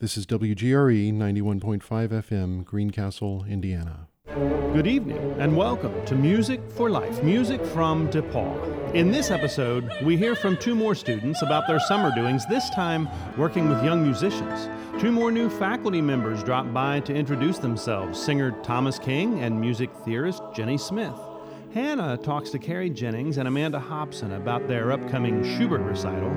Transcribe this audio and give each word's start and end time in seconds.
This 0.00 0.16
is 0.16 0.24
WGRE 0.24 1.12
91.5 1.12 1.82
FM, 1.82 2.64
Greencastle, 2.64 3.44
Indiana. 3.46 4.08
Good 4.72 4.86
evening 4.86 5.18
and 5.38 5.54
welcome 5.54 5.92
to 6.06 6.14
Music 6.14 6.58
for 6.70 6.88
Life, 6.88 7.22
music 7.22 7.62
from 7.66 8.08
DePauw. 8.08 8.94
In 8.94 9.10
this 9.10 9.30
episode, 9.30 9.90
we 10.02 10.16
hear 10.16 10.34
from 10.34 10.56
two 10.56 10.74
more 10.74 10.94
students 10.94 11.42
about 11.42 11.66
their 11.66 11.78
summer 11.80 12.14
doings, 12.14 12.46
this 12.46 12.70
time 12.70 13.10
working 13.36 13.68
with 13.68 13.84
young 13.84 14.02
musicians. 14.02 14.70
Two 14.98 15.12
more 15.12 15.30
new 15.30 15.50
faculty 15.50 16.00
members 16.00 16.42
drop 16.42 16.72
by 16.72 17.00
to 17.00 17.14
introduce 17.14 17.58
themselves 17.58 18.18
singer 18.18 18.52
Thomas 18.62 18.98
King 18.98 19.40
and 19.40 19.60
music 19.60 19.90
theorist 20.06 20.42
Jenny 20.54 20.78
Smith. 20.78 21.12
Hannah 21.72 22.16
talks 22.16 22.50
to 22.50 22.58
Carrie 22.58 22.90
Jennings 22.90 23.38
and 23.38 23.46
Amanda 23.46 23.78
Hobson 23.78 24.32
about 24.32 24.66
their 24.66 24.90
upcoming 24.90 25.44
Schubert 25.44 25.82
recital. 25.82 26.30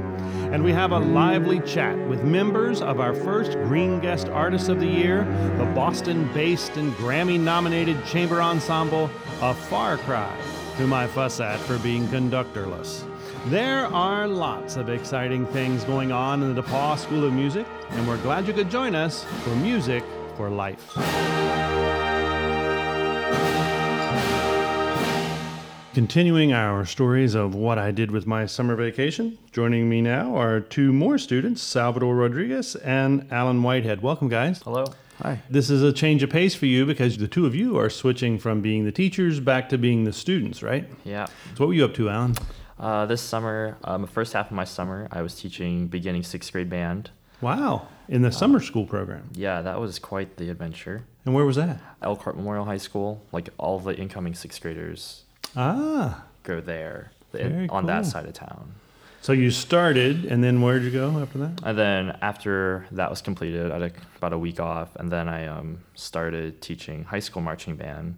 And 0.53 0.63
we 0.63 0.71
have 0.73 0.91
a 0.91 0.99
lively 0.99 1.59
chat 1.61 1.97
with 2.07 2.23
members 2.23 2.83
of 2.83 2.99
our 2.99 3.15
first 3.15 3.53
Green 3.53 3.99
Guest 3.99 4.29
Artist 4.29 4.69
of 4.69 4.79
the 4.79 4.85
Year, 4.85 5.23
the 5.57 5.65
Boston 5.73 6.31
based 6.35 6.77
and 6.77 6.91
Grammy 6.93 7.39
nominated 7.39 8.05
chamber 8.05 8.43
ensemble, 8.43 9.09
A 9.41 9.55
Far 9.55 9.97
Cry, 9.97 10.35
whom 10.77 10.93
I 10.93 11.07
fuss 11.07 11.39
at 11.39 11.59
for 11.61 11.79
being 11.79 12.05
conductorless. 12.09 13.03
There 13.47 13.87
are 13.87 14.27
lots 14.27 14.75
of 14.75 14.89
exciting 14.89 15.47
things 15.47 15.83
going 15.83 16.11
on 16.11 16.43
in 16.43 16.53
the 16.53 16.61
DePauw 16.61 16.99
School 16.99 17.25
of 17.25 17.33
Music, 17.33 17.65
and 17.89 18.07
we're 18.07 18.21
glad 18.21 18.47
you 18.47 18.53
could 18.53 18.69
join 18.69 18.93
us 18.93 19.23
for 19.43 19.55
Music 19.55 20.03
for 20.37 20.51
Life. 20.51 20.93
Continuing 25.93 26.53
our 26.53 26.87
stories 26.87 27.35
of 27.35 27.53
what 27.53 27.77
I 27.77 27.91
did 27.91 28.09
with 28.09 28.25
my 28.25 28.47
summer 28.47 28.75
vacation, 28.75 29.37
joining 29.51 29.87
me 29.87 30.01
now 30.01 30.35
are 30.35 30.59
two 30.59 30.91
more 30.91 31.19
students, 31.19 31.61
Salvador 31.61 32.15
Rodriguez 32.15 32.75
and 32.77 33.31
Alan 33.31 33.61
Whitehead. 33.61 34.01
Welcome, 34.01 34.27
guys. 34.27 34.59
Hello. 34.63 34.85
Hi. 35.21 35.43
This 35.51 35.69
is 35.69 35.83
a 35.83 35.93
change 35.93 36.23
of 36.23 36.31
pace 36.31 36.55
for 36.55 36.65
you 36.65 36.87
because 36.87 37.19
the 37.19 37.27
two 37.27 37.45
of 37.45 37.53
you 37.53 37.77
are 37.77 37.91
switching 37.91 38.39
from 38.39 38.59
being 38.59 38.85
the 38.85 38.91
teachers 38.91 39.39
back 39.39 39.69
to 39.69 39.77
being 39.77 40.03
the 40.03 40.13
students, 40.13 40.63
right? 40.63 40.89
Yeah. 41.03 41.27
So, 41.27 41.59
what 41.59 41.67
were 41.67 41.73
you 41.75 41.85
up 41.85 41.93
to, 41.93 42.09
Alan? 42.09 42.37
Uh, 42.79 43.05
this 43.05 43.21
summer, 43.21 43.77
um, 43.83 44.01
the 44.01 44.07
first 44.07 44.33
half 44.33 44.47
of 44.47 44.53
my 44.53 44.63
summer, 44.63 45.07
I 45.11 45.21
was 45.21 45.35
teaching 45.35 45.89
beginning 45.89 46.23
sixth 46.23 46.51
grade 46.51 46.71
band. 46.71 47.11
Wow, 47.39 47.87
in 48.09 48.23
the 48.23 48.31
summer 48.31 48.59
school 48.61 48.87
program. 48.87 49.29
Yeah, 49.35 49.61
that 49.61 49.79
was 49.79 49.99
quite 49.99 50.37
the 50.37 50.49
adventure. 50.49 51.03
And 51.23 51.35
where 51.35 51.45
was 51.45 51.57
that? 51.57 51.79
Elkhart 52.01 52.35
Memorial 52.35 52.65
High 52.65 52.77
School, 52.77 53.21
like 53.31 53.49
all 53.59 53.79
the 53.79 53.95
incoming 53.95 54.33
sixth 54.33 54.59
graders 54.59 55.25
Ah, 55.55 56.23
go 56.43 56.61
there 56.61 57.11
on 57.69 57.85
that 57.87 58.05
side 58.05 58.25
of 58.25 58.33
town. 58.33 58.73
so 59.21 59.31
you 59.33 59.49
started, 59.51 60.25
and 60.25 60.43
then 60.43 60.61
where'd 60.61 60.83
you 60.83 60.91
go 60.91 61.19
after 61.21 61.37
that? 61.39 61.61
And 61.63 61.77
then 61.77 62.17
after 62.21 62.85
that 62.91 63.09
was 63.09 63.21
completed, 63.21 63.71
I 63.71 63.79
took 63.79 63.93
about 64.17 64.33
a 64.33 64.37
week 64.37 64.59
off, 64.59 64.95
and 64.97 65.11
then 65.11 65.27
I 65.29 65.47
um, 65.47 65.79
started 65.95 66.61
teaching 66.61 67.05
high 67.05 67.19
school 67.21 67.41
marching 67.41 67.75
band. 67.75 68.17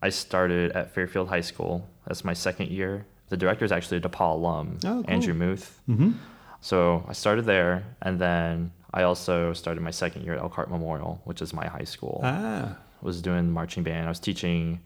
I 0.00 0.08
started 0.10 0.72
at 0.72 0.94
Fairfield 0.94 1.28
High 1.28 1.40
School. 1.42 1.86
That's 2.06 2.24
my 2.24 2.32
second 2.32 2.70
year. 2.70 3.04
The 3.28 3.36
director 3.36 3.64
is 3.64 3.72
actually 3.72 3.98
a 3.98 4.00
DePauw 4.00 4.32
alum, 4.34 4.78
Oh, 4.84 5.02
cool. 5.02 5.04
Andrew 5.08 5.34
Muth. 5.34 5.80
Mm-hmm. 5.88 6.12
So 6.60 7.04
I 7.08 7.12
started 7.12 7.44
there, 7.44 7.84
and 8.02 8.18
then 8.18 8.72
I 8.94 9.02
also 9.02 9.52
started 9.52 9.82
my 9.82 9.90
second 9.90 10.24
year 10.24 10.34
at 10.34 10.40
Elkhart 10.40 10.70
Memorial, 10.70 11.20
which 11.24 11.42
is 11.42 11.52
my 11.52 11.66
high 11.66 11.84
school. 11.84 12.20
Ah, 12.24 12.76
was 13.02 13.20
doing 13.22 13.50
marching 13.50 13.82
band. 13.84 14.06
I 14.06 14.08
was 14.08 14.18
teaching 14.18 14.80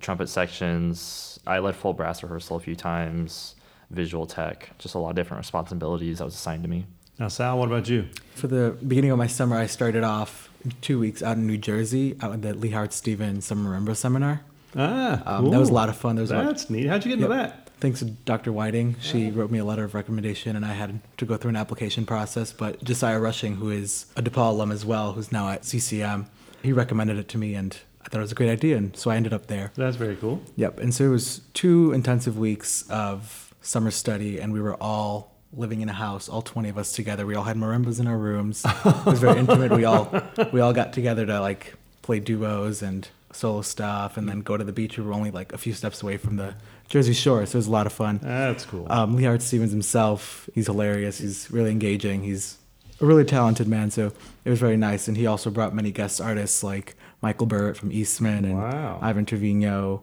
trumpet 0.00 0.28
sections. 0.28 1.38
I 1.46 1.58
led 1.58 1.74
full 1.76 1.92
brass 1.92 2.22
rehearsal 2.22 2.56
a 2.56 2.60
few 2.60 2.76
times, 2.76 3.54
visual 3.90 4.26
tech, 4.26 4.70
just 4.78 4.94
a 4.94 4.98
lot 4.98 5.10
of 5.10 5.16
different 5.16 5.38
responsibilities 5.40 6.18
that 6.18 6.24
was 6.24 6.34
assigned 6.34 6.62
to 6.64 6.68
me. 6.68 6.86
now 7.18 7.28
Sal, 7.28 7.58
what 7.58 7.66
about 7.66 7.88
you? 7.88 8.06
For 8.34 8.46
the 8.46 8.76
beginning 8.86 9.10
of 9.10 9.18
my 9.18 9.26
summer, 9.26 9.56
I 9.56 9.66
started 9.66 10.04
off 10.04 10.48
two 10.80 10.98
weeks 10.98 11.22
out 11.22 11.36
in 11.36 11.46
New 11.46 11.58
Jersey, 11.58 12.16
out 12.20 12.32
at 12.32 12.42
the 12.42 12.54
Leigh 12.54 12.70
Howard 12.70 12.92
Stevens 12.92 13.44
Summer 13.46 13.78
Marimba 13.78 13.96
Seminar. 13.96 14.42
Ah, 14.76 15.22
Um, 15.38 15.50
That 15.50 15.58
was 15.58 15.70
a 15.70 15.72
lot 15.72 15.88
of 15.88 15.96
fun. 15.96 16.16
There 16.16 16.22
was 16.22 16.30
a 16.30 16.36
lot, 16.36 16.44
That's 16.46 16.70
neat. 16.70 16.86
How'd 16.86 17.04
you 17.04 17.10
get 17.16 17.22
into 17.24 17.34
Yep. 17.34 17.48
that? 17.50 17.66
thanks 17.80 18.00
to 18.00 18.04
Dr. 18.04 18.52
Whiting. 18.52 18.94
She 19.00 19.30
wrote 19.30 19.50
me 19.50 19.58
a 19.58 19.64
letter 19.64 19.84
of 19.84 19.94
recommendation, 19.94 20.54
and 20.54 20.66
I 20.66 20.74
had 20.74 21.00
to 21.16 21.24
go 21.24 21.36
through 21.38 21.48
an 21.48 21.56
application 21.56 22.04
process. 22.04 22.52
But 22.52 22.84
Josiah 22.84 23.18
Rushing, 23.18 23.56
who 23.56 23.70
is 23.70 24.04
a 24.16 24.22
DePauw 24.22 24.50
alum 24.50 24.70
as 24.70 24.84
well, 24.84 25.12
who's 25.14 25.32
now 25.32 25.48
at 25.48 25.64
CCM, 25.64 26.26
he 26.62 26.72
recommended 26.74 27.16
it 27.16 27.26
to 27.30 27.38
me, 27.38 27.54
and 27.54 27.74
I 28.02 28.08
thought 28.08 28.18
it 28.18 28.22
was 28.22 28.32
a 28.32 28.36
great 28.36 28.50
idea, 28.50 28.76
and 28.76 28.96
so 28.96 29.10
I 29.10 29.16
ended 29.16 29.32
up 29.32 29.46
there. 29.46 29.72
That's 29.76 29.96
very 29.96 30.16
cool. 30.16 30.40
Yep. 30.56 30.80
And 30.80 30.94
so 30.94 31.04
it 31.04 31.08
was 31.08 31.42
two 31.52 31.92
intensive 31.92 32.38
weeks 32.38 32.88
of 32.88 33.54
summer 33.60 33.90
study, 33.90 34.40
and 34.40 34.52
we 34.52 34.60
were 34.60 34.74
all 34.82 35.36
living 35.52 35.80
in 35.80 35.88
a 35.88 35.92
house, 35.92 36.28
all 36.28 36.42
20 36.42 36.68
of 36.68 36.78
us 36.78 36.92
together. 36.92 37.26
We 37.26 37.34
all 37.34 37.44
had 37.44 37.56
marimbas 37.56 38.00
in 38.00 38.06
our 38.06 38.16
rooms. 38.16 38.64
It 38.64 39.06
was 39.06 39.20
very 39.20 39.38
intimate. 39.38 39.72
We 39.72 39.84
all 39.84 40.10
we 40.52 40.60
all 40.60 40.72
got 40.72 40.92
together 40.92 41.26
to 41.26 41.40
like 41.40 41.74
play 42.02 42.20
duos 42.20 42.82
and 42.82 43.08
solo 43.32 43.62
stuff, 43.62 44.16
and 44.16 44.28
then 44.28 44.40
go 44.40 44.56
to 44.56 44.64
the 44.64 44.72
beach. 44.72 44.98
We 44.98 45.04
were 45.04 45.12
only 45.12 45.30
like 45.30 45.52
a 45.52 45.58
few 45.58 45.72
steps 45.72 46.02
away 46.02 46.16
from 46.16 46.36
the 46.36 46.54
Jersey 46.88 47.12
Shore, 47.12 47.44
so 47.46 47.56
it 47.56 47.58
was 47.60 47.66
a 47.66 47.70
lot 47.70 47.86
of 47.86 47.92
fun. 47.92 48.18
That's 48.22 48.64
cool. 48.64 48.86
Um, 48.90 49.16
Leigh 49.16 49.24
Howard 49.24 49.42
Stevens 49.42 49.70
himself, 49.70 50.48
he's 50.54 50.66
hilarious. 50.66 51.18
He's 51.18 51.50
really 51.50 51.70
engaging. 51.70 52.22
He's 52.24 52.58
a 53.00 53.06
really 53.06 53.24
talented 53.24 53.68
man, 53.68 53.90
so 53.90 54.12
it 54.44 54.50
was 54.50 54.58
very 54.58 54.76
nice. 54.76 55.06
And 55.06 55.16
he 55.16 55.26
also 55.26 55.50
brought 55.50 55.74
many 55.74 55.92
guest 55.92 56.20
artists 56.20 56.62
like 56.64 56.96
Michael 57.22 57.46
Burritt 57.46 57.76
from 57.76 57.92
Eastman 57.92 58.44
and 58.44 58.56
Wow. 58.58 58.98
Ivan 59.02 59.26
Trevino, 59.26 60.02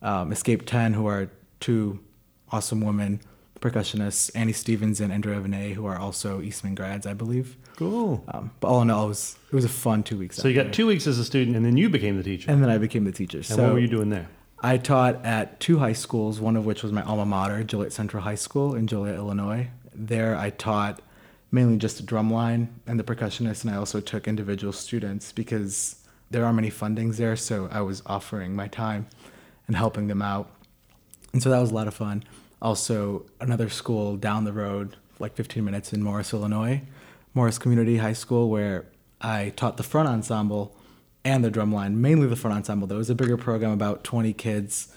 um, 0.00 0.32
Escape 0.32 0.64
10, 0.66 0.94
who 0.94 1.06
are 1.06 1.30
two 1.60 2.00
awesome 2.50 2.80
women 2.80 3.20
percussionists, 3.60 4.30
Annie 4.34 4.52
Stevens 4.52 5.00
and 5.00 5.12
Andrea 5.12 5.40
Venet, 5.40 5.74
who 5.74 5.86
are 5.86 5.96
also 5.98 6.40
Eastman 6.42 6.74
grads, 6.74 7.06
I 7.06 7.14
believe. 7.14 7.56
cool. 7.76 8.24
Um, 8.28 8.50
but 8.60 8.68
all 8.68 8.82
in 8.82 8.90
all, 8.90 9.04
it 9.06 9.08
was, 9.08 9.38
it 9.50 9.54
was 9.54 9.64
a 9.64 9.68
fun 9.68 10.02
two 10.02 10.18
weeks. 10.18 10.36
So 10.36 10.48
you 10.48 10.54
got 10.54 10.64
there. 10.64 10.72
two 10.72 10.86
weeks 10.86 11.06
as 11.06 11.18
a 11.18 11.24
student, 11.24 11.56
and 11.56 11.64
then 11.64 11.76
you 11.76 11.88
became 11.88 12.16
the 12.16 12.22
teacher. 12.24 12.50
And 12.50 12.60
then 12.62 12.70
I 12.70 12.78
became 12.78 13.04
the 13.04 13.12
teacher. 13.12 13.38
And 13.38 13.46
so 13.46 13.62
what 13.62 13.72
were 13.74 13.78
you 13.78 13.86
doing 13.88 14.10
there? 14.10 14.28
I 14.60 14.78
taught 14.78 15.24
at 15.24 15.58
two 15.60 15.78
high 15.78 15.92
schools, 15.92 16.40
one 16.40 16.56
of 16.56 16.66
which 16.66 16.82
was 16.82 16.92
my 16.92 17.02
alma 17.02 17.24
mater, 17.24 17.62
Joliet 17.64 17.92
Central 17.92 18.22
High 18.24 18.34
School 18.36 18.74
in 18.74 18.86
Joliet, 18.88 19.16
Illinois. 19.16 19.68
There 19.94 20.36
I 20.36 20.50
taught 20.50 21.00
mainly 21.52 21.76
just 21.76 21.96
the 21.98 22.02
drum 22.02 22.32
line 22.32 22.68
and 22.86 22.98
the 22.98 23.04
percussionist, 23.04 23.64
and 23.64 23.72
I 23.72 23.76
also 23.76 24.00
took 24.00 24.26
individual 24.26 24.72
students 24.72 25.30
because 25.32 26.01
there 26.32 26.44
aren't 26.44 26.56
many 26.56 26.70
fundings 26.70 27.16
there, 27.16 27.36
so 27.36 27.68
I 27.70 27.80
was 27.82 28.02
offering 28.06 28.54
my 28.56 28.68
time 28.68 29.06
and 29.66 29.76
helping 29.76 30.08
them 30.08 30.22
out. 30.22 30.50
And 31.32 31.42
so 31.42 31.50
that 31.50 31.58
was 31.60 31.70
a 31.70 31.74
lot 31.74 31.86
of 31.88 31.94
fun. 31.94 32.24
Also, 32.60 33.24
another 33.40 33.68
school 33.68 34.16
down 34.16 34.44
the 34.44 34.52
road, 34.52 34.96
like 35.18 35.34
15 35.34 35.64
minutes 35.64 35.92
in 35.92 36.02
Morris, 36.02 36.32
Illinois, 36.32 36.82
Morris 37.34 37.58
Community 37.58 37.96
High 37.98 38.12
School, 38.12 38.50
where 38.50 38.86
I 39.20 39.52
taught 39.56 39.76
the 39.76 39.82
front 39.82 40.08
ensemble 40.08 40.74
and 41.24 41.44
the 41.44 41.50
drum 41.50 41.72
line, 41.72 42.00
mainly 42.00 42.26
the 42.26 42.36
front 42.36 42.56
ensemble. 42.56 42.86
Though 42.86 42.96
it 42.96 42.98
was 42.98 43.10
a 43.10 43.14
bigger 43.14 43.36
program, 43.36 43.70
about 43.70 44.04
20 44.04 44.32
kids. 44.32 44.94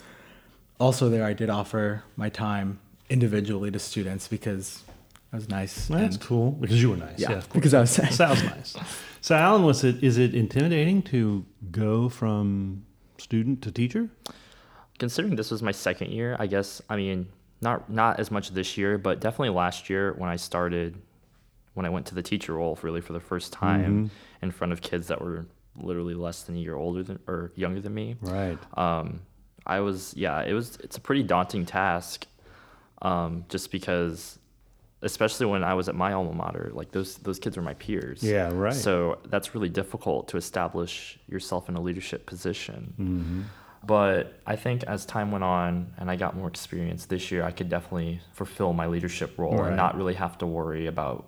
Also, 0.78 1.08
there 1.08 1.24
I 1.24 1.32
did 1.32 1.48
offer 1.50 2.02
my 2.16 2.28
time 2.28 2.80
individually 3.08 3.70
to 3.70 3.78
students 3.78 4.28
because 4.28 4.82
I 5.32 5.36
was 5.36 5.48
nice. 5.48 5.86
That's 5.86 6.16
and- 6.16 6.24
cool 6.24 6.50
because 6.52 6.80
you 6.82 6.90
were 6.90 6.96
nice. 6.96 7.18
Yeah, 7.18 7.30
Yeah, 7.30 7.36
of 7.38 7.48
course. 7.48 7.54
because 7.54 7.74
I 7.74 7.80
was 7.80 7.98
nice. 7.98 8.16
Sounds 8.16 8.42
nice. 8.54 8.76
So, 9.26 9.34
Alan, 9.34 9.64
was 9.64 9.82
it 9.82 10.04
is 10.04 10.18
it 10.18 10.36
intimidating 10.36 11.02
to 11.10 11.44
go 11.72 12.08
from 12.08 12.84
student 13.18 13.60
to 13.62 13.72
teacher? 13.72 14.08
Considering 15.00 15.34
this 15.34 15.50
was 15.50 15.64
my 15.64 15.72
second 15.72 16.12
year, 16.12 16.36
I 16.38 16.46
guess 16.46 16.80
I 16.88 16.94
mean 16.94 17.26
not 17.60 17.90
not 17.90 18.20
as 18.20 18.30
much 18.30 18.50
this 18.50 18.78
year, 18.78 18.98
but 18.98 19.18
definitely 19.18 19.48
last 19.48 19.90
year 19.90 20.14
when 20.16 20.30
I 20.30 20.36
started 20.36 21.02
when 21.74 21.84
I 21.84 21.88
went 21.88 22.06
to 22.06 22.14
the 22.14 22.22
teacher 22.22 22.52
role 22.52 22.78
really 22.82 23.00
for 23.00 23.14
the 23.14 23.18
first 23.18 23.52
time 23.52 24.12
in 24.42 24.52
front 24.52 24.72
of 24.72 24.80
kids 24.80 25.08
that 25.08 25.20
were 25.20 25.46
literally 25.76 26.14
less 26.14 26.44
than 26.44 26.54
a 26.54 26.60
year 26.60 26.76
older 26.76 27.02
than 27.02 27.18
or 27.26 27.50
younger 27.56 27.80
than 27.80 27.94
me. 27.94 28.14
Right. 28.20 28.58
um, 28.78 29.22
I 29.66 29.80
was 29.80 30.14
yeah, 30.16 30.40
it 30.44 30.52
was 30.52 30.78
it's 30.84 30.98
a 30.98 31.00
pretty 31.00 31.24
daunting 31.24 31.66
task, 31.66 32.28
um, 33.02 33.44
just 33.48 33.72
because, 33.72 34.38
especially 35.02 35.46
when 35.46 35.62
I 35.62 35.74
was 35.74 35.88
at 35.88 35.94
my 35.94 36.12
alma 36.12 36.32
mater, 36.32 36.70
like 36.74 36.90
those 36.92 37.16
those 37.18 37.38
kids 37.38 37.56
were 37.56 37.62
my 37.62 37.74
peers. 37.74 38.22
Yeah, 38.22 38.50
right. 38.52 38.72
So 38.74 39.18
that's 39.26 39.54
really 39.54 39.68
difficult 39.68 40.28
to 40.28 40.36
establish 40.36 41.18
yourself 41.28 41.68
in 41.68 41.76
a 41.76 41.80
leadership 41.80 42.26
position. 42.26 42.94
Mm-hmm. 42.98 43.42
But 43.86 44.40
I 44.46 44.56
think 44.56 44.82
as 44.84 45.06
time 45.06 45.30
went 45.30 45.44
on 45.44 45.92
and 45.98 46.10
I 46.10 46.16
got 46.16 46.34
more 46.36 46.48
experience 46.48 47.06
this 47.06 47.30
year, 47.30 47.44
I 47.44 47.52
could 47.52 47.68
definitely 47.68 48.20
fulfill 48.32 48.72
my 48.72 48.86
leadership 48.86 49.38
role 49.38 49.58
Right. 49.58 49.68
and 49.68 49.76
not 49.76 49.96
really 49.96 50.14
have 50.14 50.36
to 50.38 50.46
worry 50.46 50.86
about 50.86 51.24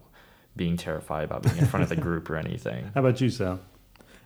being 0.56 0.76
terrified 0.76 1.22
about 1.24 1.44
being 1.44 1.58
in 1.58 1.66
front 1.66 1.84
of 1.84 1.88
the 1.88 1.94
group 1.94 2.28
or 2.28 2.36
anything. 2.36 2.90
How 2.94 3.00
about 3.00 3.20
you, 3.20 3.30
Sal? 3.30 3.60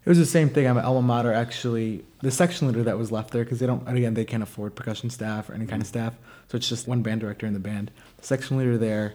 It 0.05 0.09
was 0.09 0.17
the 0.19 0.25
same 0.27 0.49
thing. 0.49 0.67
I'm 0.67 0.79
at 0.79 0.85
alma 0.85 1.03
mater 1.03 1.33
actually. 1.33 2.05
The 2.23 2.31
section 2.31 2.69
leader 2.69 2.83
that 2.85 2.97
was 2.97 3.13
left 3.13 3.33
there 3.33 3.45
because 3.45 3.59
they 3.61 3.67
don't. 3.67 3.87
and 3.87 3.99
Again, 3.99 4.15
they 4.15 4.25
can't 4.25 4.43
afford 4.43 4.75
percussion 4.75 5.11
staff 5.11 5.51
or 5.51 5.55
any 5.55 5.67
kind 5.67 5.83
of 5.83 5.87
staff, 5.89 6.15
so 6.49 6.57
it's 6.57 6.69
just 6.69 6.89
one 6.89 7.03
band 7.03 7.21
director 7.21 7.47
in 7.47 7.53
the 7.53 7.61
band. 7.61 7.91
The 8.17 8.27
section 8.27 8.57
leader 8.57 8.79
there, 8.79 9.15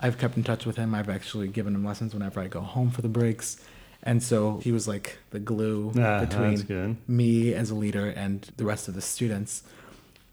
I've 0.00 0.18
kept 0.18 0.36
in 0.36 0.44
touch 0.44 0.66
with 0.66 0.76
him. 0.76 0.94
I've 0.94 1.08
actually 1.08 1.48
given 1.48 1.74
him 1.74 1.84
lessons 1.84 2.12
whenever 2.14 2.40
I 2.40 2.48
go 2.48 2.60
home 2.60 2.90
for 2.90 3.02
the 3.02 3.08
breaks, 3.08 3.58
and 4.02 4.22
so 4.22 4.58
he 4.62 4.72
was 4.72 4.86
like 4.86 5.18
the 5.30 5.38
glue 5.38 5.92
Ah, 5.98 6.20
between 6.20 6.98
me 7.08 7.54
as 7.54 7.70
a 7.70 7.74
leader 7.74 8.08
and 8.08 8.48
the 8.56 8.64
rest 8.64 8.88
of 8.88 8.94
the 8.94 9.00
students. 9.00 9.62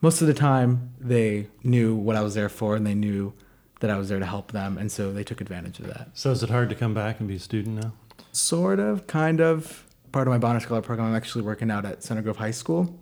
Most 0.02 0.22
of 0.22 0.28
the 0.28 0.34
time, 0.34 0.92
they 1.00 1.48
knew 1.64 1.96
what 1.96 2.16
I 2.18 2.22
was 2.22 2.34
there 2.36 2.50
for, 2.50 2.76
and 2.76 2.86
they 2.86 2.94
knew 2.96 3.34
that 3.80 3.90
I 3.90 3.98
was 3.98 4.10
there 4.10 4.20
to 4.20 4.26
help 4.26 4.52
them, 4.52 4.78
and 4.78 4.92
so 4.92 5.12
they 5.14 5.24
took 5.24 5.40
advantage 5.42 5.80
of 5.80 5.88
that. 5.88 6.10
So 6.14 6.32
is 6.32 6.44
it 6.44 6.50
hard 6.50 6.70
to 6.70 6.76
come 6.76 6.94
back 6.94 7.20
and 7.20 7.28
be 7.28 7.36
a 7.36 7.40
student 7.40 7.82
now? 7.82 7.94
Sort 8.32 8.80
of, 8.80 9.08
kind 9.08 9.40
of. 9.42 9.86
Part 10.12 10.28
of 10.28 10.32
my 10.32 10.38
Bonner 10.38 10.60
Scholar 10.60 10.82
program, 10.84 11.08
I'm 11.10 11.16
actually 11.16 11.44
working 11.44 11.72
out 11.72 11.86
at 11.86 12.04
Center 12.04 12.22
Grove 12.22 12.38
High 12.38 12.52
School 12.52 12.96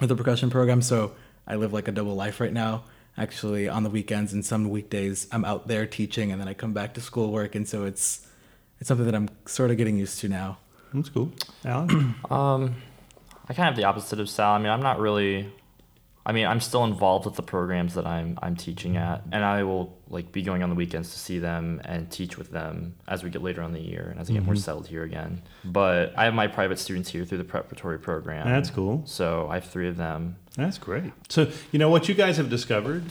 with 0.00 0.08
the 0.08 0.16
percussion 0.16 0.50
program. 0.50 0.82
So 0.82 1.12
I 1.46 1.54
live 1.54 1.72
like 1.72 1.86
a 1.86 1.92
double 1.92 2.16
life 2.16 2.40
right 2.40 2.52
now. 2.52 2.82
Actually, 3.16 3.68
on 3.68 3.82
the 3.82 3.90
weekends 3.90 4.32
and 4.32 4.44
some 4.44 4.70
weekdays, 4.70 5.26
I'm 5.30 5.44
out 5.44 5.68
there 5.68 5.86
teaching, 5.86 6.32
and 6.32 6.40
then 6.40 6.48
I 6.48 6.54
come 6.54 6.72
back 6.72 6.94
to 6.94 7.00
schoolwork, 7.00 7.54
and 7.54 7.68
so 7.68 7.84
it's 7.84 8.26
it's 8.80 8.88
something 8.88 9.06
that 9.06 9.14
I'm 9.14 9.28
sort 9.46 9.70
of 9.70 9.76
getting 9.76 9.98
used 9.98 10.18
to 10.20 10.28
now. 10.28 10.58
That's 10.94 11.08
cool. 11.08 11.32
Alan? 11.64 12.14
Um, 12.30 12.76
I 13.48 13.54
kind 13.54 13.68
of 13.68 13.74
have 13.74 13.76
the 13.76 13.84
opposite 13.84 14.18
of 14.20 14.30
Sal. 14.30 14.52
I 14.52 14.58
mean, 14.58 14.68
I'm 14.68 14.82
not 14.82 14.98
really. 14.98 15.52
I 16.24 16.32
mean, 16.32 16.46
I'm 16.46 16.60
still 16.60 16.84
involved 16.84 17.24
with 17.24 17.34
the 17.34 17.42
programs 17.42 17.94
that 17.94 18.06
I'm 18.06 18.38
I'm 18.42 18.54
teaching 18.54 18.96
at, 18.96 19.22
and 19.32 19.44
I 19.44 19.64
will 19.64 19.98
like 20.08 20.30
be 20.30 20.42
going 20.42 20.62
on 20.62 20.68
the 20.68 20.76
weekends 20.76 21.12
to 21.12 21.18
see 21.18 21.38
them 21.38 21.80
and 21.84 22.10
teach 22.10 22.38
with 22.38 22.50
them 22.50 22.94
as 23.08 23.24
we 23.24 23.30
get 23.30 23.42
later 23.42 23.62
on 23.62 23.74
in 23.74 23.82
the 23.82 23.88
year 23.88 24.08
and 24.10 24.20
as 24.20 24.30
I 24.30 24.34
get 24.34 24.44
more 24.44 24.54
mm-hmm. 24.54 24.60
settled 24.60 24.86
here 24.86 25.02
again. 25.02 25.42
But 25.64 26.12
I 26.16 26.24
have 26.24 26.34
my 26.34 26.46
private 26.46 26.78
students 26.78 27.10
here 27.10 27.24
through 27.24 27.38
the 27.38 27.44
preparatory 27.44 27.98
program. 27.98 28.46
That's 28.46 28.70
cool. 28.70 29.02
So 29.06 29.48
I 29.50 29.54
have 29.54 29.64
three 29.64 29.88
of 29.88 29.96
them. 29.96 30.36
That's 30.56 30.78
great. 30.78 31.12
So, 31.28 31.50
you 31.72 31.78
know, 31.78 31.88
what 31.88 32.08
you 32.08 32.14
guys 32.14 32.36
have 32.36 32.50
discovered 32.50 33.04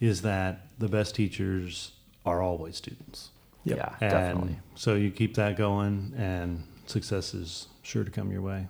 is 0.00 0.22
that 0.22 0.66
the 0.78 0.88
best 0.88 1.14
teachers 1.14 1.92
are 2.26 2.42
always 2.42 2.76
students. 2.76 3.30
Yep. 3.64 3.76
Yeah, 3.76 3.94
And 4.00 4.10
definitely. 4.10 4.58
so 4.74 4.94
you 4.94 5.10
keep 5.10 5.34
that 5.34 5.56
going, 5.56 6.12
and 6.16 6.64
success 6.86 7.34
is 7.34 7.68
sure 7.82 8.04
to 8.04 8.10
come 8.10 8.30
your 8.30 8.42
way. 8.42 8.68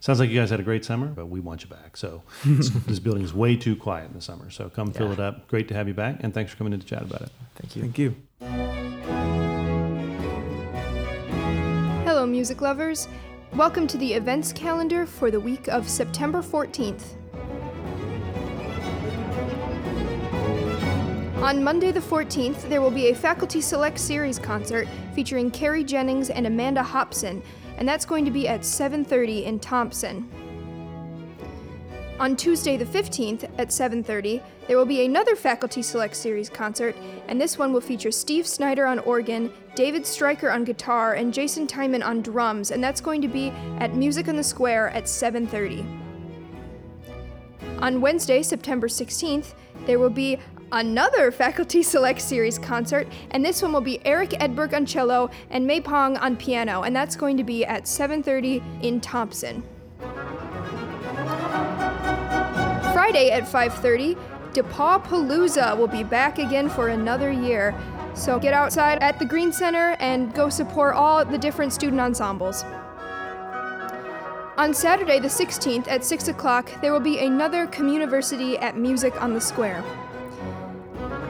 Sounds 0.00 0.18
like 0.18 0.30
you 0.30 0.38
guys 0.38 0.50
had 0.50 0.60
a 0.60 0.62
great 0.62 0.84
summer, 0.84 1.08
but 1.08 1.26
we 1.26 1.40
want 1.40 1.62
you 1.62 1.68
back. 1.68 1.96
So 1.96 2.22
this 2.44 2.98
building 3.00 3.22
is 3.22 3.34
way 3.34 3.56
too 3.56 3.76
quiet 3.76 4.08
in 4.08 4.14
the 4.14 4.20
summer. 4.20 4.50
So 4.50 4.68
come 4.68 4.92
fill 4.92 5.12
it 5.12 5.20
up. 5.20 5.46
Great 5.48 5.68
to 5.68 5.74
have 5.74 5.88
you 5.88 5.94
back, 5.94 6.16
and 6.20 6.32
thanks 6.32 6.50
for 6.50 6.56
coming 6.58 6.72
in 6.72 6.80
to 6.80 6.86
chat 6.86 7.02
about 7.02 7.22
it. 7.22 7.30
Thank 7.56 7.76
you. 7.76 7.82
Thank 7.82 7.98
you. 7.98 8.16
Hello, 12.06 12.26
music 12.26 12.60
lovers. 12.60 13.08
Welcome 13.54 13.86
to 13.88 13.98
the 13.98 14.12
events 14.12 14.52
calendar 14.52 15.06
for 15.06 15.30
the 15.30 15.40
week 15.40 15.68
of 15.68 15.88
September 15.88 16.40
14th. 16.40 17.16
On 21.42 21.64
Monday 21.64 21.90
the 21.90 22.00
14th, 22.00 22.68
there 22.68 22.82
will 22.82 22.90
be 22.90 23.08
a 23.08 23.14
Faculty 23.14 23.60
Select 23.60 23.98
Series 23.98 24.38
concert 24.38 24.86
featuring 25.14 25.50
Carrie 25.50 25.82
Jennings 25.82 26.28
and 26.28 26.46
Amanda 26.46 26.82
Hobson, 26.82 27.42
and 27.80 27.88
that's 27.88 28.04
going 28.04 28.24
to 28.26 28.30
be 28.30 28.46
at 28.46 28.60
7:30 28.60 29.44
in 29.44 29.58
Thompson. 29.58 30.30
On 32.20 32.36
Tuesday 32.36 32.76
the 32.76 32.84
15th 32.84 33.44
at 33.58 33.68
7:30, 33.68 34.42
there 34.68 34.76
will 34.76 34.84
be 34.84 35.04
another 35.06 35.34
Faculty 35.34 35.80
Select 35.80 36.14
Series 36.14 36.50
concert, 36.50 36.94
and 37.26 37.40
this 37.40 37.58
one 37.58 37.72
will 37.72 37.80
feature 37.80 38.12
Steve 38.12 38.46
Snyder 38.46 38.86
on 38.86 38.98
organ, 39.00 39.50
David 39.74 40.06
Stryker 40.06 40.50
on 40.50 40.64
guitar, 40.64 41.14
and 41.14 41.32
Jason 41.32 41.66
Timon 41.66 42.02
on 42.02 42.20
drums, 42.20 42.70
and 42.70 42.84
that's 42.84 43.00
going 43.00 43.22
to 43.22 43.28
be 43.28 43.48
at 43.78 43.94
Music 43.94 44.28
on 44.28 44.36
the 44.36 44.44
Square 44.44 44.90
at 44.90 45.04
7:30. 45.04 45.86
On 47.80 48.02
Wednesday, 48.02 48.42
September 48.42 48.88
16th, 48.88 49.54
there 49.86 49.98
will 49.98 50.10
be 50.10 50.38
another 50.72 51.30
Faculty 51.32 51.82
Select 51.82 52.20
Series 52.20 52.58
concert, 52.58 53.08
and 53.30 53.44
this 53.44 53.62
one 53.62 53.72
will 53.72 53.80
be 53.80 54.04
Eric 54.06 54.30
Edberg 54.30 54.74
on 54.74 54.86
cello 54.86 55.30
and 55.50 55.66
May 55.66 55.80
Pong 55.80 56.16
on 56.16 56.36
piano, 56.36 56.82
and 56.82 56.94
that's 56.94 57.16
going 57.16 57.36
to 57.36 57.44
be 57.44 57.64
at 57.64 57.84
7:30 57.84 58.62
in 58.82 59.00
Thompson. 59.00 59.62
Friday 62.92 63.30
at 63.30 63.44
5:30, 63.44 64.16
DePauw 64.52 65.04
Palooza 65.04 65.76
will 65.76 65.88
be 65.88 66.02
back 66.02 66.38
again 66.38 66.68
for 66.68 66.88
another 66.88 67.30
year. 67.30 67.74
So 68.14 68.38
get 68.38 68.52
outside 68.52 68.98
at 69.00 69.18
the 69.18 69.24
Green 69.24 69.52
Center 69.52 69.96
and 70.00 70.34
go 70.34 70.48
support 70.48 70.94
all 70.94 71.24
the 71.24 71.38
different 71.38 71.72
student 71.72 72.00
ensembles. 72.00 72.64
On 74.58 74.74
Saturday 74.74 75.20
the 75.20 75.28
16th 75.28 75.88
at 75.88 76.04
6 76.04 76.28
o'clock, 76.28 76.70
there 76.82 76.92
will 76.92 77.00
be 77.00 77.18
another 77.18 77.66
Communiversity 77.66 78.60
at 78.60 78.76
Music 78.76 79.20
on 79.22 79.32
the 79.32 79.40
Square. 79.40 79.82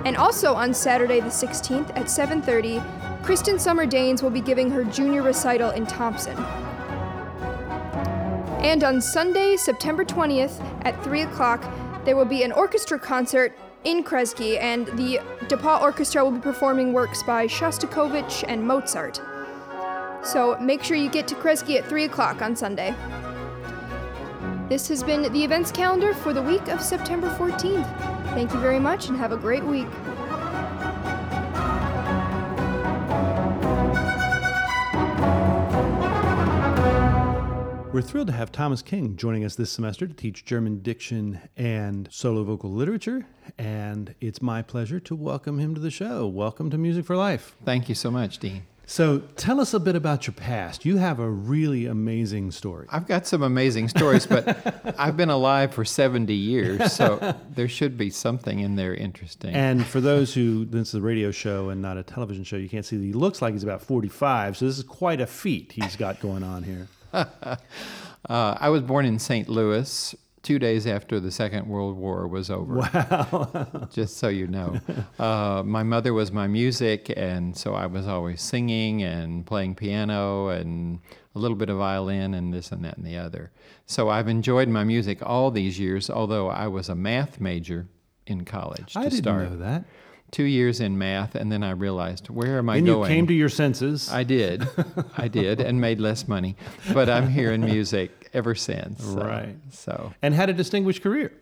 And 0.04 0.16
also 0.16 0.54
on 0.54 0.72
Saturday 0.72 1.20
the 1.20 1.30
16th 1.30 1.90
at 1.90 2.06
7:30, 2.06 2.82
Kristen 3.22 3.58
Summer 3.58 3.86
Danes 3.86 4.22
will 4.22 4.30
be 4.30 4.40
giving 4.40 4.70
her 4.70 4.82
junior 4.84 5.22
recital 5.22 5.70
in 5.70 5.86
Thompson. 5.86 6.36
And 8.62 8.84
on 8.84 9.00
Sunday, 9.00 9.56
September 9.56 10.04
20th 10.04 10.60
at 10.82 11.02
3 11.02 11.22
o'clock, 11.22 11.64
there 12.04 12.16
will 12.16 12.24
be 12.24 12.42
an 12.42 12.52
orchestra 12.52 12.98
concert 12.98 13.52
in 13.84 14.04
Kresge, 14.04 14.58
and 14.60 14.86
the 14.98 15.20
DePauw 15.48 15.80
Orchestra 15.80 16.22
will 16.24 16.32
be 16.32 16.40
performing 16.40 16.92
works 16.92 17.22
by 17.22 17.46
Shostakovich 17.46 18.44
and 18.48 18.66
Mozart. 18.66 19.20
So 20.22 20.58
make 20.60 20.82
sure 20.82 20.96
you 20.96 21.08
get 21.08 21.26
to 21.28 21.34
Kresge 21.34 21.78
at 21.78 21.86
3 21.86 22.04
o'clock 22.04 22.42
on 22.42 22.54
Sunday. 22.54 22.94
This 24.68 24.88
has 24.88 25.02
been 25.02 25.22
the 25.32 25.42
events 25.42 25.72
calendar 25.72 26.12
for 26.14 26.32
the 26.32 26.42
week 26.42 26.68
of 26.68 26.82
September 26.82 27.30
14th. 27.30 28.19
Thank 28.30 28.52
you 28.54 28.60
very 28.60 28.78
much 28.78 29.08
and 29.08 29.18
have 29.18 29.32
a 29.32 29.36
great 29.36 29.64
week. 29.64 29.88
We're 37.92 38.02
thrilled 38.02 38.28
to 38.28 38.32
have 38.32 38.52
Thomas 38.52 38.82
King 38.82 39.16
joining 39.16 39.44
us 39.44 39.56
this 39.56 39.72
semester 39.72 40.06
to 40.06 40.14
teach 40.14 40.44
German 40.44 40.78
diction 40.80 41.40
and 41.56 42.08
solo 42.12 42.44
vocal 42.44 42.70
literature. 42.70 43.26
And 43.58 44.14
it's 44.20 44.40
my 44.40 44.62
pleasure 44.62 45.00
to 45.00 45.16
welcome 45.16 45.58
him 45.58 45.74
to 45.74 45.80
the 45.80 45.90
show. 45.90 46.28
Welcome 46.28 46.70
to 46.70 46.78
Music 46.78 47.04
for 47.04 47.16
Life. 47.16 47.56
Thank 47.64 47.88
you 47.88 47.96
so 47.96 48.10
much, 48.10 48.38
Dean. 48.38 48.62
So 48.90 49.20
tell 49.36 49.60
us 49.60 49.72
a 49.72 49.78
bit 49.78 49.94
about 49.94 50.26
your 50.26 50.34
past. 50.34 50.84
You 50.84 50.96
have 50.96 51.20
a 51.20 51.30
really 51.30 51.86
amazing 51.86 52.50
story. 52.50 52.88
I've 52.90 53.06
got 53.06 53.24
some 53.24 53.40
amazing 53.40 53.86
stories, 53.86 54.26
but 54.26 54.94
I've 54.98 55.16
been 55.16 55.30
alive 55.30 55.72
for 55.72 55.84
70 55.84 56.34
years, 56.34 56.92
so 56.92 57.36
there 57.54 57.68
should 57.68 57.96
be 57.96 58.10
something 58.10 58.58
in 58.58 58.74
there 58.74 58.92
interesting. 58.92 59.54
And 59.54 59.86
for 59.86 60.00
those 60.00 60.34
who, 60.34 60.64
this 60.64 60.88
is 60.88 60.94
a 60.96 61.00
radio 61.00 61.30
show 61.30 61.68
and 61.68 61.80
not 61.80 61.98
a 61.98 62.02
television 62.02 62.42
show, 62.42 62.56
you 62.56 62.68
can't 62.68 62.84
see 62.84 62.96
that 62.96 63.04
he 63.04 63.12
looks 63.12 63.40
like 63.40 63.52
he's 63.52 63.62
about 63.62 63.80
45. 63.80 64.56
So 64.56 64.66
this 64.66 64.76
is 64.76 64.82
quite 64.82 65.20
a 65.20 65.26
feat 65.26 65.70
he's 65.70 65.94
got 65.94 66.18
going 66.18 66.42
on 66.42 66.64
here. 66.64 66.88
Uh, 68.28 68.54
I 68.60 68.68
was 68.68 68.82
born 68.82 69.06
in 69.06 69.18
St. 69.18 69.48
Louis 69.48 70.14
two 70.42 70.58
days 70.58 70.86
after 70.86 71.20
the 71.20 71.30
Second 71.30 71.66
World 71.68 71.96
War 71.96 72.26
was 72.26 72.50
over. 72.50 72.76
Wow. 72.76 73.88
Just 73.92 74.16
so 74.18 74.28
you 74.28 74.46
know. 74.46 74.78
Uh, 75.18 75.62
my 75.64 75.82
mother 75.82 76.14
was 76.14 76.32
my 76.32 76.46
music, 76.46 77.12
and 77.14 77.54
so 77.54 77.74
I 77.74 77.84
was 77.84 78.06
always 78.06 78.40
singing 78.40 79.02
and 79.02 79.44
playing 79.44 79.74
piano 79.74 80.48
and 80.48 81.00
a 81.34 81.38
little 81.38 81.56
bit 81.58 81.68
of 81.68 81.76
violin 81.76 82.32
and 82.32 82.54
this 82.54 82.72
and 82.72 82.82
that 82.86 82.96
and 82.96 83.04
the 83.06 83.18
other. 83.18 83.50
So 83.84 84.08
I've 84.08 84.28
enjoyed 84.28 84.68
my 84.68 84.82
music 84.82 85.18
all 85.22 85.50
these 85.50 85.78
years, 85.78 86.08
although 86.08 86.48
I 86.48 86.68
was 86.68 86.88
a 86.88 86.94
math 86.94 87.38
major 87.38 87.86
in 88.26 88.44
college 88.46 88.94
to 88.94 89.00
I 89.00 89.02
didn't 89.04 89.18
start. 89.18 89.50
know 89.50 89.56
that. 89.58 89.84
Two 90.30 90.44
years 90.44 90.80
in 90.80 90.96
math, 90.96 91.34
and 91.34 91.50
then 91.50 91.62
I 91.64 91.70
realized, 91.72 92.30
where 92.30 92.58
am 92.58 92.68
I 92.70 92.76
And 92.76 92.86
you 92.86 92.92
going? 92.94 93.08
came 93.08 93.26
to 93.26 93.34
your 93.34 93.48
senses. 93.48 94.10
I 94.12 94.22
did. 94.22 94.66
I 95.18 95.26
did, 95.26 95.60
and 95.60 95.80
made 95.80 96.00
less 96.00 96.28
money. 96.28 96.54
But 96.94 97.08
I'm 97.10 97.28
here 97.28 97.50
in 97.52 97.60
music 97.64 98.30
ever 98.32 98.54
since. 98.54 99.02
so- 99.04 99.16
Right. 99.20 99.56
So, 99.72 100.12
and 100.22 100.32
had 100.34 100.48
a 100.48 100.52
distinguished 100.52 101.02
career. 101.02 101.32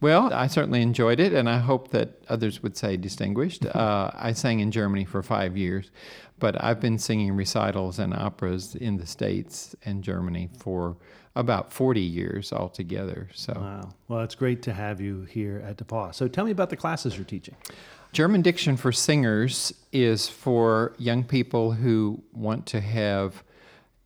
well, 0.00 0.32
I 0.32 0.46
certainly 0.46 0.80
enjoyed 0.80 1.20
it, 1.20 1.34
and 1.34 1.46
I 1.48 1.58
hope 1.58 1.90
that 1.90 2.22
others 2.28 2.62
would 2.62 2.76
say 2.76 2.96
distinguished. 2.96 3.66
Uh, 3.74 4.10
I 4.14 4.32
sang 4.32 4.60
in 4.60 4.70
Germany 4.70 5.04
for 5.04 5.22
five 5.22 5.56
years, 5.56 5.90
but 6.38 6.56
I've 6.64 6.80
been 6.80 6.98
singing 6.98 7.32
recitals 7.36 7.98
and 7.98 8.14
operas 8.14 8.74
in 8.76 8.96
the 8.96 9.06
States 9.06 9.76
and 9.84 10.02
Germany 10.02 10.48
for 10.58 10.96
about 11.36 11.72
40 11.72 12.00
years 12.00 12.52
altogether. 12.52 13.28
So, 13.34 13.52
Wow. 13.54 13.90
Well, 14.08 14.20
it's 14.22 14.34
great 14.34 14.62
to 14.62 14.72
have 14.72 15.00
you 15.00 15.22
here 15.22 15.62
at 15.66 15.76
DePauw. 15.76 16.14
So 16.14 16.26
tell 16.28 16.44
me 16.46 16.50
about 16.50 16.70
the 16.70 16.76
classes 16.76 17.14
you're 17.16 17.24
teaching. 17.26 17.54
German 18.12 18.42
Diction 18.42 18.76
for 18.76 18.92
Singers 18.92 19.72
is 19.92 20.28
for 20.28 20.94
young 20.98 21.24
people 21.24 21.72
who 21.72 22.22
want 22.32 22.66
to 22.66 22.80
have 22.80 23.42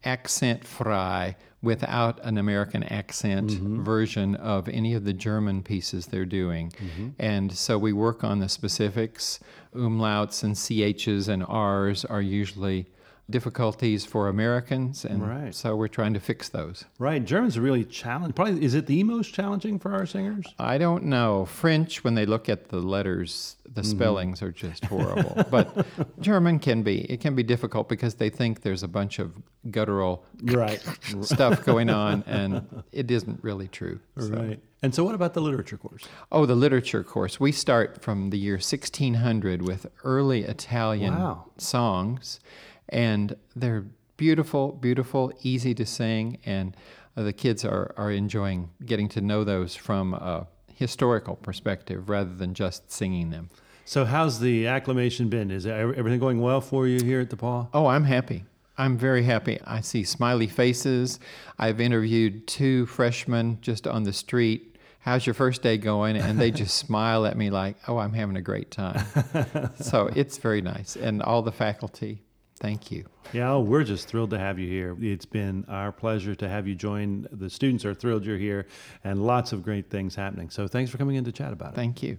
accent 0.05 0.65
frei 0.65 1.37
without 1.63 2.19
an 2.25 2.39
American 2.39 2.83
accent 2.83 3.51
mm-hmm. 3.51 3.83
version 3.85 4.35
of 4.35 4.69
any 4.69 4.95
of 4.95 5.05
the 5.05 5.13
German 5.13 5.63
pieces 5.63 6.07
they're 6.07 6.25
doing. 6.25 6.73
Mm-hmm. 6.73 7.09
And 7.21 7.53
so 7.53 7.79
we 7.79 7.93
work 7.93 8.25
on 8.25 8.41
the 8.41 8.49
specifics. 8.49 9.39
Umlauts 9.75 10.43
and 10.43 10.57
CHs 10.57 11.29
and 11.29 11.43
Rs 11.43 12.05
are 12.05 12.21
usually 12.21 12.87
difficulties 13.31 14.05
for 14.05 14.29
Americans, 14.29 15.05
and 15.05 15.27
Right. 15.27 15.55
so 15.55 15.75
we're 15.77 15.89
trying 15.89 16.15
to 16.15 16.21
fix 16.21 16.49
those. 16.49 16.85
Right. 16.99 17.25
German's 17.25 17.59
really 17.59 17.85
challenging. 17.85 18.33
Probably 18.33 18.63
is 18.65 18.75
it 18.75 18.87
the 18.87 19.03
most 19.05 19.33
challenging 19.33 19.79
for 19.79 19.93
our 19.93 20.07
singers? 20.07 20.47
I 20.59 20.79
don't 20.79 21.05
know. 21.05 21.45
French, 21.47 22.05
when 22.05 22.15
they 22.15 22.27
look 22.27 22.49
at 22.49 22.69
the 22.69 22.79
letters, 22.79 23.57
the 23.65 23.81
mm-hmm. 23.81 23.91
spellings 23.91 24.43
are 24.43 24.53
just 24.53 24.85
horrible. 24.85 25.45
but 25.51 25.87
German 26.21 26.59
can 26.59 26.83
be. 26.83 27.03
It 27.11 27.21
can 27.21 27.35
be 27.35 27.43
difficult 27.43 27.89
because 27.89 28.15
they 28.15 28.29
think 28.29 28.63
there's 28.63 28.83
a 28.83 28.89
bunch 28.89 29.19
of 29.19 29.33
guttural 29.71 30.25
Right. 30.43 30.83
stuff 31.23 31.65
going 31.65 31.89
on, 31.91 32.25
and 32.27 32.83
it 32.93 33.11
isn't 33.11 33.43
really 33.43 33.69
true. 33.69 34.01
So- 34.19 34.31
Right. 34.33 34.61
And 34.85 34.93
so 34.93 35.05
what 35.05 35.15
about 35.15 35.33
the 35.35 35.41
literature 35.41 35.77
course? 35.77 36.03
Oh, 36.33 36.45
the 36.45 36.57
literature 36.57 37.05
course. 37.05 37.39
We 37.39 37.53
start 37.53 38.03
from 38.03 38.31
the 38.31 38.37
year 38.39 38.55
1600 38.55 39.63
with 39.63 39.87
early 40.03 40.43
Italian 40.43 41.15
Wow. 41.15 41.45
songs, 41.57 42.41
and 42.89 43.37
they're 43.57 43.87
beautiful, 44.17 44.73
beautiful, 44.73 45.33
easy 45.43 45.75
to 45.75 45.87
sing, 45.87 46.39
and 46.45 46.77
uh, 47.17 47.23
the 47.23 47.33
kids 47.33 47.65
are, 47.65 47.95
are 47.97 48.11
enjoying 48.11 48.71
getting 48.85 49.09
to 49.11 49.21
know 49.21 49.45
those 49.45 49.75
from 49.75 50.15
a 50.15 50.47
historical 50.75 51.37
perspective 51.37 52.09
rather 52.09 52.33
than 52.35 52.55
just 52.55 52.91
singing 52.91 53.31
them. 53.31 53.51
So, 53.85 54.05
how's 54.05 54.41
the 54.41 54.69
acclimation 54.69 55.29
been? 55.29 55.51
Is 55.51 55.67
everything 55.67 56.21
going 56.21 56.41
well 56.41 56.61
for 56.61 56.87
you 56.87 57.05
here 57.05 57.21
at 57.21 57.31
DePauw? 57.31 57.69
Oh, 57.75 57.87
I'm 57.87 58.05
happy. 58.05 58.45
I'm 58.79 58.97
very 58.97 59.23
happy. 59.23 59.61
I 59.65 59.81
see 59.81 60.05
smiley 60.05 60.47
faces. 60.47 61.21
I've 61.59 61.81
interviewed 61.81 62.47
two 62.47 62.87
freshmen 62.87 63.59
just 63.61 63.87
on 63.87 64.05
the 64.05 64.13
street. 64.13 64.77
How's 65.01 65.27
your 65.27 65.35
first 65.35 65.63
day 65.63 65.79
going? 65.79 66.17
And 66.17 66.39
they 66.39 66.51
just 66.51 66.77
smile 66.87 67.27
at 67.27 67.37
me 67.37 67.51
like, 67.51 67.77
oh, 67.89 67.99
I'm 67.99 68.13
having 68.13 68.37
a 68.37 68.41
great 68.41 68.71
time. 68.71 69.05
so 69.81 70.09
it's 70.15 70.39
very 70.39 70.63
nice. 70.63 70.97
And 70.97 71.23
all 71.23 71.43
the 71.43 71.53
faculty, 71.53 72.23
thank 72.63 72.93
you. 72.93 73.05
Yeah, 73.33 73.53
oh, 73.53 73.61
we're 73.61 73.83
just 73.83 74.09
thrilled 74.09 74.31
to 74.31 74.39
have 74.39 74.59
you 74.59 74.69
here. 74.69 74.97
It's 75.01 75.27
been 75.27 75.67
our 75.69 75.91
pleasure 75.91 76.35
to 76.37 76.49
have 76.49 76.67
you 76.69 76.75
join. 76.77 77.27
The 77.33 77.51
students 77.51 77.85
are 77.85 77.93
thrilled 77.93 78.25
you're 78.25 78.39
here, 78.39 78.67
and 79.05 79.27
lots 79.27 79.53
of 79.53 79.63
great 79.63 79.91
things 79.91 80.15
happening. 80.15 80.49
So 80.49 80.69
thanks 80.69 80.91
for 80.91 80.97
coming 80.97 81.17
in 81.17 81.25
to 81.25 81.33
chat 81.33 81.53
about 81.53 81.73
it. 81.73 81.75
Thank 81.75 82.03
you. 82.03 82.19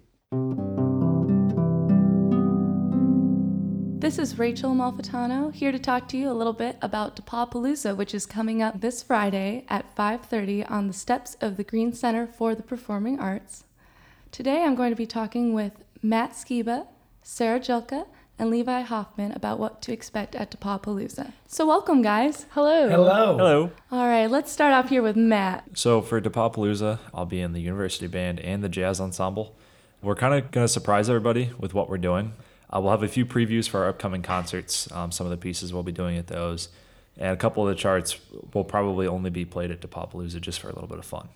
This 4.00 4.20
is 4.20 4.38
Rachel 4.38 4.72
Malfitano 4.72 5.54
here 5.54 5.72
to 5.72 5.80
talk 5.80 6.10
to 6.10 6.18
you 6.18 6.30
a 6.30 6.34
little 6.34 6.52
bit 6.52 6.78
about 6.82 7.16
DePauwpalooza, 7.16 7.96
which 7.96 8.14
is 8.14 8.26
coming 8.26 8.62
up 8.62 8.82
this 8.82 9.02
Friday 9.02 9.64
at 9.70 9.96
5:30 9.96 10.70
on 10.70 10.88
the 10.88 10.94
steps 10.94 11.38
of 11.40 11.56
the 11.56 11.64
Green 11.64 11.94
Center 11.94 12.28
for 12.28 12.54
the 12.54 12.64
Performing 12.64 13.18
Arts. 13.18 13.64
Today 14.32 14.64
I'm 14.64 14.76
going 14.76 14.90
to 14.90 14.98
be 14.98 15.06
talking 15.06 15.54
with 15.54 15.86
Matt 16.02 16.32
Skiba, 16.32 16.88
Sarah 17.22 17.62
Jilka, 17.62 18.08
and 18.40 18.50
Levi 18.50 18.82
Hoffman 18.82 19.32
about 19.32 19.60
what 19.60 19.82
to 19.84 19.94
expect 19.94 20.36
at 20.36 20.52
DePauwpalooza. 20.52 21.34
So 21.48 21.66
welcome 21.68 22.02
guys. 22.02 22.46
Hello. 22.52 22.90
Hello. 22.90 23.38
Hello. 23.38 23.72
All 23.92 24.08
right, 24.08 24.28
let's 24.28 24.52
start 24.52 24.74
off 24.74 24.90
here 24.90 25.02
with 25.02 25.16
Matt. 25.16 25.66
So 25.76 26.02
for 26.02 26.20
DePauwpalooza, 26.20 27.00
I'll 27.14 27.26
be 27.26 27.42
in 27.42 27.54
the 27.54 27.62
university 27.62 28.08
band 28.08 28.40
and 28.40 28.64
the 28.64 28.70
jazz 28.70 29.00
ensemble. 29.00 29.56
We're 30.02 30.16
kind 30.16 30.34
of 30.34 30.52
going 30.52 30.66
to 30.66 30.72
surprise 30.72 31.10
everybody 31.10 31.52
with 31.58 31.74
what 31.74 31.90
we're 31.90 31.98
doing. 31.98 32.34
Uh, 32.70 32.82
we'll 32.82 32.92
have 32.92 33.04
a 33.04 33.08
few 33.08 33.26
previews 33.26 33.70
for 33.70 33.84
our 33.84 33.90
upcoming 33.90 34.22
concerts. 34.22 34.92
Um, 34.92 35.12
some 35.12 35.26
of 35.26 35.32
the 35.32 35.38
pieces 35.38 35.72
we'll 35.72 35.84
be 35.84 35.92
doing 35.92 36.18
at 36.18 36.28
those, 36.28 36.70
and 37.18 37.30
a 37.30 37.38
couple 37.38 37.68
of 37.68 37.74
the 37.74 37.80
charts 37.80 38.20
will 38.54 38.64
probably 38.64 39.08
only 39.08 39.30
be 39.30 39.46
played 39.46 39.72
at 39.72 39.80
DePauwpalooza 39.80 40.42
just 40.42 40.60
for 40.60 40.70
a 40.70 40.74
little 40.74 40.90
bit 40.90 40.98
of 40.98 41.06
fun. 41.06 41.30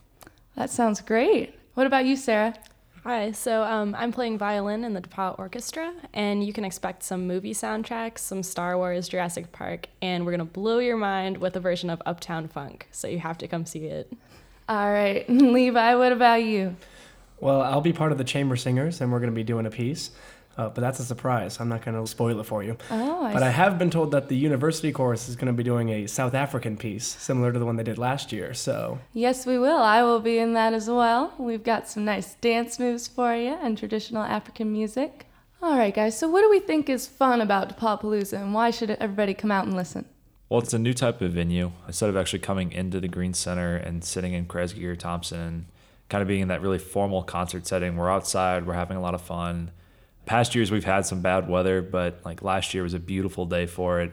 That 0.56 0.72
sounds 0.72 1.00
great. 1.00 1.54
What 1.76 1.86
about 1.86 2.06
you, 2.06 2.16
Sarah? 2.16 2.56
Hi, 3.04 3.32
so 3.32 3.64
um, 3.64 3.96
I'm 3.98 4.12
playing 4.12 4.38
violin 4.38 4.84
in 4.84 4.94
the 4.94 5.02
DePauw 5.02 5.40
Orchestra, 5.40 5.94
and 6.14 6.44
you 6.44 6.52
can 6.52 6.66
expect 6.66 7.04
some 7.04 7.26
movie 7.26 7.54
soundtracks, 7.54 8.20
some 8.20 8.44
Star 8.44 8.78
Wars, 8.78 9.08
Jurassic 9.08 9.52
Park, 9.52 9.88
and 10.02 10.26
we're 10.26 10.32
gonna 10.32 10.46
blow 10.46 10.80
your 10.80 10.98
mind 10.98 11.38
with 11.38 11.56
a 11.56 11.60
version 11.60 11.90
of 11.90 12.02
Uptown 12.06 12.48
Funk. 12.50 12.88
So 12.92 13.08
you 13.08 13.20
have 13.20 13.38
to 13.38 13.48
come 13.48 13.66
see 13.66 13.86
it. 13.86 14.12
All 14.68 14.92
right, 14.92 15.26
Levi, 15.30 15.96
what 15.96 16.12
about 16.12 16.44
you? 16.44 16.76
Well, 17.40 17.62
I'll 17.62 17.82
be 17.82 17.94
part 17.94 18.12
of 18.12 18.18
the 18.18 18.24
chamber 18.26 18.58
singers, 18.58 19.00
and 19.00 19.12
we're 19.12 19.20
gonna 19.20 19.32
be 19.32 19.44
doing 19.44 19.66
a 19.66 19.72
piece. 19.72 20.12
Uh, 20.58 20.70
but 20.70 20.82
that's 20.82 21.00
a 21.00 21.06
surprise. 21.06 21.60
I'm 21.60 21.70
not 21.70 21.86
going 21.86 22.00
to 22.00 22.08
spoil 22.10 22.40
it 22.40 22.46
for 22.46 22.64
you. 22.64 22.78
Oh, 22.90 23.24
I 23.24 23.32
but 23.32 23.40
see. 23.40 23.46
I 23.46 23.50
have 23.50 23.78
been 23.78 23.92
told 23.92 24.12
that 24.12 24.28
the 24.28 24.36
university 24.36 24.92
chorus 24.92 25.30
is 25.30 25.36
going 25.36 25.48
to 25.48 25.54
be 25.54 25.64
doing 25.64 25.90
a 25.90 26.08
South 26.08 26.34
African 26.34 26.78
piece 26.78 27.06
similar 27.06 27.54
to 27.54 27.60
the 27.60 27.66
one 27.66 27.76
they 27.76 27.84
did 27.84 28.00
last 28.00 28.32
year. 28.32 28.56
So 28.56 29.00
Yes, 29.14 29.46
we 29.46 29.60
will. 29.60 29.78
I 29.78 30.02
will 30.02 30.20
be 30.20 30.40
in 30.40 30.54
that 30.54 30.74
as 30.74 30.90
well. 30.90 31.34
We've 31.38 31.64
got 31.64 31.88
some 31.88 32.06
nice 32.06 32.34
dance 32.36 32.80
moves 32.80 33.08
for 33.08 33.36
you 33.36 33.58
and 33.62 33.78
traditional 33.78 34.24
African 34.24 34.72
music. 34.72 35.28
All 35.62 35.78
right, 35.78 35.94
guys. 35.94 36.18
So, 36.18 36.28
what 36.28 36.42
do 36.42 36.50
we 36.50 36.60
think 36.60 36.88
is 36.88 37.08
fun 37.08 37.42
about 37.42 37.76
DePauwpalooza, 37.76 38.40
and 38.40 38.54
why 38.54 38.70
should 38.70 38.92
everybody 38.92 39.34
come 39.34 39.52
out 39.52 39.66
and 39.66 39.76
listen? 39.76 40.06
Well, 40.50 40.62
it's 40.62 40.74
a 40.74 40.80
new 40.80 40.94
type 40.94 41.20
of 41.22 41.34
venue. 41.34 41.72
Instead 41.88 42.10
of 42.10 42.16
actually 42.16 42.40
coming 42.40 42.72
into 42.72 43.00
the 43.00 43.08
Green 43.08 43.34
Center 43.34 43.76
and 43.76 44.04
sitting 44.04 44.34
in 44.34 44.46
Kresge 44.46 44.84
or 44.84 44.96
Thompson, 44.96 45.66
kind 46.10 46.22
of 46.22 46.28
being 46.28 46.42
in 46.42 46.48
that 46.50 46.62
really 46.62 46.78
formal 46.78 47.24
concert 47.24 47.66
setting, 47.66 47.98
we're 47.98 48.10
outside, 48.10 48.68
we're 48.68 48.76
having 48.76 48.98
a 48.98 49.02
lot 49.02 49.16
of 49.16 49.22
fun 49.22 49.72
past 50.28 50.54
years 50.54 50.70
we've 50.70 50.84
had 50.84 51.06
some 51.06 51.22
bad 51.22 51.50
weather, 51.50 51.82
but 51.82 52.20
like 52.24 52.44
last 52.44 52.74
year 52.74 52.84
was 52.84 52.94
a 52.94 53.00
beautiful 53.00 53.46
day 53.46 53.66
for 53.66 54.02
it. 54.02 54.12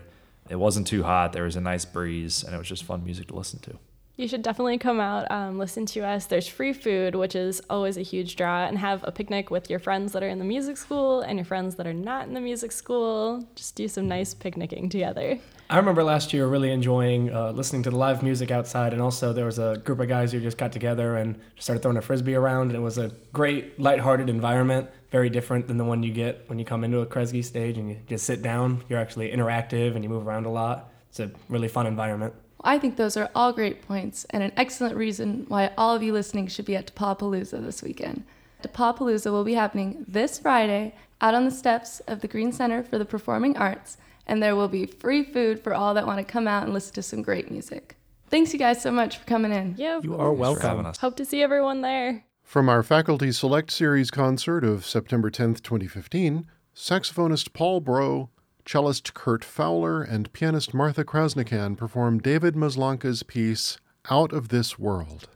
It 0.49 0.57
wasn't 0.57 0.87
too 0.87 1.03
hot. 1.03 1.33
There 1.33 1.45
was 1.45 1.57
a 1.57 1.61
nice 1.61 1.85
breeze, 1.85 2.43
and 2.45 2.55
it 2.55 2.59
was 2.59 2.69
just 2.69 2.85
fun 2.85 3.05
music 3.05 3.29
to 3.29 3.35
listen 3.35 3.59
to. 3.61 3.79
You 4.17 4.29
should 4.29 4.43
definitely 4.43 4.79
come 4.79 5.01
out, 5.01 5.29
um, 5.33 5.59
listen 5.59 5.87
to 5.87 6.07
us. 6.07 6.27
There's 6.27 6.47
free 6.47 6.73
food, 6.73 7.17
which 7.17 7.35
is 7.35 7.61
always 7.69 7.97
a 7.97 8.03
huge 8.03 8.37
draw, 8.37 8.65
and 8.65 8.79
have 8.79 9.01
a 9.03 9.11
picnic 9.11 9.51
with 9.51 9.69
your 9.69 9.81
friends 9.81 10.13
that 10.13 10.23
are 10.23 10.29
in 10.29 10.39
the 10.39 10.45
music 10.45 10.77
school 10.77 11.23
and 11.23 11.37
your 11.37 11.45
friends 11.45 11.75
that 11.77 11.87
are 11.87 11.93
not 11.93 12.29
in 12.29 12.35
the 12.35 12.41
music 12.41 12.71
school. 12.71 13.45
Just 13.57 13.75
do 13.75 13.89
some 13.89 14.07
nice 14.07 14.33
picnicking 14.33 14.89
together. 14.89 15.41
I 15.69 15.79
remember 15.79 16.05
last 16.05 16.33
year 16.33 16.47
really 16.47 16.71
enjoying 16.71 17.35
uh, 17.35 17.51
listening 17.51 17.83
to 17.85 17.91
the 17.91 17.97
live 17.97 18.23
music 18.23 18.53
outside, 18.53 18.93
and 18.93 19.03
also 19.03 19.33
there 19.33 19.47
was 19.47 19.59
a 19.59 19.79
group 19.85 19.99
of 19.99 20.07
guys 20.07 20.31
who 20.31 20.39
just 20.39 20.59
got 20.59 20.71
together 20.71 21.17
and 21.17 21.41
started 21.59 21.83
throwing 21.83 21.97
a 21.97 22.03
frisbee 22.03 22.37
around. 22.37 22.69
And 22.69 22.77
it 22.77 22.83
was 22.83 22.99
a 22.99 23.09
great, 23.33 23.81
lighthearted 23.81 24.29
environment, 24.29 24.91
very 25.15 25.31
different 25.31 25.69
than 25.69 25.77
the 25.77 25.85
one 25.85 26.03
you 26.03 26.13
get 26.13 26.43
when 26.49 26.59
you 26.59 26.65
come 26.65 26.83
into 26.83 26.99
a 26.99 27.07
Kresge 27.07 27.45
stage 27.45 27.79
and 27.79 27.89
you 27.89 27.97
just 28.09 28.27
sit 28.27 28.43
down. 28.43 28.83
You're 28.89 28.99
actually 28.99 29.31
interactive 29.31 29.95
and 29.95 30.03
you 30.03 30.11
move 30.11 30.27
around 30.27 30.45
a 30.45 30.51
lot. 30.51 30.91
It's 31.09 31.21
a 31.21 31.31
really 31.49 31.69
fun 31.69 31.87
environment. 31.87 32.35
I 32.65 32.81
think 32.81 32.97
those 32.97 33.17
are 33.17 33.31
all 33.33 33.53
great 33.53 33.87
points 33.87 34.27
and 34.31 34.43
an 34.43 34.51
excellent 34.57 34.97
reason 34.97 35.45
why 35.47 35.71
all 35.79 35.95
of 35.95 36.03
you 36.03 36.13
listening 36.13 36.49
should 36.49 36.65
be 36.65 36.75
at 36.75 36.93
DePauwpalooza 36.93 37.65
this 37.65 37.81
weekend. 37.81 38.25
DePauwpalooza 38.65 39.31
will 39.31 39.45
be 39.45 39.55
happening 39.55 40.05
this 40.09 40.41
Friday 40.41 40.97
out 41.21 41.35
on 41.35 41.45
the 41.45 41.53
steps 41.53 42.01
of 42.09 42.21
the 42.21 42.27
Green 42.27 42.51
Center 42.51 42.83
for 42.83 42.99
the 42.99 43.05
Performing 43.05 43.57
Arts, 43.57 43.99
and 44.27 44.43
there 44.43 44.57
will 44.57 44.67
be 44.67 44.85
free 44.85 45.23
food 45.23 45.63
for 45.63 45.75
all 45.75 45.95
that 45.95 46.09
want 46.09 46.19
to 46.19 46.25
come 46.25 46.49
out 46.49 46.65
and 46.65 46.75
listen 46.75 46.93
to 46.95 47.03
some 47.03 47.23
great 47.23 47.53
music. 47.53 47.97
Thanks 48.31 48.53
you 48.53 48.59
guys 48.59 48.83
so 48.83 48.91
much 48.91 49.19
for 49.19 49.27
coming 49.27 49.53
in. 49.53 49.77
Yeah. 49.79 50.01
You 50.03 50.17
are 50.17 50.33
welcome. 50.33 50.93
Hope 50.99 51.15
to 51.19 51.25
see 51.25 51.41
everyone 51.41 51.83
there. 51.83 52.25
From 52.45 52.69
our 52.69 52.85
Faculty 52.85 53.33
Select 53.33 53.73
Series 53.73 54.13
concert 54.13 54.63
of 54.63 54.87
September 54.87 55.29
10, 55.29 55.55
2015, 55.55 56.47
saxophonist 56.77 57.53
Paul 57.53 57.81
Bro, 57.81 58.31
cellist 58.65 59.13
Kurt 59.13 59.43
Fowler, 59.43 60.03
and 60.03 60.33
pianist 60.33 60.73
Martha 60.73 61.05
Krasnikan 61.05 61.77
perform 61.77 62.21
David 62.21 62.55
Maslanka's 62.55 63.25
piece, 63.25 63.79
Out 64.09 64.33
of 64.33 64.51
This 64.51 64.79
World. 64.79 65.29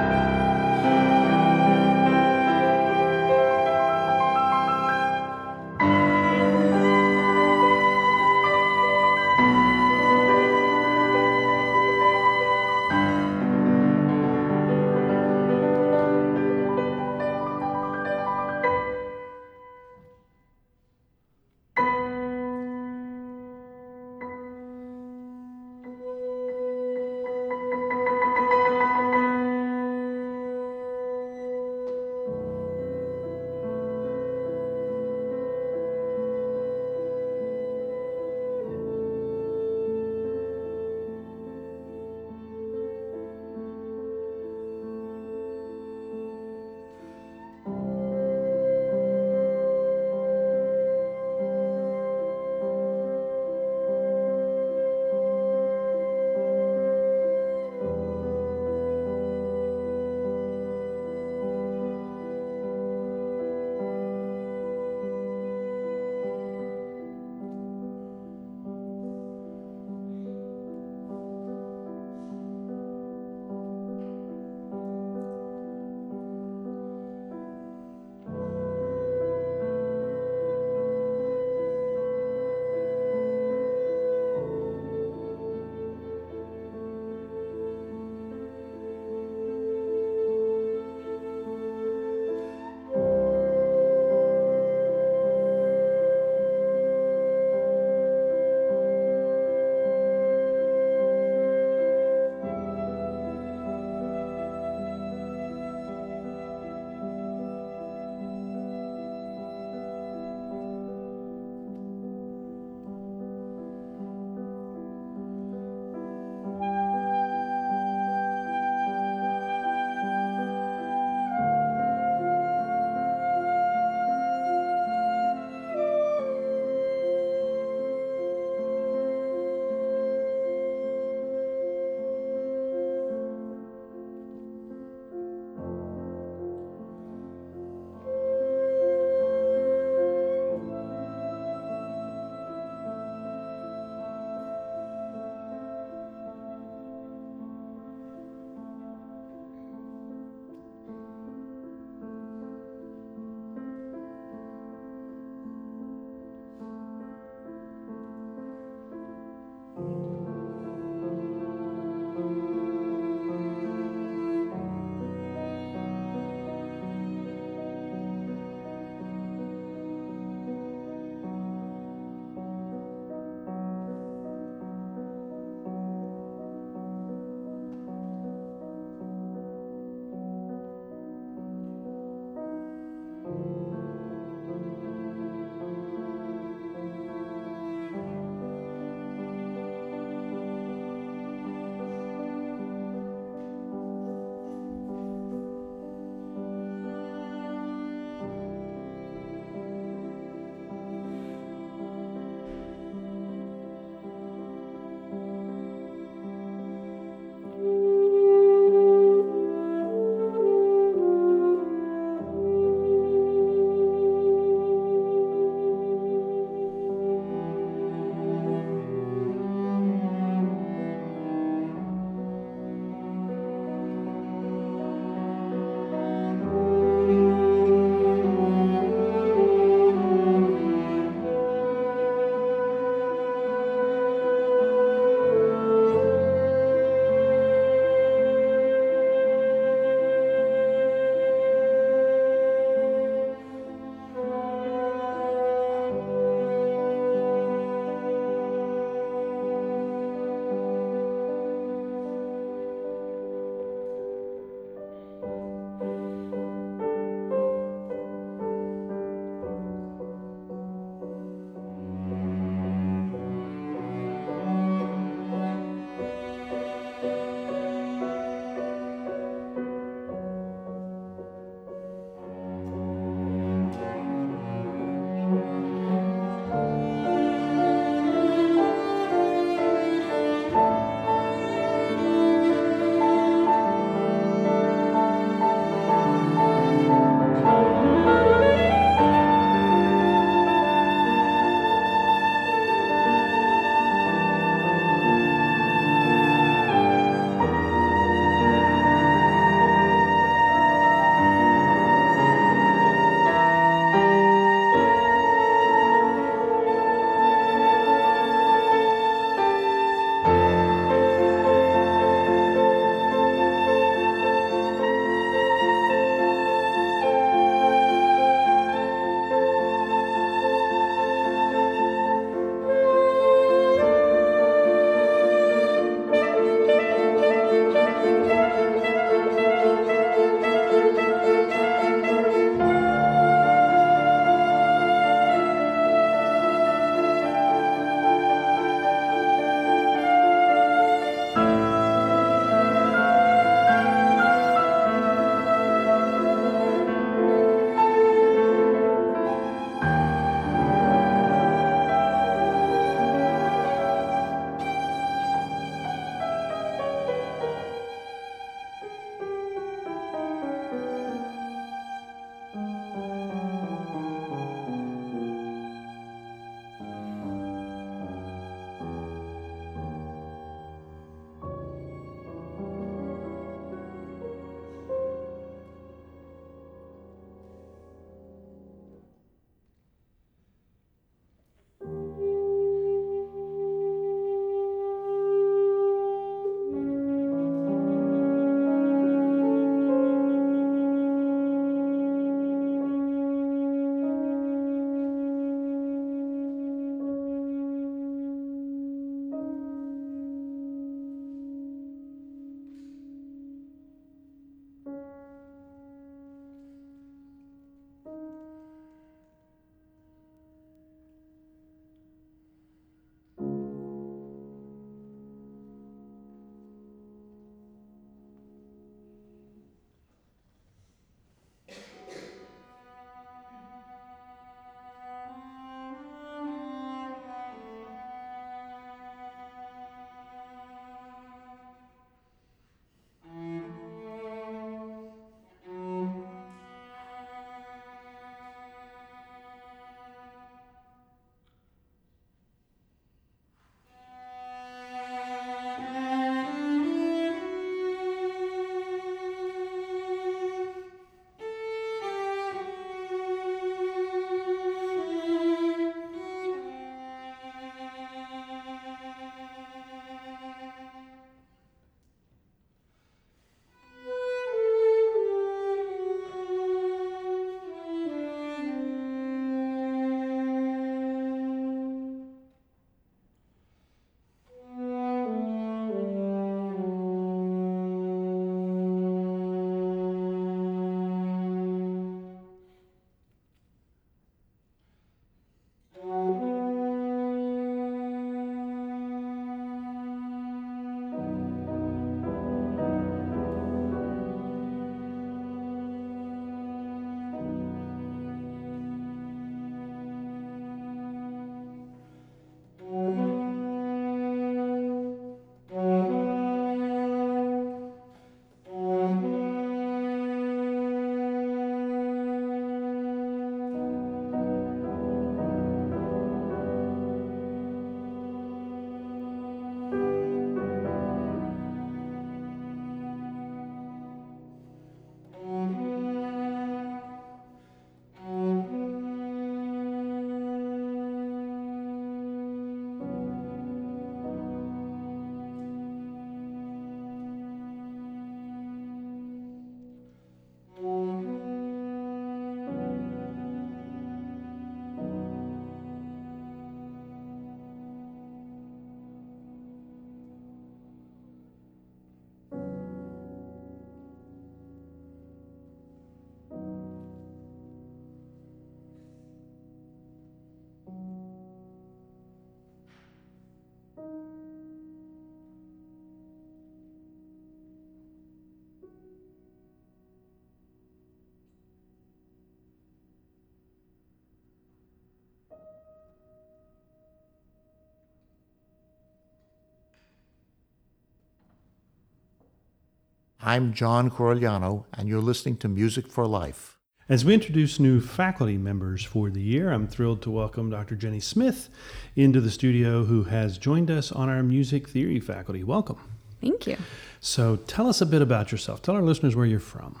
I'm 583.46 583.74
John 583.74 584.10
Corigliano, 584.10 584.86
and 584.94 585.06
you're 585.06 585.20
listening 585.20 585.58
to 585.58 585.68
Music 585.68 586.10
for 586.10 586.26
Life. 586.26 586.78
As 587.10 587.26
we 587.26 587.34
introduce 587.34 587.78
new 587.78 588.00
faculty 588.00 588.56
members 588.56 589.04
for 589.04 589.28
the 589.28 589.42
year, 589.42 589.70
I'm 589.70 589.86
thrilled 589.86 590.22
to 590.22 590.30
welcome 590.30 590.70
Dr. 590.70 590.96
Jenny 590.96 591.20
Smith 591.20 591.68
into 592.16 592.40
the 592.40 592.50
studio, 592.50 593.04
who 593.04 593.24
has 593.24 593.58
joined 593.58 593.90
us 593.90 594.10
on 594.10 594.30
our 594.30 594.42
music 594.42 594.88
theory 594.88 595.20
faculty. 595.20 595.62
Welcome. 595.62 595.98
Thank 596.40 596.66
you. 596.66 596.78
So, 597.20 597.56
tell 597.56 597.86
us 597.86 598.00
a 598.00 598.06
bit 598.06 598.22
about 598.22 598.50
yourself. 598.50 598.80
Tell 598.80 598.94
our 598.94 599.02
listeners 599.02 599.36
where 599.36 599.44
you're 599.44 599.60
from. 599.60 600.00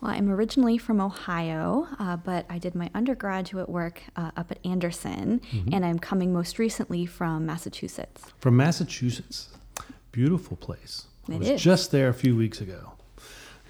Well, 0.00 0.12
I'm 0.12 0.30
originally 0.30 0.78
from 0.78 0.98
Ohio, 0.98 1.86
uh, 1.98 2.16
but 2.16 2.46
I 2.48 2.56
did 2.56 2.74
my 2.74 2.88
undergraduate 2.94 3.68
work 3.68 4.02
uh, 4.16 4.30
up 4.34 4.50
at 4.50 4.64
Anderson, 4.64 5.42
mm-hmm. 5.52 5.74
and 5.74 5.84
I'm 5.84 5.98
coming 5.98 6.32
most 6.32 6.58
recently 6.58 7.04
from 7.04 7.44
Massachusetts. 7.44 8.32
From 8.38 8.56
Massachusetts. 8.56 9.50
Beautiful 10.10 10.56
place. 10.56 11.08
It 11.28 11.34
I 11.34 11.38
was 11.38 11.48
is. 11.50 11.62
just 11.62 11.90
there 11.90 12.08
a 12.08 12.14
few 12.14 12.36
weeks 12.36 12.60
ago. 12.60 12.92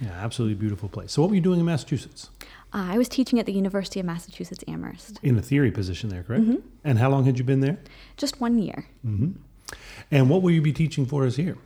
Yeah, 0.01 0.11
absolutely 0.11 0.55
beautiful 0.55 0.89
place. 0.89 1.13
So, 1.13 1.23
what 1.23 1.29
were 1.29 1.37
you 1.37 1.41
doing 1.41 1.61
in 1.61 1.67
Massachusetts? 1.67 2.31
Uh, 2.75 2.89
I 2.93 2.99
was 2.99 3.09
teaching 3.09 3.39
at 3.39 3.47
the 3.47 3.53
University 3.53 4.01
of 4.01 4.07
Massachusetts 4.07 4.65
Amherst. 4.67 5.21
In 5.23 5.39
a 5.39 5.43
theory 5.43 5.71
position 5.71 6.09
there, 6.09 6.23
correct? 6.23 6.45
Mm-hmm. 6.45 6.67
And 6.85 6.99
how 6.99 7.11
long 7.11 7.25
had 7.25 7.39
you 7.39 7.45
been 7.45 7.61
there? 7.61 7.79
Just 8.17 8.41
one 8.41 8.59
year. 8.59 8.87
Mm-hmm. 9.07 9.33
And 10.11 10.29
what 10.29 10.43
will 10.43 10.51
you 10.51 10.63
be 10.63 10.73
teaching 10.73 11.07
for 11.07 11.25
us 11.27 11.37
here? 11.37 11.57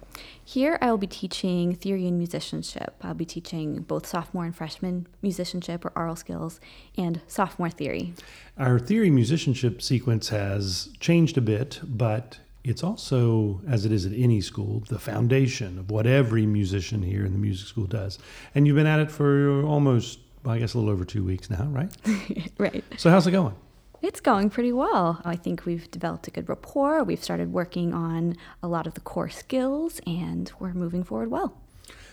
Here, 0.44 0.78
I 0.80 0.90
will 0.90 0.98
be 0.98 1.08
teaching 1.08 1.74
theory 1.74 2.06
and 2.06 2.18
musicianship. 2.18 2.94
I'll 3.02 3.14
be 3.14 3.24
teaching 3.24 3.82
both 3.82 4.06
sophomore 4.06 4.44
and 4.44 4.54
freshman 4.54 5.08
musicianship 5.20 5.84
or 5.84 5.92
oral 5.96 6.14
skills 6.14 6.60
and 6.96 7.20
sophomore 7.26 7.70
theory. 7.70 8.14
Our 8.56 8.78
theory 8.78 9.10
musicianship 9.10 9.82
sequence 9.82 10.28
has 10.28 10.90
changed 11.00 11.36
a 11.36 11.40
bit, 11.40 11.80
but 11.82 12.38
it's 12.66 12.82
also, 12.82 13.60
as 13.68 13.84
it 13.84 13.92
is 13.92 14.06
at 14.06 14.12
any 14.12 14.40
school, 14.40 14.82
the 14.88 14.98
foundation 14.98 15.78
of 15.78 15.90
what 15.90 16.06
every 16.06 16.46
musician 16.46 17.02
here 17.02 17.24
in 17.24 17.32
the 17.32 17.38
music 17.38 17.68
school 17.68 17.86
does. 17.86 18.18
And 18.54 18.66
you've 18.66 18.74
been 18.74 18.88
at 18.88 18.98
it 18.98 19.10
for 19.10 19.62
almost, 19.62 20.18
well, 20.42 20.54
I 20.54 20.58
guess, 20.58 20.74
a 20.74 20.78
little 20.78 20.92
over 20.92 21.04
two 21.04 21.24
weeks 21.24 21.48
now, 21.48 21.64
right? 21.66 21.92
right. 22.58 22.84
So, 22.96 23.08
how's 23.08 23.26
it 23.26 23.30
going? 23.30 23.54
It's 24.02 24.20
going 24.20 24.50
pretty 24.50 24.72
well. 24.72 25.22
I 25.24 25.36
think 25.36 25.64
we've 25.64 25.90
developed 25.90 26.26
a 26.26 26.30
good 26.30 26.48
rapport. 26.48 27.04
We've 27.04 27.22
started 27.22 27.52
working 27.52 27.94
on 27.94 28.36
a 28.62 28.68
lot 28.68 28.86
of 28.86 28.94
the 28.94 29.00
core 29.00 29.30
skills, 29.30 30.00
and 30.06 30.50
we're 30.58 30.74
moving 30.74 31.04
forward 31.04 31.30
well. 31.30 31.56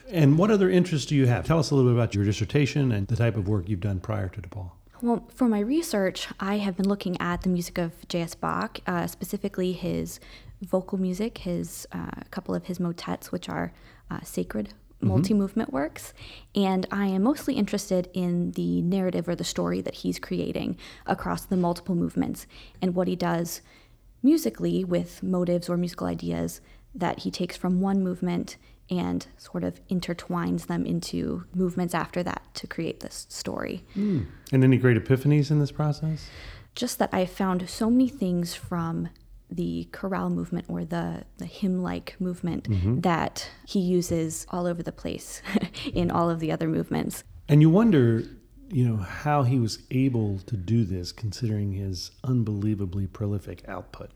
And 0.10 0.38
what 0.38 0.52
other 0.52 0.70
interests 0.70 1.08
do 1.08 1.16
you 1.16 1.26
have? 1.26 1.46
Tell 1.46 1.60
us 1.60 1.72
a 1.72 1.76
little 1.76 1.92
bit 1.92 1.96
about 1.98 2.13
your 2.13 2.26
dissertation 2.26 2.92
and 2.92 3.08
the 3.08 3.16
type 3.16 3.38
of 3.38 3.48
work 3.48 3.68
you've 3.68 3.80
done 3.80 4.00
prior 4.00 4.30
to 4.30 4.42
DePauw. 4.42 4.72
Well, 5.04 5.28
for 5.36 5.50
my 5.50 5.60
research, 5.60 6.30
I 6.39 6.60
have 6.60 6.78
been 6.78 6.88
looking 6.88 7.20
at 7.20 7.42
the 7.42 7.50
music 7.50 7.78
of 7.78 8.08
J.S. 8.08 8.36
Bach, 8.36 8.80
uh, 8.88 9.06
specifically 9.06 9.74
his 9.74 10.22
vocal 10.62 10.98
music, 10.98 11.39
his 11.39 11.86
uh, 11.92 12.10
a 12.18 12.26
couple 12.32 12.56
of 12.56 12.68
his 12.68 12.80
motets, 12.80 13.30
which 13.30 13.50
are 13.50 13.74
uh, 14.10 14.22
sacred 14.22 14.74
Mm-hmm. 15.04 15.08
multi 15.10 15.34
movement 15.34 15.74
works. 15.74 16.13
And 16.56 16.88
I 16.89 17.08
am 17.08 17.24
mostly 17.24 17.56
interested 17.56 18.10
in 18.13 18.52
the 18.52 18.82
narrative 18.82 19.28
or 19.28 19.36
the 19.36 19.44
story 19.44 19.82
that 19.82 19.96
he's 19.96 20.18
creating 20.18 20.78
across 21.06 21.44
the 21.44 21.58
multiple 21.58 21.96
movements 21.96 22.48
and 22.82 22.96
what 22.96 23.10
he 23.10 23.18
does 23.18 23.62
musically 24.22 24.86
with 24.86 25.22
motives 25.22 25.68
or 25.68 25.76
musical 25.76 26.08
ideas 26.08 26.62
that 26.96 27.20
he 27.20 27.32
takes 27.32 27.58
from 27.58 27.82
one 27.82 28.02
movement 28.02 28.56
and 28.89 29.26
sort 29.38 29.63
of 29.63 29.86
intertwines 29.88 30.67
them 30.67 30.86
into 30.86 31.46
movements 31.54 31.93
after 31.93 32.24
that 32.24 32.41
to 32.56 32.67
create 32.67 33.00
this 33.00 33.26
story. 33.30 33.84
Mm. 33.96 34.28
And 34.52 34.63
any 34.63 34.78
great 34.78 34.98
epiphanies 34.98 35.52
in 35.52 35.60
this 35.60 35.72
process? 35.72 36.30
Just 36.76 37.00
that 37.00 37.10
I 37.13 37.26
found 37.26 37.69
so 37.69 37.89
many 37.89 38.10
things 38.10 38.56
from 38.56 39.10
the 39.50 39.88
chorale 39.91 40.30
movement 40.30 40.65
or 40.67 40.84
the, 40.84 41.24
the 41.38 41.46
hymn 41.46 41.82
like 41.82 42.15
movement 42.19 42.69
mm-hmm. 42.69 43.02
that 43.02 43.50
he 43.65 43.80
uses 43.80 44.48
all 44.50 44.65
over 44.65 44.82
the 44.82 44.91
place 44.91 45.41
in 45.93 46.10
all 46.10 46.30
of 46.30 46.39
the 46.39 46.52
other 46.52 46.67
movements. 46.67 47.24
And 47.48 47.62
you 47.62 47.69
wonder, 47.69 48.24
you 48.69 48.88
know, 48.88 48.98
how 48.98 49.43
he 49.43 49.60
was 49.60 49.80
able 49.91 50.39
to 50.39 50.58
do 50.58 50.84
this 50.86 51.12
considering 51.12 51.74
his 51.74 52.12
unbelievably 52.24 53.08
prolific 53.08 53.63
output. 53.67 54.12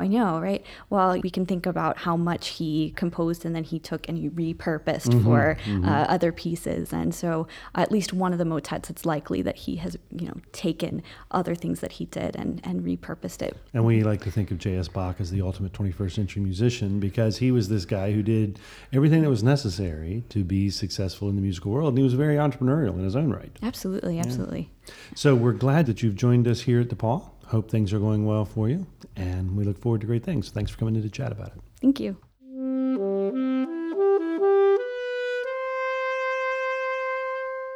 I 0.00 0.06
know, 0.06 0.40
right? 0.40 0.64
Well, 0.90 1.18
we 1.20 1.30
can 1.30 1.44
think 1.44 1.66
about 1.66 1.98
how 1.98 2.16
much 2.16 2.48
he 2.48 2.92
composed 2.94 3.44
and 3.44 3.54
then 3.54 3.64
he 3.64 3.80
took 3.80 4.08
and 4.08 4.16
he 4.16 4.30
repurposed 4.30 5.08
mm-hmm, 5.08 5.24
for 5.24 5.56
mm-hmm. 5.64 5.84
Uh, 5.84 6.04
other 6.08 6.30
pieces. 6.30 6.92
And 6.92 7.12
so, 7.14 7.48
at 7.74 7.90
least 7.90 8.12
one 8.12 8.32
of 8.32 8.38
the 8.38 8.44
motets, 8.44 8.90
it's 8.90 9.04
likely 9.04 9.42
that 9.42 9.56
he 9.56 9.76
has, 9.76 9.96
you 10.16 10.28
know, 10.28 10.36
taken 10.52 11.02
other 11.32 11.54
things 11.54 11.80
that 11.80 11.92
he 11.92 12.04
did 12.06 12.36
and, 12.36 12.60
and 12.62 12.82
repurposed 12.82 13.42
it. 13.42 13.56
And 13.74 13.84
we 13.84 14.04
like 14.04 14.22
to 14.22 14.30
think 14.30 14.50
of 14.52 14.58
J.S. 14.58 14.86
Bach 14.86 15.20
as 15.20 15.30
the 15.30 15.42
ultimate 15.42 15.72
21st 15.72 16.12
century 16.12 16.42
musician 16.42 17.00
because 17.00 17.38
he 17.38 17.50
was 17.50 17.68
this 17.68 17.84
guy 17.84 18.12
who 18.12 18.22
did 18.22 18.60
everything 18.92 19.22
that 19.22 19.30
was 19.30 19.42
necessary 19.42 20.22
to 20.28 20.44
be 20.44 20.70
successful 20.70 21.28
in 21.28 21.34
the 21.34 21.42
musical 21.42 21.72
world. 21.72 21.88
And 21.88 21.98
he 21.98 22.04
was 22.04 22.14
very 22.14 22.36
entrepreneurial 22.36 22.94
in 22.94 23.04
his 23.04 23.16
own 23.16 23.32
right. 23.32 23.50
Absolutely, 23.62 24.20
absolutely. 24.20 24.70
Yeah. 24.86 24.94
So, 25.16 25.34
we're 25.34 25.52
glad 25.52 25.86
that 25.86 26.02
you've 26.02 26.16
joined 26.16 26.46
us 26.46 26.62
here 26.62 26.80
at 26.80 26.88
DePauw. 26.88 27.30
Hope 27.48 27.70
things 27.70 27.94
are 27.94 27.98
going 27.98 28.26
well 28.26 28.44
for 28.44 28.68
you, 28.68 28.86
and 29.16 29.56
we 29.56 29.64
look 29.64 29.78
forward 29.78 30.02
to 30.02 30.06
great 30.06 30.22
things. 30.22 30.50
Thanks 30.50 30.70
for 30.70 30.76
coming 30.76 30.94
in 30.96 31.02
to 31.02 31.08
chat 31.08 31.32
about 31.32 31.48
it. 31.48 31.62
Thank 31.80 31.98
you. 31.98 32.18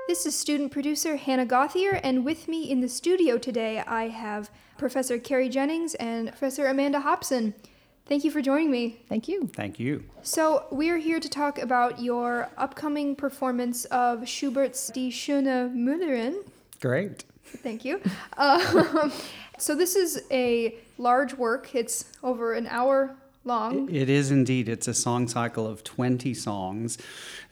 This 0.06 0.26
is 0.26 0.38
student 0.38 0.72
producer 0.72 1.16
Hannah 1.16 1.46
Gothier, 1.46 1.98
and 2.04 2.22
with 2.22 2.48
me 2.48 2.70
in 2.70 2.82
the 2.82 2.88
studio 2.88 3.38
today 3.38 3.80
I 3.86 4.08
have 4.08 4.50
Professor 4.76 5.18
Carrie 5.18 5.48
Jennings 5.48 5.94
and 5.94 6.28
Professor 6.28 6.66
Amanda 6.66 7.00
Hobson. 7.00 7.54
Thank 8.04 8.24
you 8.24 8.30
for 8.30 8.42
joining 8.42 8.70
me. 8.70 9.00
Thank 9.08 9.26
you. 9.26 9.48
Thank 9.54 9.80
you. 9.80 10.04
So, 10.20 10.66
we're 10.70 10.98
here 10.98 11.18
to 11.18 11.28
talk 11.30 11.58
about 11.58 11.98
your 11.98 12.50
upcoming 12.58 13.16
performance 13.16 13.86
of 13.86 14.28
Schubert's 14.28 14.88
Die 14.88 15.08
Schöne 15.08 15.72
Müllerin. 15.74 16.44
Great. 16.78 17.24
Thank 17.44 17.84
you. 17.84 18.00
Um, 18.38 19.12
so 19.58 19.74
this 19.76 19.94
is 19.94 20.24
a 20.30 20.74
large 20.98 21.34
work. 21.34 21.74
It's 21.74 22.06
over 22.22 22.54
an 22.54 22.66
hour 22.66 23.14
long. 23.44 23.92
It 23.92 24.08
is 24.08 24.30
indeed. 24.30 24.68
It's 24.68 24.88
a 24.88 24.94
song 24.94 25.28
cycle 25.28 25.66
of 25.66 25.82
20 25.82 26.32
songs. 26.34 26.96
It 26.96 27.04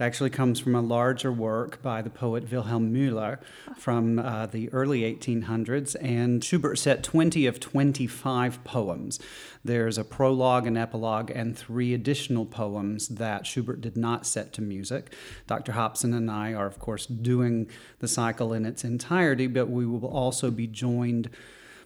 actually 0.03 0.31
comes 0.31 0.61
from 0.61 0.75
a 0.75 0.81
larger 0.81 1.33
work 1.33 1.83
by 1.83 2.03
the 2.03 2.11
poet 2.11 2.51
Wilhelm 2.51 2.93
Müller 2.93 3.39
from 3.77 4.19
uh, 4.19 4.47
the 4.47 4.69
early 4.73 5.01
1800s. 5.01 5.97
And 6.01 6.45
Schubert 6.45 6.77
set 6.77 7.03
20 7.03 7.47
of 7.47 7.61
25 7.61 8.63
poems. 8.65 9.19
There's 9.65 9.99
a 9.99 10.05
prologue, 10.05 10.67
an 10.67 10.77
epilogue, 10.77 11.31
and 11.31 11.57
three 11.57 11.93
additional 11.93 12.47
poems 12.47 13.09
that 13.09 13.47
Schubert 13.47 13.81
did 13.81 13.97
not 13.97 14.27
set 14.27 14.53
to 14.55 14.63
music. 14.63 15.13
Dr. 15.47 15.73
Hobson 15.73 16.15
and 16.15 16.31
I 16.31 16.55
are, 16.55 16.67
of 16.67 16.79
course, 16.79 17.07
doing 17.07 17.69
the 17.99 18.09
cycle 18.09 18.53
in 18.53 18.65
its 18.65 18.85
entirety, 18.85 19.47
but 19.47 19.69
we 19.69 19.85
will 19.85 20.07
also 20.07 20.51
be 20.51 20.67
joined 20.67 21.31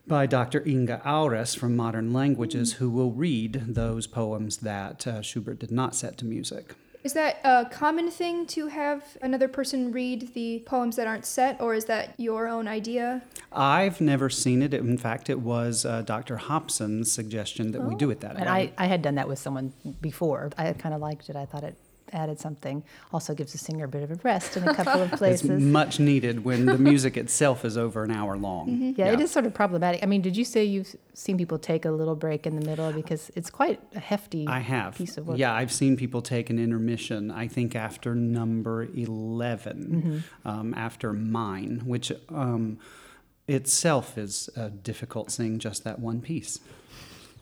by 0.07 0.27
Dr. 0.27 0.63
Inga 0.67 1.01
Aures 1.05 1.57
from 1.57 1.77
Modern 1.77 2.13
Languages, 2.13 2.75
who 2.75 2.91
will 2.91 3.13
read 3.13 3.63
those 3.67 4.07
poems 4.07 4.59
that 4.59 5.07
uh, 5.07 5.23
Schubert 5.23 5.59
did 5.59 5.71
not 5.71 5.95
set 5.95 6.19
to 6.19 6.25
music. 6.25 6.75
Is 7.05 7.13
that 7.13 7.39
a 7.45 7.67
common 7.71 8.11
thing 8.11 8.47
to 8.47 8.69
have 8.69 9.19
another 9.21 9.47
person 9.47 9.93
read 9.93 10.33
the 10.33 10.63
poems 10.65 10.97
that 10.97 11.07
aren't 11.07 11.27
set, 11.27 11.61
or 11.61 11.75
is 11.75 11.85
that 11.85 12.15
your 12.17 12.49
own 12.49 12.67
idea? 12.67 13.23
I've 13.53 14.01
never 14.01 14.31
seen 14.31 14.63
it. 14.63 14.73
In 14.73 14.97
fact, 14.97 15.29
it 15.29 15.41
was 15.41 15.85
uh, 15.85 16.01
Dr. 16.01 16.39
Hobson's 16.39 17.13
suggestion 17.13 17.73
that 17.73 17.83
oh. 17.83 17.89
we 17.89 17.95
do 17.95 18.11
it 18.11 18.21
that 18.21 18.37
and 18.37 18.47
way. 18.47 18.73
I, 18.79 18.85
I 18.85 18.87
had 18.87 19.03
done 19.03 19.17
that 19.17 19.29
with 19.29 19.39
someone 19.39 19.75
before. 20.01 20.51
I 20.57 20.73
kind 20.73 20.95
of 20.95 21.03
liked 21.03 21.29
it. 21.29 21.37
I 21.37 21.45
thought 21.45 21.65
it 21.65 21.77
added 22.13 22.39
something. 22.39 22.85
Also 23.13 23.35
gives 23.35 23.53
the 23.53 23.59
singer 23.59 23.85
a 23.85 23.89
bit 23.89 24.03
of 24.03 24.11
a 24.11 24.15
rest 24.23 24.57
in 24.57 24.67
a 24.67 24.75
couple 24.83 25.03
of 25.03 25.13
places. 25.13 25.51
It's 25.51 25.63
much 25.63 25.99
needed 25.99 26.45
when 26.45 26.67
the 26.67 26.79
music 26.79 27.17
itself 27.17 27.65
is 27.65 27.77
over 27.77 28.05
an 28.05 28.11
hour 28.11 28.37
long. 28.37 28.69
Mm-hmm. 28.69 28.93
Yeah, 28.97 29.07
yeah, 29.07 29.13
it 29.13 29.21
is 29.21 29.31
sort 29.31 29.47
of 29.47 29.55
problematic. 29.55 30.03
I 30.03 30.07
mean, 30.07 30.23
did 30.23 30.37
you 30.37 30.45
say 30.45 30.65
you've 30.65 30.95
seen 31.15 31.39
people 31.39 31.59
take 31.59 31.85
a 31.85 31.91
little 31.91 32.17
break 32.17 32.47
in 32.47 32.59
the 32.59 32.65
middle 32.65 32.93
because 32.93 33.31
it's 33.35 33.51
quite 33.51 33.81
a 33.95 34.01
hefty 34.01 34.47
I 34.47 34.61
have. 34.61 34.95
piece 34.95 35.17
of 35.17 35.27
work? 35.27 35.39
Yeah, 35.39 35.53
I've 35.55 35.73
seen 35.73 35.97
people 35.97 36.23
take 36.23 36.51
an 36.51 36.59
intermission. 36.59 37.31
I 37.31 37.49
think 37.49 37.75
after 37.75 38.15
number 38.15 38.85
11 38.95 40.25
mm-hmm. 40.45 40.49
um, 40.49 40.75
after 40.75 41.13
mine, 41.13 41.83
which 41.85 42.13
um, 42.29 42.79
itself 43.49 44.17
is 44.17 44.49
uh, 44.57 44.71
difficult 44.83 45.31
seeing 45.31 45.59
just 45.59 45.85
that 45.85 45.99
one 45.99 46.21
piece. 46.21 46.61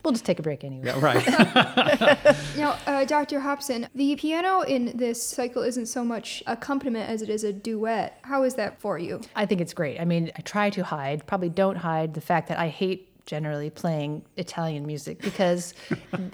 We'll 0.04 0.12
just 0.12 0.24
take 0.24 0.40
a 0.40 0.42
break 0.42 0.64
anyway. 0.64 0.86
Yeah, 0.86 1.00
right. 1.00 2.36
now, 2.56 2.76
uh, 2.86 3.04
Dr. 3.04 3.38
Hobson, 3.38 3.88
the 3.94 4.16
piano 4.16 4.62
in 4.62 4.96
this 4.96 5.22
cycle 5.22 5.62
isn't 5.62 5.86
so 5.86 6.04
much 6.04 6.42
accompaniment 6.46 7.08
as 7.08 7.22
it 7.22 7.28
is 7.28 7.44
a 7.44 7.52
duet. 7.52 8.18
How 8.22 8.42
is 8.42 8.54
that 8.54 8.80
for 8.80 8.98
you? 8.98 9.20
I 9.36 9.46
think 9.46 9.60
it's 9.60 9.72
great. 9.72 10.00
I 10.00 10.04
mean, 10.04 10.32
I 10.36 10.40
try 10.40 10.70
to 10.70 10.82
hide, 10.82 11.24
probably 11.26 11.50
don't 11.50 11.76
hide 11.76 12.14
the 12.14 12.20
fact 12.20 12.48
that 12.48 12.58
I 12.58 12.68
hate 12.68 13.11
generally 13.26 13.70
playing 13.70 14.22
Italian 14.36 14.86
music 14.86 15.20
because 15.22 15.74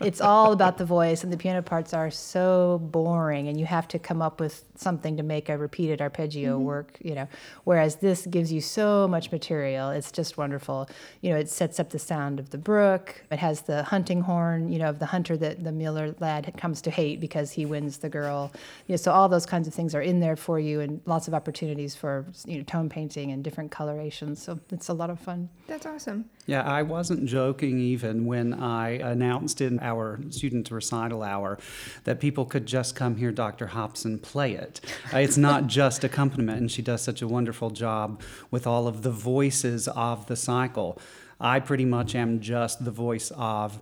it's 0.00 0.20
all 0.20 0.52
about 0.52 0.78
the 0.78 0.84
voice 0.84 1.22
and 1.22 1.32
the 1.32 1.36
piano 1.36 1.60
parts 1.62 1.92
are 1.92 2.10
so 2.10 2.78
boring 2.90 3.48
and 3.48 3.58
you 3.60 3.66
have 3.66 3.86
to 3.88 3.98
come 3.98 4.22
up 4.22 4.40
with 4.40 4.64
something 4.74 5.16
to 5.16 5.22
make 5.22 5.48
a 5.48 5.58
repeated 5.58 6.00
arpeggio 6.00 6.58
Mhm. 6.58 6.62
work, 6.62 6.98
you 7.02 7.14
know. 7.14 7.28
Whereas 7.64 7.96
this 7.96 8.26
gives 8.26 8.52
you 8.52 8.60
so 8.60 9.06
much 9.08 9.30
material. 9.32 9.90
It's 9.90 10.10
just 10.12 10.38
wonderful. 10.38 10.88
You 11.20 11.30
know, 11.30 11.36
it 11.36 11.48
sets 11.50 11.78
up 11.78 11.90
the 11.90 11.98
sound 11.98 12.38
of 12.40 12.50
the 12.50 12.58
brook. 12.58 13.22
It 13.30 13.38
has 13.38 13.62
the 13.62 13.82
hunting 13.82 14.22
horn, 14.22 14.68
you 14.72 14.78
know, 14.78 14.88
of 14.88 14.98
the 14.98 15.06
hunter 15.06 15.36
that 15.36 15.64
the 15.64 15.72
Miller 15.72 16.14
lad 16.20 16.52
comes 16.56 16.80
to 16.82 16.90
hate 16.90 17.20
because 17.20 17.50
he 17.52 17.66
wins 17.66 17.98
the 17.98 18.08
girl. 18.08 18.50
You 18.86 18.92
know, 18.94 18.96
so 18.96 19.12
all 19.12 19.28
those 19.28 19.46
kinds 19.46 19.68
of 19.68 19.74
things 19.74 19.94
are 19.94 20.00
in 20.02 20.20
there 20.20 20.36
for 20.36 20.58
you 20.58 20.80
and 20.80 21.00
lots 21.06 21.28
of 21.28 21.34
opportunities 21.34 21.94
for, 21.94 22.24
you 22.46 22.58
know, 22.58 22.64
tone 22.64 22.88
painting 22.88 23.30
and 23.32 23.42
different 23.44 23.70
colorations. 23.70 24.40
So 24.42 24.58
it's 24.70 24.88
a 24.88 24.94
lot 24.94 25.10
of 25.10 25.18
fun. 25.18 25.48
That's 25.66 25.84
awesome. 25.86 26.26
Yeah, 26.46 26.62
I 26.62 26.77
wasn't 26.82 27.26
joking 27.26 27.78
even 27.78 28.26
when 28.26 28.52
I 28.54 28.90
announced 28.98 29.60
in 29.60 29.78
our 29.80 30.20
student 30.30 30.70
recital 30.70 31.22
hour 31.22 31.58
that 32.04 32.20
people 32.20 32.44
could 32.44 32.66
just 32.66 32.94
come 32.96 33.16
hear 33.16 33.32
Dr. 33.32 33.68
Hobson 33.68 34.18
play 34.18 34.52
it. 34.54 34.80
Uh, 35.12 35.18
it's 35.18 35.36
not 35.36 35.66
just 35.78 36.04
accompaniment, 36.04 36.60
and 36.60 36.70
she 36.70 36.82
does 36.82 37.02
such 37.02 37.22
a 37.22 37.28
wonderful 37.28 37.70
job 37.70 38.20
with 38.50 38.66
all 38.66 38.86
of 38.86 39.02
the 39.02 39.10
voices 39.10 39.88
of 39.88 40.26
the 40.26 40.36
cycle. 40.36 40.98
I 41.40 41.60
pretty 41.60 41.84
much 41.84 42.14
am 42.14 42.40
just 42.40 42.84
the 42.84 42.90
voice 42.90 43.30
of 43.36 43.80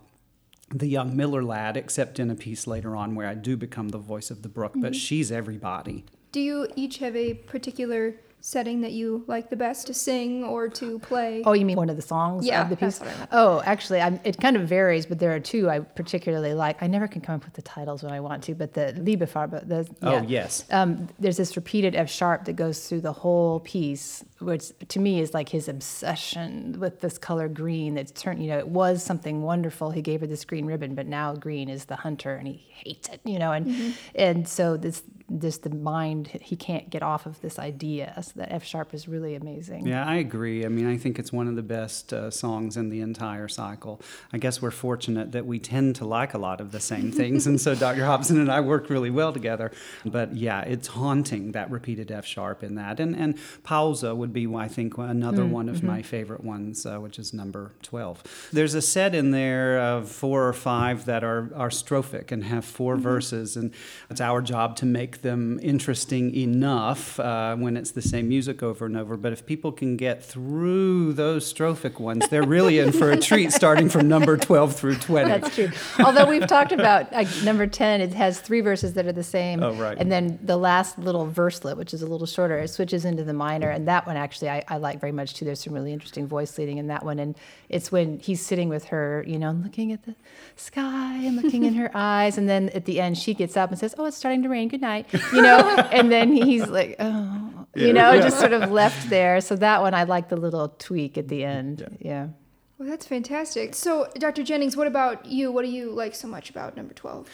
the 0.69 0.87
young 0.87 1.15
Miller 1.15 1.43
lad, 1.43 1.77
except 1.77 2.19
in 2.19 2.29
a 2.29 2.35
piece 2.35 2.67
later 2.67 2.95
on 2.95 3.15
where 3.15 3.27
I 3.27 3.33
do 3.35 3.55
become 3.55 3.89
the 3.89 3.97
voice 3.97 4.29
of 4.29 4.41
the 4.41 4.49
brook, 4.49 4.73
but 4.75 4.91
Mhm. 4.91 4.95
she's 4.95 5.31
everybody. 5.31 6.03
Do 6.33 6.41
you 6.41 6.67
each 6.75 6.97
have 6.97 7.15
a 7.15 7.35
particular 7.35 8.15
setting 8.47 8.79
that 8.79 8.93
you 8.93 9.25
like 9.27 9.49
the 9.49 9.55
best 9.57 9.87
to 9.87 9.93
sing 9.93 10.41
or 10.41 10.69
to 10.69 10.99
play? 10.99 11.41
Oh, 11.45 11.51
you 11.51 11.65
mean 11.65 11.75
one 11.75 11.89
of 11.89 11.97
the 11.97 12.01
songs 12.01 12.45
Yeah, 12.47 12.61
of 12.61 12.69
the 12.69 12.75
that's 12.77 12.97
piece? 12.99 13.05
what 13.05 13.13
I 13.13 13.17
meant. 13.17 13.29
Oh, 13.33 13.61
actually, 13.65 13.99
I'm, 13.99 14.21
it 14.23 14.39
kind 14.39 14.55
of 14.55 14.69
varies, 14.69 15.05
but 15.05 15.19
there 15.19 15.35
are 15.35 15.39
two 15.41 15.69
I 15.69 15.79
particularly 15.79 16.53
like. 16.53 16.81
I 16.81 16.87
never 16.87 17.09
can 17.09 17.19
come 17.19 17.35
up 17.35 17.43
with 17.43 17.55
the 17.55 17.61
titles 17.61 18.03
when 18.03 18.13
I 18.13 18.21
want 18.21 18.41
to, 18.45 18.55
but 18.55 18.73
the 18.73 18.93
Liebe 18.93 19.25
Farbe. 19.25 19.67
The, 19.67 19.85
Oh, 20.01 20.21
yes. 20.21 20.63
Um, 20.71 21.09
there's 21.19 21.35
this 21.35 21.57
repeated 21.57 21.93
F 21.93 22.09
sharp 22.09 22.45
that 22.45 22.53
goes 22.55 22.87
through 22.87 23.01
the 23.01 23.11
whole 23.11 23.59
piece, 23.59 24.23
which 24.39 24.71
to 24.87 24.99
me 24.99 25.19
is 25.19 25.33
like 25.33 25.49
his 25.49 25.67
obsession 25.67 26.79
with 26.79 27.01
this 27.01 27.17
color 27.17 27.49
green. 27.49 27.95
That's 27.95 28.13
turned, 28.13 28.41
you 28.41 28.49
know, 28.49 28.59
it 28.59 28.69
was 28.69 29.03
something 29.03 29.41
wonderful. 29.43 29.91
He 29.91 30.01
gave 30.01 30.21
her 30.21 30.27
this 30.27 30.45
green 30.45 30.65
ribbon, 30.65 30.95
but 30.95 31.05
now 31.05 31.33
green 31.35 31.67
is 31.67 31.83
the 31.85 31.97
hunter, 31.97 32.35
and 32.35 32.47
he 32.47 32.53
hates 32.69 33.09
it, 33.09 33.19
you 33.25 33.39
know. 33.39 33.51
And 33.51 33.67
Mm-hmm. 33.67 33.81
Mhm. 33.89 33.93
and 34.15 34.47
so 34.47 34.77
this 34.77 35.03
this 35.29 35.57
the 35.57 35.69
mind 35.69 36.27
he 36.41 36.55
can't 36.55 36.89
get 36.89 37.03
off 37.03 37.25
of 37.25 37.41
this 37.41 37.59
idea. 37.59 38.13
So 38.21 38.31
that 38.37 38.51
F 38.51 38.63
sharp 38.63 38.93
is 38.93 39.07
really 39.07 39.35
amazing. 39.35 39.85
Yeah, 39.85 40.05
I 40.05 40.15
agree. 40.15 40.65
I 40.65 40.69
mean, 40.69 40.87
I 40.87 40.95
think 40.97 41.19
it's 41.19 41.33
one 41.33 41.47
of 41.47 41.55
the 41.55 41.61
best 41.63 42.13
uh, 42.13 42.31
songs 42.31 42.77
in 42.77 42.89
the 42.89 43.01
entire 43.01 43.47
cycle. 43.49 43.99
I 44.31 44.37
guess 44.37 44.61
we're 44.61 44.71
fortunate 44.71 45.33
that 45.33 45.45
we 45.45 45.59
tend 45.59 45.95
to 45.97 46.05
like 46.05 46.33
a 46.33 46.37
lot 46.37 46.61
of 46.61 46.71
the 46.71 46.79
same 46.79 47.11
things, 47.11 47.45
and 47.45 47.59
so 47.59 47.75
Dr. 47.87 48.05
Hobson 48.05 48.39
and 48.39 48.49
I 48.51 48.61
work 48.61 48.89
really 48.89 49.09
well 49.09 49.33
together. 49.33 49.71
But 50.05 50.33
yeah, 50.35 50.61
it's 50.61 50.87
haunting 50.87 51.51
that 51.51 51.69
repeated 51.69 52.09
F 52.11 52.25
sharp 52.25 52.63
in 52.63 52.75
that, 52.75 52.99
and 52.99 53.15
and 53.15 53.37
Pause 53.63 54.03
would 54.03 54.31
be, 54.31 54.47
I 54.55 54.67
think, 54.67 54.97
another 54.97 55.43
Mm, 55.43 55.49
one 55.49 55.69
of 55.69 55.77
mhm. 55.77 55.83
my 55.83 56.01
favorite 56.01 56.43
ones, 56.43 56.85
uh, 56.85 56.97
which 56.99 57.19
is 57.19 57.33
number 57.33 57.73
twelve. 57.83 58.23
There's 58.53 58.73
a 58.75 58.81
set 58.81 59.13
in 59.13 59.31
there 59.31 59.77
of 59.79 60.09
four 60.09 60.47
or 60.47 60.53
five 60.53 61.05
that 61.05 61.23
are 61.23 61.49
are 61.55 61.69
strophic 61.69 62.31
and 62.31 62.45
have 62.45 62.63
4 62.65 62.95
Mhm. 62.95 63.01
verses, 63.01 63.57
and 63.57 63.71
it's 64.09 64.21
our 64.21 64.41
job 64.41 64.75
to 64.77 64.85
make 64.85 65.16
them 65.21 65.59
interesting 65.61 66.33
enough 66.35 67.19
uh, 67.19 67.55
when 67.55 67.77
it's 67.77 67.91
the 67.91 68.01
same 68.01 68.29
music 68.29 68.63
over 68.63 68.85
and 68.85 68.97
over. 68.97 69.17
But 69.17 69.33
if 69.33 69.45
people 69.45 69.71
can 69.71 69.97
get 69.97 70.23
through 70.23 71.13
those 71.13 71.51
strophic 71.51 71.99
ones, 71.99 72.27
they're 72.29 72.47
really 72.47 72.79
in 72.79 72.91
for 72.91 73.11
a 73.11 73.17
treat 73.29 73.51
starting 73.51 73.89
from 73.89 74.07
number 74.07 74.37
12 74.37 74.75
through 74.75 74.95
20. 74.95 75.27
That's 75.27 75.55
true. 75.55 75.69
Although 76.03 76.27
we've 76.27 76.47
talked 76.47 76.71
about 76.71 77.11
like, 77.11 77.27
number 77.43 77.67
10, 77.67 78.01
it 78.01 78.13
has 78.13 78.39
three 78.39 78.61
verses 78.61 78.93
that 78.93 79.05
are 79.05 79.11
the 79.11 79.23
same. 79.23 79.63
Oh, 79.63 79.73
right. 79.73 79.97
And 79.97 80.11
then 80.11 80.39
the 80.41 80.57
last 80.57 80.97
little 80.97 81.27
verselet, 81.27 81.77
which 81.77 81.93
is 81.93 82.01
a 82.01 82.07
little 82.07 82.27
shorter, 82.27 82.57
it 82.57 82.69
switches 82.69 83.05
into 83.05 83.23
the 83.23 83.33
minor. 83.33 83.69
And 83.69 83.87
that 83.87 84.05
one 84.07 84.17
actually 84.17 84.49
I, 84.49 84.63
I 84.67 84.77
like 84.77 84.99
very 84.99 85.11
much 85.11 85.33
too. 85.33 85.45
There's 85.45 85.59
some 85.61 85.73
really 85.73 85.93
interesting 85.93 86.27
voice 86.27 86.57
leading 86.57 86.77
in 86.77 86.87
that 86.87 87.03
one. 87.03 87.19
And 87.19 87.35
it's 87.69 87.91
when 87.91 88.19
he's 88.19 88.45
sitting 88.45 88.69
with 88.69 88.85
her, 88.85 89.23
you 89.27 89.37
know, 89.37 89.51
looking 89.51 89.91
at 89.91 90.03
the 90.05 90.15
sky 90.55 91.15
and 91.17 91.35
looking 91.41 91.63
in 91.63 91.73
her 91.75 91.91
eyes. 91.95 92.37
And 92.37 92.47
then 92.47 92.69
at 92.69 92.85
the 92.85 92.99
end, 92.99 93.17
she 93.17 93.33
gets 93.33 93.57
up 93.57 93.69
and 93.69 93.79
says, 93.79 93.95
Oh, 93.97 94.05
it's 94.05 94.17
starting 94.17 94.43
to 94.43 94.49
rain. 94.49 94.67
Good 94.67 94.81
night. 94.81 95.06
You 95.33 95.41
know, 95.41 95.59
and 95.91 96.11
then 96.11 96.31
he's 96.31 96.67
like, 96.67 96.95
Oh, 96.99 97.65
you 97.75 97.93
know, 97.93 98.13
Yeah. 98.13 98.21
just 98.21 98.39
sort 98.39 98.53
of 98.53 98.71
left 98.71 99.09
there. 99.09 99.39
So 99.41 99.55
that 99.57 99.81
one, 99.81 99.93
I 99.93 100.03
like 100.03 100.29
the 100.29 100.37
little 100.37 100.69
tweak 100.69 101.17
at 101.17 101.27
the 101.27 101.43
end. 101.43 101.97
yeah. 101.99 102.27
Well, 102.79 102.87
that's 102.87 103.07
fantastic. 103.07 103.73
So, 103.73 104.07
Dr. 104.19 104.43
Jennings, 104.43 104.77
what 104.77 104.85
about 104.85 105.25
you? 105.25 105.51
What 105.51 105.65
do 105.65 105.71
you 105.71 105.89
like 105.89 106.13
so 106.13 106.27
much 106.27 106.51
about 106.51 106.77
number 106.77 106.93
12? 106.93 107.27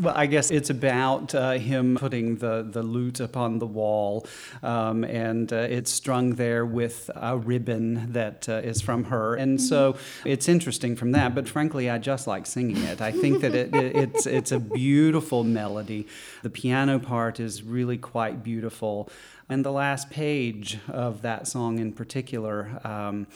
Well, 0.00 0.14
I 0.16 0.24
guess 0.24 0.50
it's 0.50 0.70
about 0.70 1.34
uh, 1.34 1.52
him 1.52 1.96
putting 1.96 2.36
the, 2.36 2.66
the 2.66 2.82
lute 2.82 3.20
upon 3.20 3.58
the 3.58 3.66
wall, 3.66 4.26
um, 4.62 5.04
and 5.04 5.52
uh, 5.52 5.56
it's 5.56 5.92
strung 5.92 6.36
there 6.36 6.64
with 6.64 7.10
a 7.14 7.36
ribbon 7.36 8.10
that 8.14 8.48
uh, 8.48 8.54
is 8.64 8.80
from 8.80 9.04
her. 9.04 9.34
And 9.34 9.60
so 9.60 9.96
it's 10.24 10.48
interesting 10.48 10.96
from 10.96 11.12
that, 11.12 11.34
but 11.34 11.46
frankly, 11.46 11.90
I 11.90 11.98
just 11.98 12.26
like 12.26 12.46
singing 12.46 12.78
it. 12.78 13.02
I 13.02 13.12
think 13.12 13.42
that 13.42 13.54
it, 13.54 13.74
it, 13.74 13.96
it's, 13.96 14.24
it's 14.24 14.50
a 14.50 14.58
beautiful 14.58 15.44
melody. 15.44 16.06
The 16.42 16.48
piano 16.50 16.98
part 16.98 17.38
is 17.38 17.62
really 17.62 17.98
quite 17.98 18.42
beautiful. 18.42 19.10
And 19.50 19.62
the 19.62 19.72
last 19.72 20.08
page 20.08 20.78
of 20.88 21.20
that 21.20 21.46
song 21.46 21.80
in 21.80 21.92
particular. 21.92 22.80
Um, 22.82 23.26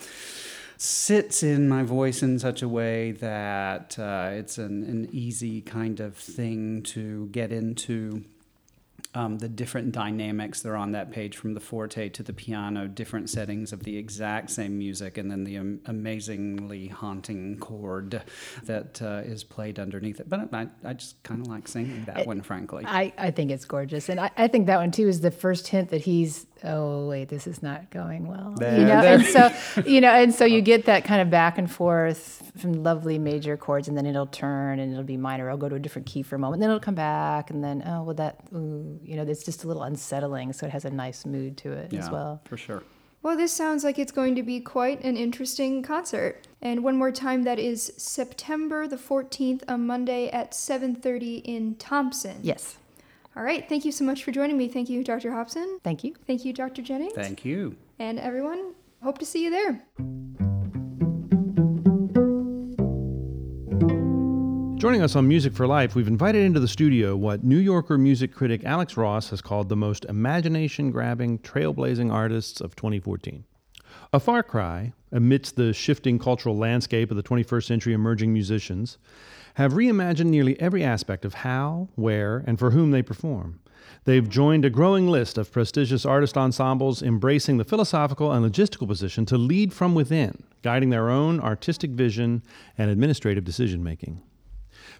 sits 0.81 1.43
in 1.43 1.69
my 1.69 1.83
voice 1.83 2.23
in 2.23 2.39
such 2.39 2.63
a 2.63 2.67
way 2.67 3.11
that 3.11 3.99
uh, 3.99 4.29
it's 4.33 4.57
an, 4.57 4.83
an 4.83 5.07
easy 5.11 5.61
kind 5.61 5.99
of 5.99 6.15
thing 6.17 6.81
to 6.81 7.27
get 7.27 7.51
into. 7.51 8.23
Um, 9.13 9.39
the 9.39 9.49
different 9.49 9.91
dynamics 9.91 10.61
that 10.61 10.69
are 10.69 10.77
on 10.77 10.93
that 10.93 11.11
page 11.11 11.35
from 11.35 11.53
the 11.53 11.59
forte 11.59 12.07
to 12.07 12.23
the 12.23 12.31
piano, 12.31 12.87
different 12.87 13.29
settings 13.29 13.73
of 13.73 13.83
the 13.83 13.97
exact 13.97 14.49
same 14.51 14.77
music, 14.77 15.17
and 15.17 15.29
then 15.29 15.43
the 15.43 15.57
am- 15.57 15.81
amazingly 15.85 16.87
haunting 16.87 17.57
chord 17.57 18.23
that 18.63 19.01
uh, 19.01 19.21
is 19.25 19.43
played 19.43 19.79
underneath 19.79 20.21
it. 20.21 20.29
But 20.29 20.47
I, 20.53 20.67
I 20.85 20.93
just 20.93 21.21
kind 21.23 21.41
of 21.41 21.47
like 21.47 21.67
singing 21.67 22.05
that 22.05 22.19
It- 22.19 22.27
one, 22.27 22.41
frankly. 22.41 22.85
I, 22.87 23.11
I 23.17 23.31
think 23.31 23.51
it's 23.51 23.65
gorgeous. 23.65 24.07
And 24.07 24.17
I, 24.17 24.31
I 24.37 24.47
think 24.47 24.67
that 24.67 24.77
one 24.77 24.91
too 24.91 25.09
is 25.09 25.19
the 25.19 25.31
first 25.31 25.67
hint 25.67 25.89
that 25.89 26.01
he's, 26.01 26.47
oh, 26.63 27.07
wait, 27.07 27.29
this 27.29 27.47
is 27.47 27.61
not 27.63 27.89
going 27.91 28.27
well. 28.27 28.53
There, 28.57 28.79
you 28.79 28.85
know, 28.85 29.01
there. 29.01 29.13
and 29.15 29.25
so, 29.25 29.51
you 29.85 30.01
know, 30.01 30.11
and 30.11 30.33
so 30.33 30.45
you 30.45 30.61
get 30.61 30.85
that 30.85 31.03
kind 31.05 31.21
of 31.21 31.29
back 31.29 31.57
and 31.57 31.69
forth 31.71 32.51
from 32.57 32.83
lovely 32.83 33.17
major 33.17 33.57
chords 33.57 33.87
and 33.87 33.97
then 33.97 34.05
it'll 34.05 34.27
turn 34.27 34.79
and 34.79 34.91
it'll 34.91 35.03
be 35.03 35.17
minor. 35.17 35.49
I'll 35.49 35.57
go 35.57 35.69
to 35.69 35.75
a 35.75 35.79
different 35.79 36.07
key 36.07 36.21
for 36.23 36.35
a 36.35 36.39
moment. 36.39 36.59
Then 36.61 36.69
it'll 36.69 36.79
come 36.79 36.95
back 36.95 37.49
and 37.49 37.63
then, 37.63 37.83
oh, 37.85 38.03
well, 38.03 38.15
that, 38.15 38.39
ooh, 38.53 38.99
you 39.03 39.15
know, 39.15 39.23
it's 39.23 39.43
just 39.43 39.63
a 39.63 39.67
little 39.67 39.83
unsettling. 39.83 40.53
So 40.53 40.65
it 40.65 40.71
has 40.71 40.85
a 40.85 40.89
nice 40.91 41.25
mood 41.25 41.57
to 41.57 41.71
it 41.71 41.93
as 41.93 42.05
Yeah, 42.05 42.11
well. 42.11 42.41
for 42.45 42.57
sure. 42.57 42.83
Well, 43.23 43.37
this 43.37 43.53
sounds 43.53 43.83
like 43.83 43.99
it's 43.99 44.11
going 44.11 44.33
to 44.35 44.41
be 44.41 44.59
quite 44.59 45.03
an 45.03 45.15
interesting 45.15 45.83
concert. 45.83 46.47
And 46.59 46.83
one 46.83 46.97
more 46.97 47.11
time, 47.11 47.43
that 47.43 47.59
is 47.59 47.93
September 47.95 48.87
the 48.87 48.95
14th, 48.97 49.61
a 49.67 49.77
Monday 49.77 50.27
at 50.29 50.53
7:30 50.53 51.41
in 51.45 51.75
Thompson. 51.75 52.37
Yes. 52.41 52.77
All 53.35 53.43
right. 53.43 53.67
Thank 53.67 53.85
you 53.85 53.91
so 53.91 54.03
much 54.03 54.23
for 54.23 54.31
joining 54.31 54.57
me. 54.57 54.67
Thank 54.67 54.89
you, 54.89 55.03
Dr. 55.03 55.31
Hobson. 55.31 55.79
Thank 55.83 56.03
you. 56.03 56.15
Thank 56.27 56.43
you, 56.43 56.51
Dr. 56.51 56.81
Jennings. 56.81 57.13
Thank 57.13 57.45
you. 57.45 57.77
And 57.97 58.19
everyone, 58.19 58.73
hope 59.01 59.19
to 59.19 59.25
see 59.25 59.43
you 59.43 59.49
there. 59.49 59.81
Joining 64.81 65.03
us 65.03 65.15
on 65.15 65.27
Music 65.27 65.53
for 65.53 65.67
Life, 65.67 65.95
we've 65.95 66.07
invited 66.07 66.43
into 66.43 66.59
the 66.59 66.67
studio 66.67 67.15
what 67.15 67.43
New 67.43 67.59
Yorker 67.59 67.97
music 67.97 68.33
critic 68.33 68.63
Alex 68.65 68.97
Ross 68.97 69.29
has 69.29 69.39
called 69.39 69.69
the 69.69 69.75
most 69.75 70.05
imagination 70.05 70.91
grabbing, 70.91 71.37
trailblazing 71.39 72.11
artists 72.11 72.59
of 72.59 72.75
2014. 72.75 73.45
A 74.11 74.19
far 74.19 74.43
cry 74.43 74.91
amidst 75.11 75.55
the 75.55 75.71
shifting 75.71 76.17
cultural 76.17 76.57
landscape 76.57 77.11
of 77.11 77.17
the 77.17 77.23
21st 77.23 77.63
century 77.63 77.93
emerging 77.93 78.33
musicians 78.33 78.97
have 79.55 79.73
reimagined 79.73 80.29
nearly 80.29 80.59
every 80.59 80.83
aspect 80.83 81.25
of 81.25 81.35
how, 81.35 81.89
where, 81.95 82.43
and 82.47 82.57
for 82.59 82.71
whom 82.71 82.91
they 82.91 83.01
perform. 83.01 83.59
They've 84.05 84.27
joined 84.27 84.65
a 84.65 84.69
growing 84.69 85.07
list 85.07 85.37
of 85.37 85.51
prestigious 85.51 86.05
artist 86.05 86.35
ensembles 86.35 87.03
embracing 87.03 87.57
the 87.57 87.63
philosophical 87.63 88.31
and 88.31 88.43
logistical 88.43 88.87
position 88.87 89.25
to 89.27 89.37
lead 89.37 89.73
from 89.73 89.93
within, 89.93 90.43
guiding 90.63 90.89
their 90.89 91.09
own 91.09 91.39
artistic 91.39 91.91
vision 91.91 92.41
and 92.77 92.89
administrative 92.89 93.43
decision 93.43 93.83
making. 93.83 94.21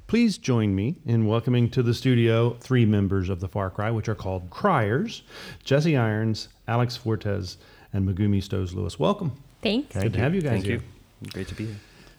Please 0.05 0.37
join 0.37 0.75
me 0.75 0.97
in 1.05 1.25
welcoming 1.25 1.69
to 1.69 1.81
the 1.81 1.93
studio 1.93 2.53
three 2.59 2.85
members 2.85 3.29
of 3.29 3.39
the 3.39 3.47
Far 3.47 3.69
Cry, 3.69 3.89
which 3.89 4.09
are 4.09 4.15
called 4.15 4.49
Criers 4.49 5.23
Jesse 5.63 5.97
Irons, 5.97 6.49
Alex 6.67 6.97
Fortes, 6.97 7.57
and 7.93 8.07
Megumi 8.07 8.37
Stohs 8.37 8.73
Lewis. 8.73 8.99
Welcome. 8.99 9.31
Thanks. 9.61 9.95
Good 9.95 10.13
to 10.13 10.19
have 10.19 10.35
you 10.35 10.41
guys 10.41 10.51
Thank 10.51 10.65
here. 10.65 10.81
you. 11.21 11.29
Great 11.31 11.47
to 11.47 11.55
be 11.55 11.65
here. 11.67 11.75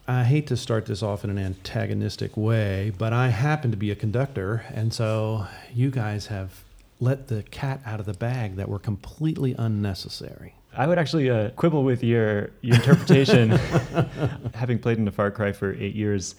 I 0.09 0.25
hate 0.25 0.49
to 0.49 0.57
start 0.57 0.87
this 0.87 1.03
off 1.03 1.23
in 1.23 1.31
an 1.31 1.39
antagonistic 1.39 2.37
way, 2.37 2.93
but 2.99 3.13
I 3.13 3.29
happen 3.29 3.71
to 3.71 3.77
be 3.77 3.93
a 3.93 3.95
conductor, 3.95 4.65
and 4.75 4.93
so 4.93 5.47
you 5.73 5.91
guys 5.91 6.27
have 6.27 6.65
let 6.99 7.29
the 7.29 7.45
cat 7.45 7.81
out 7.87 8.01
of 8.01 8.07
the 8.07 8.15
bag 8.15 8.57
that 8.57 8.69
were 8.69 8.81
completely 8.81 9.55
unnecessary. 9.57 10.55
I 10.77 10.87
would 10.87 10.99
actually 10.99 11.31
uh, 11.31 11.51
quibble 11.51 11.85
with 11.85 12.03
your, 12.03 12.51
your 12.63 12.77
interpretation. 12.77 13.51
Having 14.55 14.81
played 14.81 14.99
in 14.99 15.05
the 15.05 15.13
Far 15.13 15.31
Cry 15.31 15.53
for 15.53 15.75
eight 15.75 15.95
years, 15.95 16.35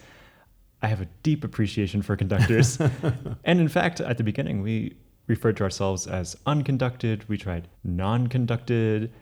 I 0.81 0.87
have 0.87 1.01
a 1.01 1.07
deep 1.21 1.43
appreciation 1.43 2.01
for 2.01 2.17
conductors. 2.17 2.77
and 3.45 3.59
in 3.59 3.69
fact, 3.69 4.01
at 4.01 4.17
the 4.17 4.23
beginning, 4.23 4.61
we 4.61 4.97
referred 5.27 5.55
to 5.57 5.63
ourselves 5.63 6.05
as 6.07 6.35
unconducted. 6.45 7.27
We 7.29 7.37
tried 7.37 7.69
non 7.85 8.27
conducted, 8.27 9.13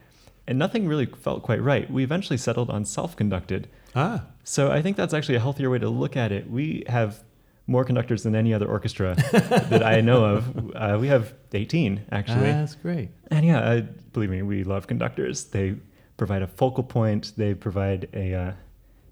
and 0.48 0.58
nothing 0.58 0.88
really 0.88 1.06
felt 1.06 1.42
quite 1.42 1.62
right. 1.62 1.88
We 1.88 2.02
eventually 2.02 2.38
settled 2.38 2.70
on 2.70 2.84
self 2.84 3.14
conducted. 3.14 3.68
Ah. 3.94 4.24
So 4.44 4.70
I 4.70 4.82
think 4.82 4.96
that's 4.96 5.14
actually 5.14 5.36
a 5.36 5.40
healthier 5.40 5.70
way 5.70 5.78
to 5.78 5.88
look 5.88 6.16
at 6.16 6.32
it. 6.32 6.50
We 6.50 6.84
have 6.88 7.22
more 7.66 7.84
conductors 7.84 8.22
than 8.24 8.34
any 8.34 8.52
other 8.52 8.66
orchestra 8.66 9.14
that 9.32 9.82
I 9.84 10.00
know 10.00 10.24
of. 10.24 10.72
Uh, 10.74 10.98
we 11.00 11.06
have 11.08 11.32
18, 11.52 12.06
actually. 12.10 12.50
Ah, 12.50 12.54
that's 12.60 12.74
great. 12.74 13.10
And 13.30 13.46
yeah, 13.46 13.60
uh, 13.60 13.80
believe 14.12 14.30
me, 14.30 14.42
we 14.42 14.64
love 14.64 14.86
conductors. 14.86 15.44
They 15.44 15.76
provide 16.16 16.42
a 16.42 16.46
focal 16.48 16.84
point, 16.84 17.32
they 17.36 17.54
provide 17.54 18.08
a 18.14 18.34
uh, 18.34 18.52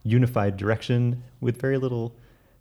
unified 0.02 0.56
direction 0.56 1.22
with 1.40 1.60
very 1.60 1.78
little 1.78 2.14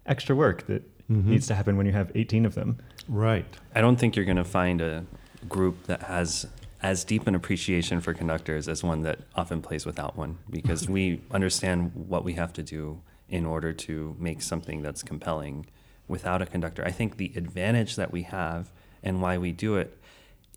extra 0.06 0.36
work 0.36 0.68
that 0.68 0.84
Mm-hmm. 1.12 1.32
needs 1.32 1.48
to 1.48 1.56
happen 1.56 1.76
when 1.76 1.88
you 1.88 1.92
have 1.92 2.12
18 2.14 2.46
of 2.46 2.54
them. 2.54 2.78
Right. 3.08 3.44
I 3.74 3.82
don't 3.82 3.96
think 3.96 4.16
you're 4.16 4.26
going 4.26 4.38
to 4.38 4.44
find 4.44 4.80
a 4.80 5.08
group 5.48 5.88
that 5.88 6.04
has 6.04 6.46
as 6.82 7.04
deep 7.04 7.28
an 7.28 7.36
appreciation 7.36 8.00
for 8.00 8.14
conductors 8.14 8.68
as 8.68 8.84
one 8.84 9.02
that 9.02 9.20
often 9.36 9.62
plays 9.62 9.86
without 9.86 10.16
one 10.16 10.38
because 10.50 10.88
we 10.88 11.22
understand 11.32 11.92
what 11.94 12.24
we 12.24 12.34
have 12.34 12.54
to 12.54 12.64
do 12.64 13.02
in 13.28 13.46
order 13.46 13.74
to 13.74 14.16
make 14.20 14.42
something 14.42 14.82
that's 14.82 15.04
compelling 15.04 15.66
without 16.08 16.42
a 16.42 16.46
conductor. 16.46 16.84
I 16.86 16.92
think 16.92 17.18
the 17.18 17.32
advantage 17.36 17.96
that 17.98 18.12
we 18.12 18.24
have 18.24 18.72
and 19.04 19.22
why 19.22 19.38
we 19.38 19.52
do 19.52 19.76
it 19.76 19.98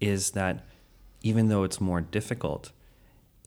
is 0.01 0.31
that 0.31 0.65
even 1.23 1.49
though 1.49 1.65
it's 1.65 1.81
more 1.81 2.01
difficult, 2.01 2.71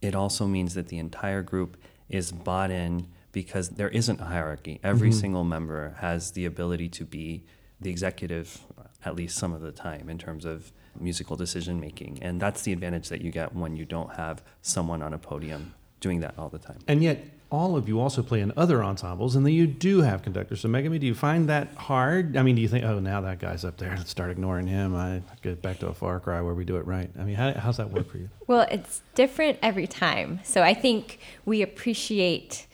it 0.02 0.14
also 0.14 0.46
means 0.46 0.74
that 0.76 0.90
the 0.90 0.98
entire 1.00 1.42
group 1.42 1.78
is 2.10 2.32
bought 2.32 2.72
in 2.72 3.08
because 3.32 3.70
there 3.70 3.90
isn't 3.90 4.22
a 4.22 4.26
hierarchy. 4.26 4.80
Every 4.84 5.10
Mhm. 5.10 5.14
single 5.22 5.44
member 5.44 5.96
has 6.00 6.32
the 6.32 6.46
ability 6.46 6.90
to 6.90 7.06
be 7.06 7.44
the 7.82 7.90
executive, 7.90 8.62
at 9.04 9.16
least 9.16 9.38
some 9.38 9.54
of 9.54 9.62
the 9.62 9.72
time, 9.74 10.10
in 10.10 10.18
terms 10.18 10.46
of 10.46 10.72
musical 11.00 11.36
decision 11.36 11.80
making. 11.80 12.20
And 12.22 12.40
that's 12.40 12.64
the 12.64 12.74
advantage 12.74 13.10
that 13.10 13.22
you 13.22 13.32
get 13.32 13.56
when 13.56 13.76
you 13.76 13.86
don't 13.86 14.16
have 14.16 14.44
someone 14.62 15.02
on 15.02 15.14
a 15.14 15.18
podium 15.18 15.74
doing 16.00 16.20
that 16.22 16.36
all 16.38 16.50
the 16.50 16.60
time. 16.60 16.80
And 16.88 17.04
yet, 17.04 17.26
all 17.52 17.76
of 17.78 17.88
you 17.88 18.02
also 18.02 18.22
play 18.22 18.42
in 18.42 18.52
other 18.58 18.84
ensembles, 18.84 19.36
and 19.36 19.46
then 19.46 19.54
you 19.54 19.68
do 19.68 20.02
have 20.02 20.24
conductors. 20.24 20.62
So, 20.62 20.68
Megumi, 20.68 21.00
do 21.00 21.06
you 21.06 21.14
find 21.14 21.48
that 21.48 21.74
hard? 21.76 22.36
I 22.36 22.44
mean, 22.44 22.56
do 22.56 22.62
you 22.62 22.68
think, 22.68 22.84
oh, 22.84 23.00
now 23.00 23.22
that 23.22 23.40
guy's 23.40 23.64
up 23.64 23.78
there, 23.78 23.96
let's 23.96 24.10
start 24.10 24.32
ignoring 24.32 24.68
him? 24.68 24.96
I 24.96 25.22
get 25.42 25.62
back 25.62 25.80
to 25.80 25.88
a 25.88 25.94
Far 25.94 26.20
Cry 26.20 26.42
where 26.42 26.54
we 26.54 26.66
do 26.66 26.78
it 26.78 26.86
right. 26.86 27.10
I 27.20 27.24
mean, 27.24 27.36
how, 27.36 27.54
how's 27.54 27.78
that 27.78 27.92
work 27.92 28.10
for 28.10 28.18
you? 28.18 28.30
Well, 28.48 28.68
it's 28.72 29.02
different 29.14 29.60
every 29.62 29.88
time. 29.88 30.40
So 30.44 30.64
I 30.64 30.74
think 30.74 31.20
we 31.46 31.62
appreciate 31.62 32.68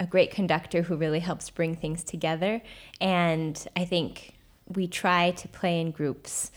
a 0.00 0.06
great 0.06 0.30
conductor 0.30 0.82
who 0.82 0.96
really 0.96 1.20
helps 1.20 1.50
bring 1.50 1.74
things 1.74 2.04
together. 2.04 2.60
And 3.00 3.66
I 3.76 3.84
think 3.84 4.34
we 4.68 4.86
try 4.86 5.30
to 5.32 5.48
play 5.48 5.80
in 5.80 5.90
groups 5.90 6.50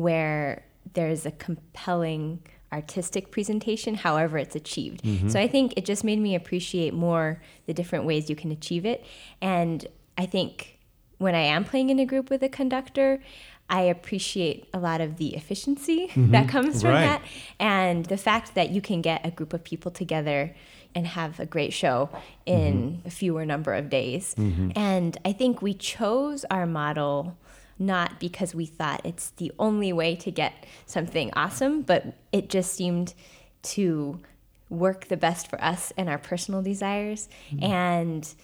where 0.00 0.62
there's 0.92 1.24
a 1.24 1.30
compelling 1.30 2.40
artistic 2.72 3.30
presentation, 3.30 3.94
however 3.94 4.36
it's 4.36 4.54
achieved. 4.54 5.02
Mhm. 5.02 5.30
So 5.30 5.40
I 5.40 5.48
think 5.48 5.72
it 5.76 5.84
just 5.86 6.04
made 6.04 6.18
me 6.18 6.34
appreciate 6.34 6.92
more 6.92 7.40
the 7.66 7.72
different 7.72 8.04
ways 8.04 8.28
you 8.28 8.36
can 8.36 8.50
achieve 8.52 8.84
it. 8.84 9.04
And 9.40 9.86
I 10.18 10.26
think 10.26 10.78
when 11.18 11.34
I 11.34 11.40
am 11.40 11.64
playing 11.64 11.88
in 11.90 11.98
a 11.98 12.04
group 12.04 12.28
with 12.28 12.42
a 12.42 12.48
conductor, 12.48 13.22
I 13.70 13.82
appreciate 13.82 14.68
a 14.74 14.78
lot 14.78 15.00
of 15.00 15.16
the 15.16 15.34
efficiency 15.34 16.10
that 16.16 16.46
Mhm. 16.46 16.48
comes 16.48 16.82
from 16.82 16.90
Right. 16.90 17.04
that 17.06 17.22
and 17.58 18.04
the 18.06 18.16
fact 18.18 18.54
that 18.54 18.70
you 18.70 18.80
can 18.82 19.00
get 19.00 19.24
a 19.24 19.30
group 19.30 19.52
of 19.54 19.64
people 19.64 19.90
together 19.90 20.54
and 20.94 21.06
have 21.06 21.40
a 21.40 21.46
great 21.46 21.72
show 21.72 22.08
in 22.46 23.00
a 23.04 23.10
fewer 23.10 23.44
number 23.46 23.72
of 23.74 23.88
days. 23.90 24.34
Mhm. 24.38 24.72
And 24.76 25.16
I 25.24 25.32
think 25.32 25.62
we 25.62 25.72
chose 25.74 26.44
our 26.50 26.66
model 26.66 27.36
not 27.78 28.18
because 28.20 28.54
we 28.54 28.66
thought 28.66 29.00
it's 29.04 29.30
the 29.30 29.52
only 29.58 29.92
way 29.92 30.16
to 30.16 30.30
get 30.30 30.66
something 30.86 31.30
awesome, 31.34 31.82
but 31.82 32.14
it 32.32 32.48
just 32.48 32.72
seemed 32.72 33.14
to 33.62 34.20
work 34.68 35.08
the 35.08 35.16
best 35.16 35.48
for 35.48 35.62
us 35.62 35.92
and 35.96 36.08
our 36.08 36.18
personal 36.18 36.62
desires. 36.62 37.28
Mhm. 37.52 37.62
And 37.62 38.34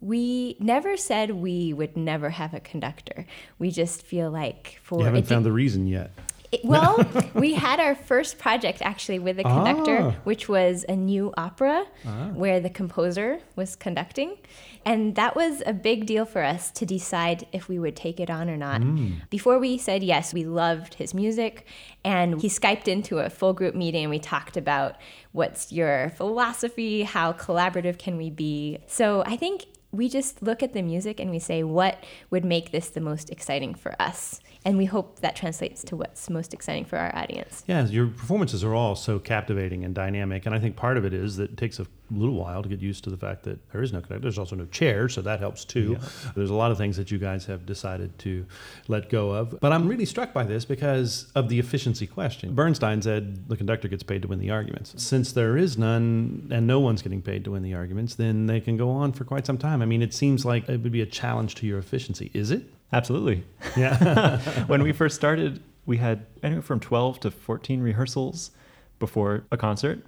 we 0.00 0.56
never 0.60 0.96
said 0.96 1.32
we 1.32 1.72
would 1.72 1.96
never 1.96 2.30
have 2.30 2.54
a 2.54 2.60
conductor. 2.60 3.26
We 3.58 3.70
just 3.70 4.02
feel 4.02 4.30
like 4.30 4.78
for 4.82 5.00
You 5.00 5.06
haven't 5.06 5.26
found 5.26 5.44
the 5.44 5.52
reason 5.52 5.86
yet. 5.86 6.10
It- 6.52 6.64
well, 6.64 6.98
we 7.34 7.54
had 7.54 7.78
our 7.80 7.94
first 7.94 8.38
project 8.38 8.80
actually 8.82 9.18
with 9.18 9.38
a 9.38 9.42
conductor, 9.42 9.98
Ah. 10.00 10.14
which 10.24 10.48
was 10.48 10.84
a 10.88 10.96
new 10.96 11.32
opera 11.36 11.84
Ah. 12.06 12.28
where 12.34 12.60
the 12.60 12.70
composer 12.70 13.40
was 13.56 13.76
conducting. 13.76 14.36
And 14.84 15.14
that 15.16 15.36
was 15.36 15.62
a 15.66 15.72
big 15.74 16.06
deal 16.06 16.24
for 16.24 16.42
us 16.42 16.70
to 16.72 16.86
decide 16.86 17.46
if 17.52 17.68
we 17.68 17.78
would 17.78 17.94
take 17.96 18.18
it 18.20 18.30
on 18.30 18.48
or 18.48 18.56
not. 18.56 18.80
Mm. 18.80 19.28
Before 19.28 19.58
we 19.58 19.76
said 19.76 20.02
yes, 20.02 20.32
we 20.32 20.44
loved 20.44 20.94
his 20.94 21.12
music. 21.12 21.66
And 22.04 22.40
he 22.40 22.48
Skyped 22.48 22.88
into 22.88 23.18
a 23.18 23.28
full 23.28 23.52
group 23.52 23.74
meeting 23.74 24.04
and 24.04 24.10
we 24.10 24.18
talked 24.18 24.56
about 24.56 24.96
what's 25.32 25.72
your 25.72 26.10
philosophy? 26.16 27.02
How 27.02 27.32
collaborative 27.34 27.98
can 27.98 28.16
we 28.16 28.30
be? 28.30 28.78
So 28.86 29.22
I 29.26 29.36
think 29.36 29.66
we 29.90 30.08
just 30.08 30.42
look 30.42 30.62
at 30.62 30.74
the 30.74 30.82
music 30.82 31.18
and 31.18 31.30
we 31.30 31.38
say, 31.38 31.62
what 31.62 32.04
would 32.30 32.44
make 32.44 32.72
this 32.72 32.88
the 32.90 33.00
most 33.00 33.30
exciting 33.30 33.74
for 33.74 33.94
us? 34.00 34.40
And 34.64 34.76
we 34.76 34.84
hope 34.84 35.20
that 35.20 35.34
translates 35.34 35.82
to 35.84 35.96
what's 35.96 36.28
most 36.28 36.52
exciting 36.52 36.84
for 36.84 36.98
our 36.98 37.14
audience. 37.16 37.64
Yeah, 37.66 37.86
your 37.86 38.08
performances 38.08 38.62
are 38.64 38.74
all 38.74 38.94
so 38.96 39.18
captivating 39.18 39.84
and 39.84 39.94
dynamic, 39.94 40.44
and 40.46 40.54
I 40.54 40.58
think 40.58 40.76
part 40.76 40.96
of 40.98 41.04
it 41.04 41.14
is 41.14 41.36
that 41.36 41.52
it 41.52 41.56
takes 41.56 41.78
a 41.78 41.86
little 42.10 42.34
while 42.34 42.62
to 42.62 42.68
get 42.68 42.80
used 42.80 43.04
to 43.04 43.10
the 43.10 43.16
fact 43.16 43.44
that 43.44 43.58
there 43.70 43.82
is 43.82 43.92
no 43.92 44.00
conductor. 44.00 44.22
There's 44.22 44.38
also 44.38 44.56
no 44.56 44.66
chair, 44.66 45.08
so 45.08 45.20
that 45.22 45.40
helps 45.40 45.64
too. 45.64 45.98
There's 46.34 46.50
a 46.50 46.54
lot 46.54 46.70
of 46.70 46.78
things 46.78 46.96
that 46.96 47.10
you 47.10 47.18
guys 47.18 47.44
have 47.46 47.66
decided 47.66 48.18
to 48.20 48.46
let 48.88 49.10
go 49.10 49.30
of. 49.30 49.58
But 49.60 49.72
I'm 49.72 49.86
really 49.88 50.04
struck 50.04 50.32
by 50.32 50.44
this 50.44 50.64
because 50.64 51.30
of 51.34 51.48
the 51.48 51.58
efficiency 51.58 52.06
question. 52.06 52.54
Bernstein 52.54 53.02
said 53.02 53.48
the 53.48 53.56
conductor 53.56 53.88
gets 53.88 54.02
paid 54.02 54.22
to 54.22 54.28
win 54.28 54.38
the 54.38 54.50
arguments. 54.50 54.94
Since 55.02 55.32
there 55.32 55.56
is 55.56 55.76
none 55.76 56.48
and 56.50 56.66
no 56.66 56.80
one's 56.80 57.02
getting 57.02 57.22
paid 57.22 57.44
to 57.44 57.52
win 57.52 57.62
the 57.62 57.74
arguments, 57.74 58.14
then 58.14 58.46
they 58.46 58.60
can 58.60 58.76
go 58.76 58.90
on 58.90 59.12
for 59.12 59.24
quite 59.24 59.46
some 59.46 59.58
time. 59.58 59.82
I 59.82 59.86
mean, 59.86 60.02
it 60.02 60.14
seems 60.14 60.44
like 60.44 60.68
it 60.68 60.82
would 60.82 60.92
be 60.92 61.02
a 61.02 61.06
challenge 61.06 61.54
to 61.56 61.66
your 61.66 61.78
efficiency. 61.78 62.30
Is 62.34 62.50
it? 62.50 62.62
Absolutely. 62.92 63.44
Yeah. 63.76 64.38
when 64.66 64.82
we 64.82 64.92
first 64.92 65.14
started, 65.14 65.62
we 65.84 65.98
had 65.98 66.26
anywhere 66.42 66.62
from 66.62 66.80
12 66.80 67.20
to 67.20 67.30
14 67.30 67.80
rehearsals 67.80 68.50
before 68.98 69.44
a 69.52 69.56
concert. 69.56 70.04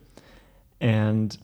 And 0.81 1.37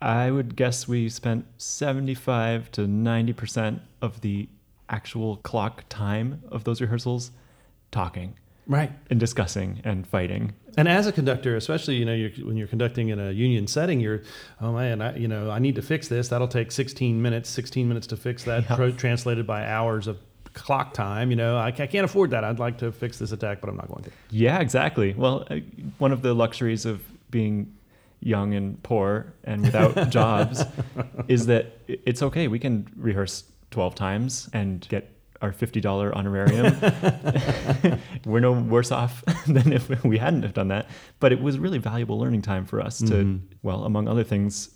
I 0.00 0.30
would 0.30 0.56
guess 0.56 0.86
we 0.86 1.08
spent 1.08 1.46
75 1.58 2.70
to 2.72 2.82
90% 2.82 3.80
of 4.02 4.20
the 4.20 4.48
actual 4.88 5.36
clock 5.38 5.84
time 5.88 6.42
of 6.48 6.64
those 6.64 6.80
rehearsals 6.80 7.30
talking. 7.90 8.34
Right. 8.66 8.92
And 9.10 9.20
discussing 9.20 9.80
and 9.84 10.06
fighting. 10.06 10.52
And 10.76 10.88
as 10.88 11.06
a 11.06 11.12
conductor, 11.12 11.56
especially 11.56 11.94
you 11.96 12.04
know 12.04 12.12
you're, 12.12 12.30
when 12.46 12.56
you're 12.56 12.66
conducting 12.66 13.08
in 13.08 13.18
a 13.18 13.30
union 13.30 13.66
setting, 13.66 14.00
you're 14.00 14.22
oh 14.60 14.72
man, 14.72 15.00
I, 15.00 15.16
you 15.16 15.28
know 15.28 15.50
I 15.50 15.58
need 15.58 15.76
to 15.76 15.82
fix 15.82 16.08
this. 16.08 16.28
That'll 16.28 16.48
take 16.48 16.72
16 16.72 17.22
minutes. 17.22 17.48
16 17.48 17.86
minutes 17.86 18.08
to 18.08 18.16
fix 18.16 18.44
that, 18.44 18.66
pro- 18.76 18.90
translated 18.90 19.46
by 19.46 19.64
hours 19.64 20.08
of 20.08 20.18
clock 20.52 20.94
time. 20.94 21.30
You 21.30 21.36
know 21.36 21.56
I, 21.56 21.68
I 21.68 21.86
can't 21.86 22.04
afford 22.04 22.30
that. 22.30 22.42
I'd 22.42 22.58
like 22.58 22.78
to 22.78 22.90
fix 22.90 23.18
this 23.18 23.30
attack, 23.30 23.60
but 23.60 23.70
I'm 23.70 23.76
not 23.76 23.88
going 23.88 24.02
to. 24.04 24.10
Yeah, 24.30 24.58
exactly. 24.58 25.14
Well, 25.14 25.46
uh, 25.48 25.58
one 25.98 26.12
of 26.12 26.22
the 26.22 26.34
luxuries 26.34 26.84
of 26.84 27.02
being 27.30 27.72
young 28.20 28.54
and 28.54 28.82
poor 28.82 29.34
and 29.44 29.62
without 29.62 30.10
jobs 30.10 30.62
is 31.28 31.46
that 31.46 31.78
it's 31.88 32.22
okay. 32.22 32.48
We 32.48 32.58
can 32.58 32.88
rehearse 32.96 33.44
12 33.70 33.94
times 33.94 34.48
and 34.52 34.86
get 34.88 35.12
our 35.42 35.52
$50 35.52 36.14
honorarium. 36.14 38.00
We're 38.24 38.40
no 38.40 38.52
worse 38.52 38.90
off 38.90 39.22
than 39.46 39.72
if 39.72 40.02
we 40.04 40.18
hadn't 40.18 40.42
have 40.42 40.54
done 40.54 40.68
that. 40.68 40.88
But 41.20 41.32
it 41.32 41.40
was 41.40 41.58
really 41.58 41.78
valuable 41.78 42.18
learning 42.18 42.42
time 42.42 42.64
for 42.64 42.80
us 42.80 42.98
to, 42.98 43.04
Mhm. 43.12 43.40
well, 43.62 43.84
among 43.84 44.08
other 44.08 44.24
things, 44.24 44.70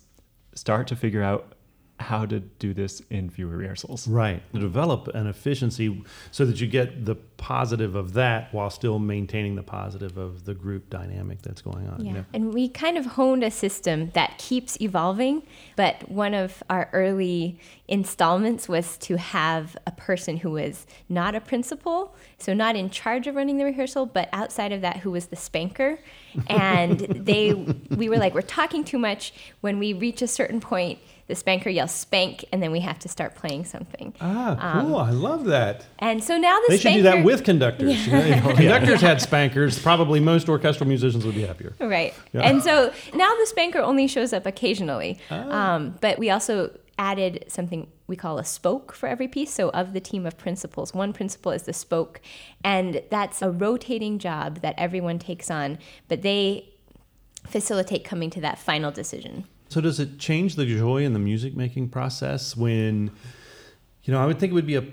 start 0.53 0.87
to 0.87 0.95
figure 0.95 1.23
out 1.23 1.53
how 2.01 2.25
to 2.25 2.39
do 2.39 2.73
this 2.73 3.01
in 3.09 3.29
fewer 3.29 3.55
rehearsals. 3.55 4.07
Right. 4.07 4.41
To 4.53 4.59
develop 4.59 5.07
an 5.09 5.27
efficiency 5.27 6.03
so 6.31 6.45
that 6.45 6.59
you 6.59 6.67
get 6.67 7.05
the 7.05 7.15
positive 7.37 7.95
of 7.95 8.13
that 8.13 8.53
while 8.53 8.69
still 8.69 8.99
maintaining 8.99 9.55
the 9.55 9.63
positive 9.63 10.17
of 10.17 10.45
the 10.45 10.53
group 10.53 10.89
dynamic 10.89 11.41
that's 11.41 11.61
going 11.61 11.87
on. 11.87 11.99
Yeah. 11.99 12.07
You 12.07 12.17
know? 12.17 12.25
And 12.33 12.53
we 12.53 12.69
kind 12.69 12.97
of 12.97 13.05
honed 13.05 13.43
a 13.43 13.51
system 13.51 14.11
that 14.13 14.37
keeps 14.37 14.79
evolving, 14.81 15.43
but 15.75 16.09
one 16.09 16.33
of 16.33 16.61
our 16.69 16.89
early 16.93 17.59
installments 17.87 18.69
was 18.69 18.97
to 18.97 19.17
have 19.17 19.75
a 19.85 19.91
person 19.91 20.37
who 20.37 20.51
was 20.51 20.85
not 21.09 21.35
a 21.35 21.41
principal, 21.41 22.15
so 22.37 22.53
not 22.53 22.75
in 22.75 22.89
charge 22.89 23.27
of 23.27 23.35
running 23.35 23.57
the 23.57 23.65
rehearsal, 23.65 24.05
but 24.05 24.29
outside 24.33 24.71
of 24.71 24.81
that, 24.81 24.97
who 24.97 25.11
was 25.11 25.27
the 25.27 25.35
spanker. 25.35 25.99
And 26.47 26.99
they, 26.99 27.53
we 27.53 28.07
were 28.07 28.17
like, 28.17 28.33
we're 28.33 28.41
talking 28.41 28.85
too 28.85 28.97
much. 28.97 29.33
When 29.59 29.79
we 29.79 29.91
reach 29.91 30.21
a 30.21 30.27
certain 30.27 30.61
point, 30.61 30.99
the 31.27 31.35
spanker 31.35 31.69
yells 31.69 31.91
spank, 31.91 32.45
and 32.51 32.61
then 32.61 32.71
we 32.71 32.79
have 32.81 32.99
to 32.99 33.07
start 33.07 33.35
playing 33.35 33.65
something. 33.65 34.13
Ah, 34.19 34.81
cool. 34.81 34.95
Um, 34.97 35.07
I 35.07 35.11
love 35.11 35.45
that. 35.45 35.85
And 35.99 36.23
so 36.23 36.37
now 36.37 36.57
the 36.67 36.77
spanker. 36.77 36.77
They 36.77 36.77
should 36.77 36.95
do 36.97 37.01
that 37.03 37.23
with 37.25 37.43
conductors. 37.43 38.05
You 38.07 38.11
know, 38.13 38.19
Yeah. 38.19 38.49
if 38.49 38.55
conductors 38.57 39.01
had 39.01 39.21
spankers, 39.21 39.79
probably 39.79 40.19
most 40.19 40.49
orchestral 40.49 40.87
musicians 40.87 41.25
would 41.25 41.35
be 41.35 41.43
happier. 41.43 41.73
Right. 41.79 42.13
Yeah. 42.33 42.41
And 42.41 42.61
so 42.63 42.91
now 43.13 43.33
the 43.35 43.45
spanker 43.45 43.79
only 43.79 44.07
shows 44.07 44.33
up 44.33 44.45
occasionally. 44.45 45.19
Ah. 45.29 45.75
Um, 45.75 45.95
but 46.01 46.19
we 46.19 46.29
also 46.29 46.71
added 46.99 47.45
something 47.47 47.87
we 48.07 48.15
call 48.15 48.37
a 48.37 48.43
spoke 48.43 48.93
for 48.93 49.07
every 49.07 49.27
piece. 49.27 49.53
So 49.53 49.69
of 49.69 49.93
the 49.93 49.99
team 50.01 50.25
of 50.25 50.37
principals, 50.37 50.93
one 50.93 51.13
principal 51.13 51.51
is 51.53 51.63
the 51.63 51.73
spoke. 51.73 52.19
And 52.63 53.01
that's 53.09 53.41
a 53.41 53.49
rotating 53.49 54.19
job 54.19 54.59
that 54.61 54.75
everyone 54.77 55.17
takes 55.17 55.49
on, 55.49 55.79
but 56.09 56.21
they 56.21 56.67
facilitate 57.47 58.03
coming 58.03 58.29
to 58.31 58.41
that 58.41 58.59
final 58.59 58.91
decision. 58.91 59.45
So 59.71 59.79
does 59.79 60.01
it 60.01 60.19
change 60.19 60.55
the 60.55 60.65
joy 60.65 61.05
in 61.05 61.13
the 61.13 61.19
music 61.19 61.55
making 61.55 61.89
process 61.89 62.57
when, 62.57 63.09
you 64.03 64.13
know, 64.13 64.21
I 64.21 64.25
would 64.25 64.37
think 64.37 64.51
it 64.51 64.53
would 64.53 64.67
be 64.67 64.75
a 64.75 64.83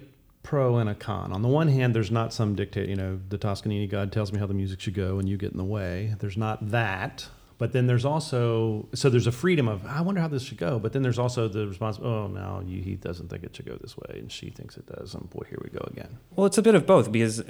pro 0.45 0.77
and 0.77 0.89
a 0.89 0.95
con. 0.95 1.33
On 1.33 1.43
the 1.43 1.49
one 1.49 1.67
hand, 1.67 1.97
there's 1.97 2.13
not 2.13 2.33
some 2.33 2.55
dictate, 2.55 2.89
you 2.89 2.95
know, 2.95 3.19
the 3.29 3.39
Toscanini 3.39 3.89
God 3.89 4.13
tells 4.13 4.33
me 4.33 4.39
how 4.39 4.47
the 4.47 4.55
music 4.55 4.81
should 4.81 4.95
go 4.95 5.19
and 5.19 5.29
you 5.29 5.37
get 5.37 5.51
in 5.51 5.59
the 5.59 5.65
way. 5.65 6.15
There's 6.21 6.37
not 6.37 6.71
that. 6.71 7.27
But 7.59 7.73
then 7.73 7.89
there's 7.89 8.05
also, 8.05 8.87
so 8.95 9.11
there's 9.11 9.27
a 9.27 9.33
freedom 9.33 9.67
of, 9.67 9.85
I 9.85 10.01
wonder 10.01 10.21
how 10.21 10.29
this 10.29 10.45
should 10.45 10.59
go. 10.59 10.79
But 10.79 10.93
then 10.93 11.03
there's 11.03 11.19
also 11.19 11.49
the 11.49 11.67
response, 11.67 11.99
oh, 11.99 12.29
no, 12.29 12.63
he 12.65 12.95
doesn't 12.95 13.31
think 13.31 13.43
it 13.43 13.57
should 13.57 13.67
go 13.67 13.77
this 13.81 13.97
way. 13.97 14.21
And 14.21 14.31
she 14.31 14.51
thinks 14.51 14.77
it 14.77 14.87
does. 14.87 15.13
And 15.13 15.29
boy, 15.29 15.43
here 15.49 15.59
we 15.61 15.71
go 15.71 15.85
again. 15.91 16.19
Well, 16.37 16.47
it's 16.47 16.57
a 16.57 16.63
bit 16.63 16.77
of 16.77 16.87
both 16.87 17.11
because, 17.11 17.43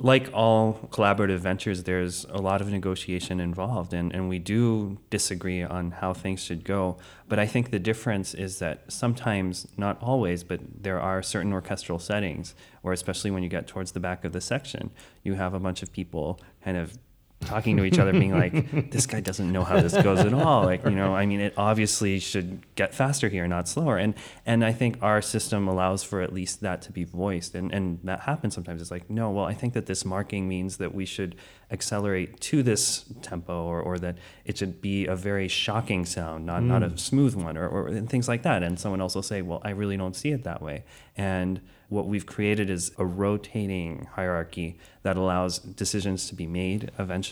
like 0.00 0.30
all 0.32 0.88
collaborative 0.90 1.38
ventures, 1.38 1.84
there's 1.84 2.24
a 2.30 2.40
lot 2.40 2.60
of 2.60 2.70
negotiation 2.70 3.38
involved, 3.38 3.92
and, 3.92 4.12
and 4.14 4.28
we 4.28 4.38
do 4.38 4.98
disagree 5.10 5.62
on 5.62 5.90
how 5.90 6.14
things 6.14 6.42
should 6.42 6.64
go. 6.64 6.96
But 7.28 7.38
I 7.38 7.46
think 7.46 7.70
the 7.70 7.78
difference 7.78 8.32
is 8.32 8.58
that 8.60 8.84
sometimes, 8.88 9.68
not 9.76 10.02
always, 10.02 10.42
but 10.42 10.60
there 10.82 11.00
are 11.00 11.22
certain 11.22 11.52
orchestral 11.52 11.98
settings, 11.98 12.54
or 12.82 12.92
especially 12.92 13.30
when 13.30 13.42
you 13.42 13.48
get 13.48 13.66
towards 13.66 13.92
the 13.92 14.00
back 14.00 14.24
of 14.24 14.32
the 14.32 14.40
section, 14.40 14.90
you 15.22 15.34
have 15.34 15.52
a 15.52 15.60
bunch 15.60 15.82
of 15.82 15.92
people 15.92 16.40
kind 16.64 16.76
of 16.76 16.98
talking 17.40 17.76
to 17.78 17.84
each 17.84 17.98
other, 17.98 18.12
being 18.12 18.32
like, 18.32 18.90
"This 18.90 19.06
guy 19.06 19.20
doesn't 19.20 19.50
know 19.50 19.64
how 19.64 19.80
this 19.80 19.94
goes 20.02 20.20
at 20.20 20.34
all." 20.34 20.64
Like, 20.64 20.84
you 20.84 20.90
know, 20.90 21.14
I 21.14 21.26
mean, 21.26 21.40
it 21.40 21.54
obviously 21.56 22.18
should 22.18 22.62
get 22.74 22.94
faster 22.94 23.28
here, 23.28 23.46
not 23.48 23.68
slower. 23.68 23.96
And 23.98 24.14
and 24.46 24.64
I 24.64 24.72
think 24.72 24.98
our 25.02 25.22
system 25.22 25.66
allows 25.68 26.02
for 26.02 26.20
at 26.20 26.32
least 26.32 26.60
that 26.60 26.82
to 26.82 26.92
be 26.92 27.04
voiced, 27.04 27.54
and 27.54 27.72
and 27.72 27.98
that 28.04 28.20
happens 28.20 28.54
sometimes. 28.54 28.80
It's 28.82 28.90
like, 28.90 29.08
no, 29.10 29.30
well, 29.30 29.44
I 29.46 29.54
think 29.54 29.72
that 29.74 29.86
this 29.86 30.04
marking 30.04 30.48
means 30.48 30.76
that 30.78 30.94
we 30.94 31.04
should 31.06 31.34
accelerate 31.70 32.40
to 32.40 32.62
this 32.62 33.04
tempo, 33.22 33.64
or 33.64 33.80
or 33.80 33.98
that 33.98 34.18
it 34.44 34.58
should 34.58 34.80
be 34.82 35.06
a 35.06 35.16
very 35.16 35.48
shocking 35.48 36.04
sound, 36.04 36.44
not 36.46 36.62
not 36.62 36.82
a 36.82 36.88
Mm. 36.90 36.98
smooth 36.98 37.34
one, 37.34 37.56
or 37.56 37.66
or 37.68 37.88
and 37.88 38.08
things 38.10 38.28
like 38.28 38.42
that. 38.42 38.62
And 38.62 38.78
someone 38.78 39.00
else 39.00 39.14
will 39.14 39.22
say, 39.22 39.40
well, 39.42 39.60
I 39.64 39.70
really 39.70 39.96
don't 39.96 40.16
see 40.16 40.30
it 40.30 40.44
that 40.44 40.60
way, 40.62 40.84
and 41.16 41.60
what 41.88 42.06
we've 42.06 42.24
created 42.26 42.70
is 42.70 42.92
a 42.98 43.04
rotating 43.04 44.06
hierarchy 44.14 44.78
that 45.02 45.16
allows 45.16 45.58
decisions 45.58 46.28
to 46.28 46.36
be 46.36 46.46
made 46.46 46.88
eventually. 47.00 47.29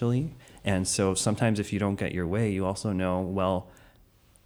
And 0.65 0.87
so 0.87 1.15
sometimes 1.15 1.59
if 1.61 1.73
you 1.73 1.79
don't 1.79 1.97
get 1.97 2.13
your 2.13 2.27
way, 2.27 2.51
you 2.51 2.65
also 2.67 2.93
know, 2.93 3.21
well, 3.21 3.69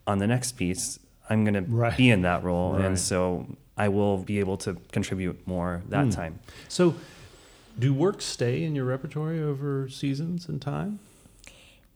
on 0.07 0.19
the 0.19 0.27
next 0.27 0.53
piece, 0.53 0.99
I'm 1.29 1.45
going 1.45 1.55
to 1.55 1.95
be 1.97 2.11
in 2.11 2.23
that 2.23 2.43
role. 2.45 2.73
Right. 2.75 2.85
And 2.85 2.99
so 2.99 3.47
I 3.77 3.89
will 3.89 4.19
be 4.19 4.39
able 4.41 4.57
to 4.59 4.75
contribute 4.93 5.47
more 5.47 5.83
that 5.89 6.05
Hmm. 6.05 6.11
time. 6.11 6.39
So 6.69 6.95
do 7.79 7.93
works 7.95 8.25
stay 8.25 8.63
in 8.65 8.75
your 8.75 8.85
repertory 8.85 9.41
over 9.43 9.89
seasons 9.89 10.49
and 10.49 10.61
time? 10.61 10.99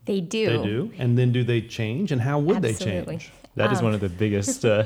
They 0.07 0.21
do. 0.21 0.57
They 0.59 0.63
do. 0.65 0.93
And 0.99 1.19
then 1.19 1.33
do 1.33 1.43
they 1.45 1.61
change? 1.61 2.13
And 2.13 2.23
how 2.23 2.39
would 2.39 2.65
Absolutely. 2.65 3.01
they 3.05 3.11
change? 3.13 3.33
That 3.57 3.73
is 3.73 3.79
Um, 3.79 3.85
one 3.87 3.95
of 3.95 4.01
the 4.01 4.11
biggest 4.11 4.65
uh, 4.67 4.85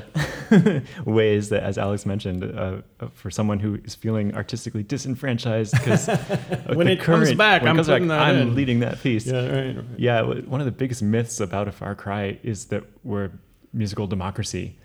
ways 1.05 1.49
that, 1.49 1.61
as 1.63 1.77
Alex 1.77 2.05
mentioned, 2.05 2.43
uh, 2.43 2.77
uh, 3.01 3.07
for 3.13 3.29
someone 3.29 3.59
who 3.59 3.75
is 3.83 3.95
feeling 3.95 4.33
artistically 4.33 4.81
disenfranchised 4.83 5.73
because 5.73 6.07
When 6.73 6.87
it 6.87 7.01
comes 7.01 7.33
back, 7.33 7.63
I'm 7.63 7.75
putting 7.75 8.07
that 8.07 8.21
I'm 8.21 8.55
leading 8.55 8.79
that 8.79 9.01
piece. 9.03 9.27
Yeah, 9.27 9.45
right, 9.45 9.75
right. 9.75 9.85
Yeah, 9.97 10.21
one 10.21 10.61
of 10.61 10.65
the 10.65 10.71
biggest 10.71 11.03
myths 11.03 11.41
about 11.41 11.67
a 11.67 11.71
Far 11.73 11.95
Cry 11.95 12.39
is 12.43 12.65
that 12.67 12.83
we're 13.03 13.31
musical 13.73 14.07
democracy. 14.07 14.77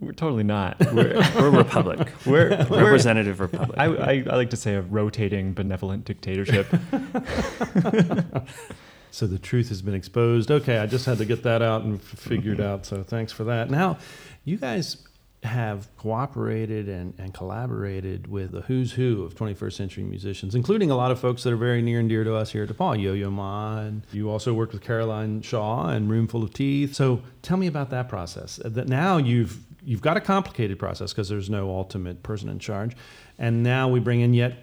We're 0.00 0.12
totally 0.12 0.44
not. 0.44 0.78
We're, 0.94 1.14
We're 1.36 1.48
a 1.48 1.50
republic. 1.50 2.08
We're, 2.24 2.48
we're 2.70 2.84
Representative 2.84 3.38
republic. 3.38 3.78
I, 3.78 3.84
I, 3.84 4.12
I 4.30 4.36
like 4.36 4.48
to 4.50 4.56
say 4.56 4.74
a 4.76 4.80
rotating 4.80 5.52
benevolent 5.52 6.06
dictatorship. 6.06 6.68
So 9.10 9.26
the 9.26 9.38
truth 9.38 9.68
has 9.70 9.82
been 9.82 9.94
exposed. 9.94 10.50
Okay, 10.50 10.78
I 10.78 10.86
just 10.86 11.06
had 11.06 11.18
to 11.18 11.24
get 11.24 11.42
that 11.42 11.62
out 11.62 11.82
and 11.82 11.96
f- 11.98 12.04
figured 12.04 12.60
out. 12.60 12.86
So 12.86 13.02
thanks 13.02 13.32
for 13.32 13.44
that. 13.44 13.70
Now, 13.70 13.98
you 14.44 14.56
guys 14.56 14.98
have 15.42 15.88
cooperated 15.96 16.86
and, 16.88 17.14
and 17.18 17.32
collaborated 17.32 18.26
with 18.26 18.52
the 18.52 18.60
who's 18.62 18.92
who 18.92 19.22
of 19.24 19.34
21st 19.34 19.72
century 19.72 20.04
musicians, 20.04 20.54
including 20.54 20.90
a 20.90 20.96
lot 20.96 21.10
of 21.10 21.18
folks 21.18 21.42
that 21.42 21.52
are 21.52 21.56
very 21.56 21.80
near 21.80 21.98
and 21.98 22.08
dear 22.10 22.24
to 22.24 22.34
us 22.34 22.52
here 22.52 22.64
at 22.64 22.68
DePauw. 22.68 23.00
Yo 23.02 23.14
Yo 23.14 23.30
Ma, 23.30 23.78
and 23.80 24.02
you 24.12 24.28
also 24.30 24.52
worked 24.52 24.72
with 24.74 24.82
Caroline 24.82 25.40
Shaw 25.40 25.88
and 25.88 26.10
Roomful 26.10 26.42
of 26.42 26.52
Teeth. 26.52 26.94
So 26.94 27.22
tell 27.40 27.56
me 27.56 27.66
about 27.66 27.88
that 27.90 28.06
process. 28.08 28.60
Uh, 28.64 28.68
That 28.68 28.88
now 28.88 29.16
you've 29.16 29.58
you've 29.82 30.02
got 30.02 30.18
a 30.18 30.20
complicated 30.20 30.78
process 30.78 31.12
because 31.12 31.30
there's 31.30 31.48
no 31.48 31.70
ultimate 31.70 32.22
person 32.22 32.50
in 32.50 32.58
charge, 32.58 32.94
and 33.38 33.62
now 33.62 33.88
we 33.88 33.98
bring 33.98 34.20
in 34.20 34.34
yet 34.34 34.58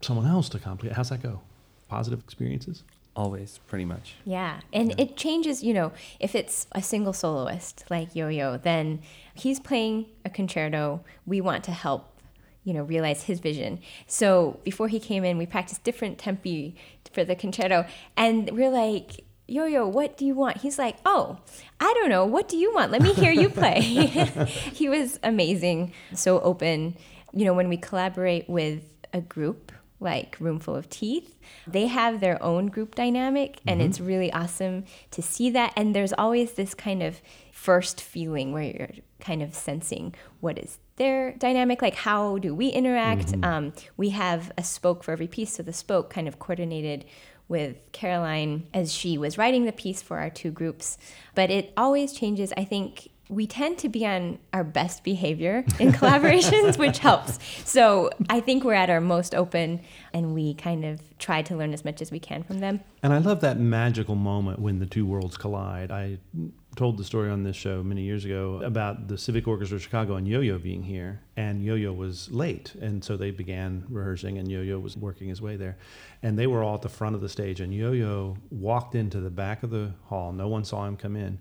someone 0.00 0.26
else 0.26 0.48
to 0.50 0.58
complicate. 0.58 0.96
How's 0.96 1.10
that 1.10 1.22
go? 1.22 1.40
Positive 1.88 2.18
experiences? 2.18 2.82
Always, 3.16 3.60
pretty 3.66 3.86
much. 3.86 4.14
Yeah, 4.26 4.60
and 4.74 4.94
it 5.00 5.16
changes, 5.16 5.64
you 5.64 5.72
know, 5.72 5.92
if 6.20 6.34
it's 6.34 6.66
a 6.72 6.82
single 6.82 7.14
soloist 7.14 7.84
like 7.88 8.14
Yo 8.14 8.28
Yo, 8.28 8.58
then 8.58 9.00
he's 9.32 9.58
playing 9.58 10.04
a 10.26 10.28
concerto. 10.28 11.02
We 11.24 11.40
want 11.40 11.64
to 11.64 11.70
help, 11.70 12.20
you 12.62 12.74
know, 12.74 12.82
realize 12.82 13.22
his 13.22 13.40
vision. 13.40 13.80
So 14.06 14.60
before 14.64 14.88
he 14.88 15.00
came 15.00 15.24
in, 15.24 15.38
we 15.38 15.46
practiced 15.46 15.82
different 15.82 16.18
tempi 16.18 16.76
for 17.10 17.24
the 17.24 17.34
concerto, 17.34 17.86
and 18.18 18.50
we're 18.50 18.70
like, 18.70 19.24
Yo 19.48 19.64
Yo, 19.64 19.86
what 19.88 20.18
do 20.18 20.26
you 20.26 20.34
want? 20.34 20.58
He's 20.58 20.78
like, 20.78 20.98
Oh, 21.06 21.38
I 21.80 21.94
don't 21.94 22.10
know. 22.10 22.26
What 22.26 22.48
do 22.48 22.58
you 22.58 22.74
want? 22.74 22.92
Let 22.92 23.00
me 23.00 23.14
hear 23.14 23.32
you 23.32 23.48
play. 23.60 23.80
he 23.80 24.90
was 24.90 25.18
amazing, 25.22 25.94
so 26.14 26.38
open. 26.40 26.98
You 27.32 27.46
know, 27.46 27.54
when 27.54 27.70
we 27.70 27.78
collaborate 27.78 28.46
with 28.46 28.82
a 29.14 29.22
group, 29.22 29.72
like 30.00 30.36
Roomful 30.40 30.76
of 30.76 30.88
Teeth. 30.90 31.38
They 31.66 31.86
have 31.86 32.20
their 32.20 32.42
own 32.42 32.66
group 32.66 32.94
dynamic, 32.94 33.60
and 33.66 33.80
Mhm. 33.80 33.84
it's 33.86 34.00
really 34.00 34.32
awesome 34.32 34.84
to 35.10 35.22
see 35.22 35.50
that. 35.50 35.72
And 35.76 35.94
there's 35.94 36.12
always 36.12 36.52
this 36.52 36.74
kind 36.74 37.02
of 37.02 37.20
first 37.52 38.00
feeling 38.00 38.52
where 38.52 38.62
you're 38.64 38.90
kind 39.20 39.42
of 39.42 39.54
sensing 39.54 40.14
what 40.40 40.58
is 40.58 40.78
their 40.96 41.32
dynamic, 41.32 41.80
like 41.82 41.94
how 41.94 42.38
do 42.38 42.54
we 42.54 42.68
interact. 42.68 43.28
Mhm. 43.28 43.44
Um, 43.44 43.72
we 43.96 44.10
have 44.10 44.52
a 44.58 44.62
spoke 44.62 45.02
for 45.04 45.12
every 45.12 45.26
piece, 45.26 45.54
so 45.54 45.62
the 45.62 45.72
spoke 45.72 46.10
kind 46.10 46.28
of 46.28 46.38
coordinated 46.38 47.04
with 47.48 47.76
Caroline 47.92 48.66
as 48.74 48.92
she 48.92 49.16
was 49.16 49.38
writing 49.38 49.64
the 49.66 49.72
piece 49.72 50.02
for 50.02 50.18
our 50.18 50.30
two 50.30 50.50
groups. 50.50 50.98
But 51.34 51.50
it 51.50 51.72
always 51.76 52.12
changes. 52.12 52.52
I 52.56 52.64
think 52.64 53.08
we 53.28 53.46
tend 53.46 53.78
to 53.78 53.88
be 53.88 54.06
on 54.06 54.38
our 54.52 54.64
best 54.64 55.02
behavior 55.02 55.64
in 55.80 55.92
collaborations, 55.92 56.78
which 56.78 56.98
helps. 56.98 57.38
So 57.68 58.10
I 58.30 58.40
think 58.40 58.64
we're 58.64 58.74
at 58.74 58.90
our 58.90 59.00
most 59.00 59.34
open 59.34 59.80
and 60.12 60.34
we 60.34 60.54
kind 60.54 60.84
of 60.84 61.00
try 61.18 61.42
to 61.42 61.56
learn 61.56 61.72
as 61.72 61.84
much 61.84 62.00
as 62.00 62.10
we 62.10 62.20
can 62.20 62.42
from 62.42 62.60
them. 62.60 62.80
And 63.02 63.12
I 63.12 63.18
love 63.18 63.40
that 63.40 63.58
magical 63.58 64.14
moment 64.14 64.60
when 64.60 64.78
the 64.78 64.86
two 64.86 65.06
worlds 65.06 65.36
collide. 65.36 65.90
I 65.90 66.18
told 66.76 66.98
the 66.98 67.04
story 67.04 67.30
on 67.30 67.42
this 67.42 67.56
show 67.56 67.82
many 67.82 68.02
years 68.02 68.24
ago 68.24 68.60
about 68.62 69.08
the 69.08 69.16
Civic 69.16 69.48
Orchestra 69.48 69.76
of 69.76 69.82
Chicago 69.82 70.16
and 70.16 70.28
Yo 70.28 70.40
Yo 70.40 70.58
being 70.58 70.82
here, 70.82 71.22
and 71.36 71.64
Yo 71.64 71.74
Yo 71.74 71.92
was 71.92 72.30
late. 72.30 72.74
And 72.80 73.02
so 73.02 73.16
they 73.16 73.30
began 73.30 73.84
rehearsing, 73.88 74.38
and 74.38 74.50
Yo 74.50 74.60
Yo 74.60 74.78
was 74.78 74.96
working 74.96 75.28
his 75.28 75.40
way 75.40 75.56
there. 75.56 75.78
And 76.22 76.38
they 76.38 76.46
were 76.46 76.62
all 76.62 76.74
at 76.74 76.82
the 76.82 76.88
front 76.88 77.14
of 77.14 77.22
the 77.22 77.28
stage, 77.28 77.60
and 77.60 77.74
Yo 77.74 77.92
Yo 77.92 78.36
walked 78.50 78.94
into 78.94 79.20
the 79.20 79.30
back 79.30 79.62
of 79.62 79.70
the 79.70 79.92
hall. 80.04 80.32
No 80.32 80.48
one 80.48 80.64
saw 80.64 80.86
him 80.86 80.96
come 80.96 81.16
in, 81.16 81.38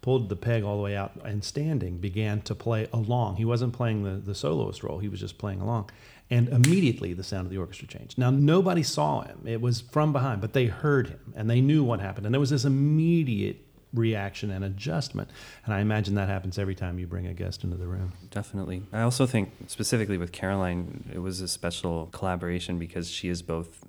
pulled 0.00 0.28
the 0.28 0.36
peg 0.36 0.62
all 0.62 0.76
the 0.76 0.82
way 0.82 0.96
out, 0.96 1.12
and 1.24 1.42
standing 1.42 1.98
began 1.98 2.40
to 2.42 2.54
play 2.54 2.88
along. 2.92 3.36
He 3.36 3.44
wasn't 3.44 3.72
playing 3.72 4.04
the, 4.04 4.20
the 4.20 4.34
soloist 4.34 4.82
role, 4.82 4.98
he 4.98 5.08
was 5.08 5.20
just 5.20 5.38
playing 5.38 5.60
along. 5.60 5.90
And 6.28 6.48
immediately 6.48 7.12
the 7.12 7.22
sound 7.22 7.46
of 7.46 7.50
the 7.50 7.58
orchestra 7.58 7.86
changed. 7.86 8.18
Now, 8.18 8.30
nobody 8.30 8.82
saw 8.82 9.22
him. 9.22 9.42
It 9.44 9.60
was 9.60 9.80
from 9.80 10.12
behind, 10.12 10.40
but 10.40 10.54
they 10.54 10.66
heard 10.66 11.08
him 11.08 11.34
and 11.36 11.48
they 11.48 11.60
knew 11.60 11.84
what 11.84 12.00
happened. 12.00 12.26
And 12.26 12.34
there 12.34 12.40
was 12.40 12.50
this 12.50 12.64
immediate 12.64 13.58
reaction 13.94 14.50
and 14.50 14.64
adjustment. 14.64 15.30
And 15.64 15.74
I 15.74 15.80
imagine 15.80 16.14
that 16.16 16.28
happens 16.28 16.58
every 16.58 16.74
time 16.74 16.98
you 16.98 17.06
bring 17.06 17.26
a 17.26 17.34
guest 17.34 17.64
into 17.64 17.76
the 17.76 17.86
room. 17.86 18.12
Definitely. 18.30 18.82
I 18.92 19.02
also 19.02 19.26
think, 19.26 19.52
specifically 19.68 20.18
with 20.18 20.32
Caroline, 20.32 21.04
it 21.12 21.18
was 21.18 21.40
a 21.40 21.48
special 21.48 22.06
collaboration 22.06 22.78
because 22.78 23.08
she 23.08 23.28
is 23.28 23.42
both 23.42 23.84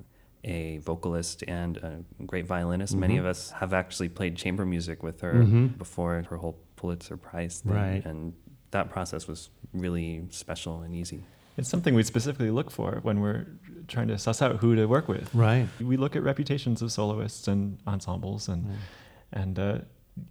a 0.48 0.78
vocalist 0.80 1.44
and 1.48 1.78
a 1.78 2.04
great 2.26 2.46
violinist. 2.48 2.96
Many 2.96 3.16
Mhm. 3.18 3.20
of 3.20 3.26
us 3.26 3.52
have 3.52 3.74
actually 3.74 4.10
played 4.10 4.36
chamber 4.38 4.66
music 4.66 5.04
with 5.04 5.22
her 5.22 5.34
Mhm. 5.34 5.78
before 5.78 6.24
her 6.30 6.38
whole 6.38 6.58
Pulitzer 6.78 7.18
Prize 7.18 7.60
thing. 7.60 7.74
Right. 7.74 8.06
And 8.06 8.34
that 8.72 8.90
process 8.90 9.28
was 9.28 9.50
really 9.74 10.24
special 10.30 10.82
and 10.82 10.96
easy. 10.96 11.24
It's 11.58 11.68
something 11.70 11.94
we 11.96 12.04
specifically 12.04 12.52
look 12.52 12.70
for 12.72 13.00
when 13.02 13.20
we're 13.20 13.48
trying 13.88 14.08
to 14.10 14.18
suss 14.18 14.42
out 14.42 14.58
who 14.58 14.76
to 14.76 14.86
work 14.86 15.08
with. 15.08 15.34
Right. 15.34 15.68
We 15.82 15.98
look 15.98 16.16
at 16.16 16.24
reputations 16.24 16.82
of 16.82 16.92
soloists 16.92 17.48
and 17.48 17.80
ensembles, 17.88 18.48
and 18.48 18.68
and 19.34 19.58
uh, 19.60 19.80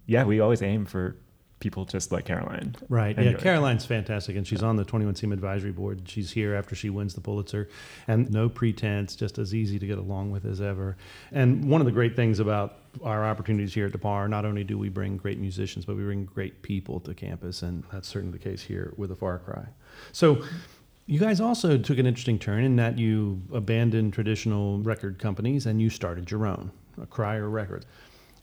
yeah, 0.05 0.23
we 0.23 0.39
always 0.39 0.61
aim 0.61 0.85
for 0.85 1.17
people 1.59 1.85
just 1.85 2.11
like 2.11 2.25
Caroline. 2.25 2.75
Right. 2.87 3.17
And 3.17 3.31
Yeah. 3.31 3.37
Caroline's 3.37 3.85
fantastic, 3.85 4.35
and 4.35 4.45
she's 4.45 4.61
on 4.61 4.75
the 4.75 4.85
21CM 4.85 5.31
Advisory 5.31 5.71
Board. 5.71 6.01
She's 6.05 6.31
here 6.31 6.53
after 6.53 6.75
she 6.75 6.89
wins 6.89 7.13
the 7.15 7.21
Pulitzer, 7.21 7.67
and 8.07 8.29
no 8.31 8.47
pretense, 8.47 9.15
just 9.15 9.37
as 9.39 9.55
easy 9.55 9.79
to 9.79 9.87
get 9.87 9.97
along 9.97 10.31
with 10.31 10.45
as 10.45 10.61
ever. 10.61 10.97
And 11.31 11.65
one 11.65 11.81
of 11.81 11.85
the 11.85 11.91
great 11.91 12.15
things 12.15 12.39
about 12.39 12.79
our 13.03 13.25
opportunities 13.25 13.73
here 13.73 13.87
at 13.87 13.93
DePauw, 13.93 14.29
not 14.29 14.45
only 14.45 14.63
do 14.63 14.77
we 14.77 14.89
bring 14.89 15.17
great 15.17 15.39
musicians, 15.39 15.85
but 15.85 15.95
we 15.95 16.03
bring 16.03 16.25
great 16.25 16.61
people 16.61 16.99
to 17.01 17.13
campus, 17.13 17.63
and 17.63 17.83
that's 17.91 18.07
certainly 18.07 18.37
the 18.37 18.43
case 18.43 18.61
here 18.61 18.93
with 18.97 19.09
the 19.09 19.15
Far 19.15 19.39
Cry. 19.39 19.65
So. 20.11 20.43
You 21.09 21.19
guys 21.21 21.39
also 21.39 21.77
took 21.77 21.99
an 21.99 22.05
interesting 22.05 22.37
turn 22.37 22.65
in 22.65 22.75
that 22.75 22.99
you 22.99 23.41
abandoned 23.53 24.11
traditional 24.11 24.79
record 24.79 25.19
companies 25.19 25.65
and 25.65 25.81
you 25.81 25.89
started 25.89 26.29
your 26.29 26.45
own, 26.45 26.69
a 27.01 27.05
Crier 27.05 27.49
Records 27.49 27.85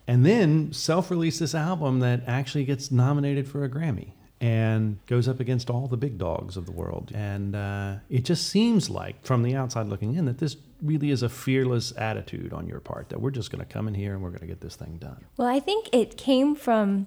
and 0.07 0.25
then 0.25 0.73
self-release 0.73 1.39
this 1.39 1.55
album 1.55 2.01
that 2.01 2.23
actually 2.27 2.65
gets 2.65 2.91
nominated 2.91 3.49
for 3.49 3.65
a 3.65 3.69
Grammy 3.69 4.13
and 4.41 4.99
goes 5.07 5.27
up 5.29 5.41
against 5.41 5.71
all 5.71 5.87
the 5.87 5.97
big 5.97 6.19
dogs 6.19 6.57
of 6.57 6.67
the 6.67 6.73
world. 6.73 7.11
And 7.15 7.57
uh, 7.57 7.97
it 8.11 8.25
just 8.25 8.49
seems 8.49 8.91
like, 8.91 9.25
from 9.25 9.43
the 9.43 9.55
outside 9.55 9.87
looking 9.87 10.15
in, 10.17 10.27
that 10.27 10.39
this 10.39 10.57
really 10.83 11.11
is 11.11 11.23
a 11.23 11.29
fearless 11.31 11.93
attitude 11.97 12.53
on 12.53 12.67
your 12.67 12.81
part 12.81 13.09
that 13.09 13.21
we're 13.21 13.31
just 13.31 13.51
going 13.51 13.65
to 13.65 13.73
come 13.73 13.89
in 13.89 13.95
here 13.95 14.13
and 14.13 14.23
we're 14.23 14.29
going 14.31 14.41
to 14.41 14.47
get 14.47 14.61
this 14.61 14.77
thing 14.77 14.99
done. 14.99 15.25
Well, 15.39 15.49
I 15.49 15.61
think 15.61 15.89
it 15.93 16.19
came 16.19 16.55
from 16.55 17.07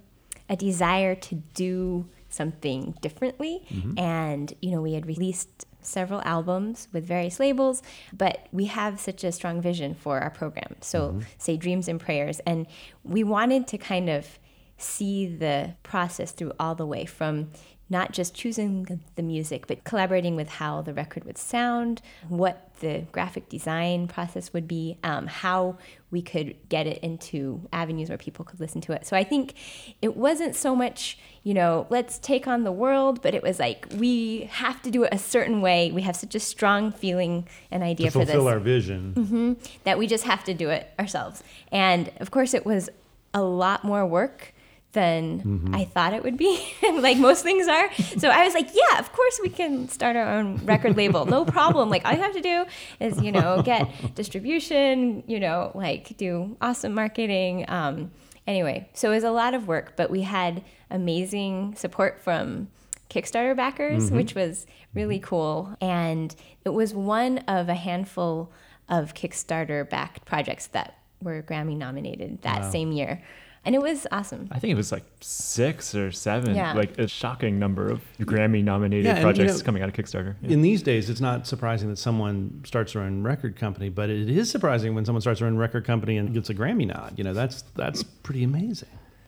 a 0.49 0.55
desire 0.55 1.13
to 1.13 1.35
do 1.53 2.07
something 2.29 2.95
differently. 3.01 3.61
Mhm. 3.69 3.99
And, 3.99 4.53
you 4.61 4.71
know, 4.71 4.81
we 4.81 4.93
had 4.93 5.05
released 5.05 5.65
several 5.87 6.21
albums 6.25 6.87
with 6.93 7.05
various 7.05 7.39
labels, 7.39 7.81
but 8.11 8.47
we 8.51 8.65
have 8.65 8.99
such 8.99 9.23
a 9.23 9.31
strong 9.31 9.61
vision 9.61 9.95
for 9.95 10.19
our 10.19 10.29
program. 10.29 10.75
So, 10.81 10.99
Mm-hmm. 11.09 11.19
say 11.37 11.57
Dreams 11.57 11.87
and 11.87 11.99
Prayers. 11.99 12.39
And 12.45 12.67
we 13.03 13.23
wanted 13.23 13.67
to 13.67 13.77
kind 13.77 14.09
of 14.09 14.39
see 14.77 15.25
the 15.25 15.73
process 15.83 16.31
through 16.31 16.51
all 16.59 16.75
the 16.75 16.85
way 16.85 17.05
from 17.05 17.49
not 17.89 18.11
just 18.11 18.33
choosing 18.33 18.99
the 19.15 19.23
music, 19.23 19.65
but 19.67 19.83
collaborating 19.83 20.35
with 20.35 20.49
how 20.49 20.81
the 20.81 20.93
record 20.93 21.23
would 21.23 21.37
sound, 21.37 22.01
what 22.27 22.69
the 22.79 23.05
graphic 23.11 23.49
design 23.49 24.07
process 24.07 24.51
would 24.53 24.67
be, 24.67 24.97
um, 25.03 25.25
how 25.27 25.77
we 26.11 26.21
could 26.21 26.55
get 26.69 26.85
it 26.85 26.99
into 26.99 27.67
avenues 27.73 28.09
where 28.09 28.17
people 28.17 28.43
could 28.45 28.59
listen 28.59 28.81
to 28.81 28.91
it. 28.91 29.05
So 29.07 29.15
I 29.15 29.23
think 29.23 29.53
it 30.01 30.15
wasn't 30.15 30.55
so 30.55 30.75
much, 30.75 31.17
you 31.43 31.53
know, 31.53 31.87
let's 31.89 32.19
take 32.19 32.47
on 32.47 32.63
the 32.63 32.71
world, 32.71 33.21
but 33.21 33.33
it 33.33 33.41
was 33.41 33.59
like 33.59 33.87
we 33.95 34.49
have 34.51 34.81
to 34.83 34.91
do 34.91 35.03
it 35.03 35.13
a 35.13 35.17
certain 35.17 35.61
way. 35.61 35.91
We 35.91 36.01
have 36.01 36.15
such 36.15 36.35
a 36.35 36.39
strong 36.39 36.91
feeling 36.91 37.47
and 37.71 37.83
idea 37.83 38.11
for 38.11 38.19
this. 38.19 38.27
fulfill 38.29 38.47
our 38.47 38.59
vision. 38.59 39.13
hmm 39.13 39.53
that 39.83 39.97
we 39.97 40.07
just 40.07 40.25
have 40.25 40.43
to 40.43 40.53
do 40.53 40.69
it 40.69 40.91
ourselves. 40.99 41.43
And 41.71 42.11
of 42.19 42.31
course, 42.31 42.53
it 42.53 42.65
was 42.65 42.89
a 43.33 43.41
lot 43.41 43.83
more 43.83 44.05
work 44.05 44.53
than 44.93 45.41
Mhm. 45.41 45.75
I 45.75 45.83
thought 45.85 46.13
it 46.13 46.23
would 46.23 46.37
be, 46.37 46.59
like 46.93 47.17
most 47.17 47.43
things 47.43 47.67
are. 47.67 47.93
So 48.17 48.29
I 48.29 48.45
was 48.45 48.53
like, 48.53 48.69
yeah, 48.73 48.99
of 48.99 49.11
course 49.11 49.39
we 49.43 49.49
can 49.49 49.89
start 49.89 50.15
our 50.15 50.27
own 50.27 50.65
record 50.65 50.95
label. 50.97 51.25
No 51.25 51.45
problem. 51.57 51.89
Like 51.89 52.05
all 52.05 52.13
you 52.13 52.19
have 52.21 52.33
to 52.33 52.41
do 52.41 52.65
is, 52.99 53.21
you 53.21 53.31
know, 53.31 53.61
get 53.61 53.87
distribution, 54.15 55.23
you 55.27 55.39
know, 55.39 55.71
like 55.75 56.15
do 56.17 56.55
awesome 56.61 56.93
marketing. 56.93 57.65
Um, 57.67 58.11
anyway, 58.47 58.89
so 58.93 59.11
it 59.11 59.15
was 59.15 59.23
a 59.23 59.31
lot 59.31 59.53
of 59.53 59.67
work, 59.67 59.93
but 59.97 60.09
we 60.09 60.21
had 60.21 60.63
amazing 60.89 61.75
support 61.75 62.19
from 62.21 62.69
Kickstarter 63.09 63.55
backers, 63.55 64.09
Mhm. 64.09 64.15
which 64.15 64.35
was 64.35 64.65
really 64.93 65.19
cool. 65.19 65.75
And 65.81 66.35
it 66.65 66.69
was 66.69 66.93
one 66.93 67.39
of 67.39 67.69
a 67.69 67.73
handful 67.75 68.51
of 68.89 69.13
Kickstarter 69.13 69.87
backed 69.89 70.25
projects 70.25 70.67
that 70.67 70.95
were 71.21 71.41
Grammy 71.43 71.75
nominated 71.77 72.41
that 72.43 72.61
Wow. 72.63 72.69
same 72.71 72.91
year. 72.91 73.21
And 73.67 73.75
it 73.75 73.81
was 73.81 74.07
awesome. 74.13 74.47
I 74.49 74.59
think 74.59 74.71
it 74.71 74.75
was 74.75 74.93
like 74.93 75.03
six 75.19 75.93
or 75.93 76.09
seven, 76.13 76.55
Yeah. 76.55 76.71
like 76.71 76.97
a 76.97 77.05
shocking 77.05 77.59
number 77.59 77.89
of 77.89 77.99
Grammy 78.21 78.63
nominated 78.63 79.03
Yeah, 79.03 79.11
and, 79.11 79.19
you 79.19 79.23
projects 79.25 79.57
know, 79.59 79.65
coming 79.65 79.83
out 79.83 79.89
of 79.89 79.93
Kickstarter. 79.95 80.35
Yeah. 80.41 80.51
In 80.51 80.61
these 80.61 80.81
days, 80.81 81.09
it's 81.09 81.19
not 81.19 81.45
surprising 81.45 81.89
that 81.89 81.97
someone 81.97 82.61
starts 82.65 82.93
their 82.93 83.01
own 83.01 83.23
record 83.23 83.57
company, 83.57 83.89
but 83.89 84.09
it 84.09 84.29
is 84.29 84.49
surprising 84.49 84.95
when 84.95 85.03
someone 85.03 85.19
starts 85.21 85.41
their 85.41 85.49
own 85.49 85.57
record 85.57 85.83
company 85.83 86.15
and 86.15 86.33
gets 86.33 86.49
a 86.49 86.55
Grammy 86.55 86.87
nod. 86.87 87.15
You 87.17 87.25
know, 87.25 87.33
that's 87.33 87.63
that's 87.75 88.03
pretty 88.03 88.45
amazing. 88.45 88.87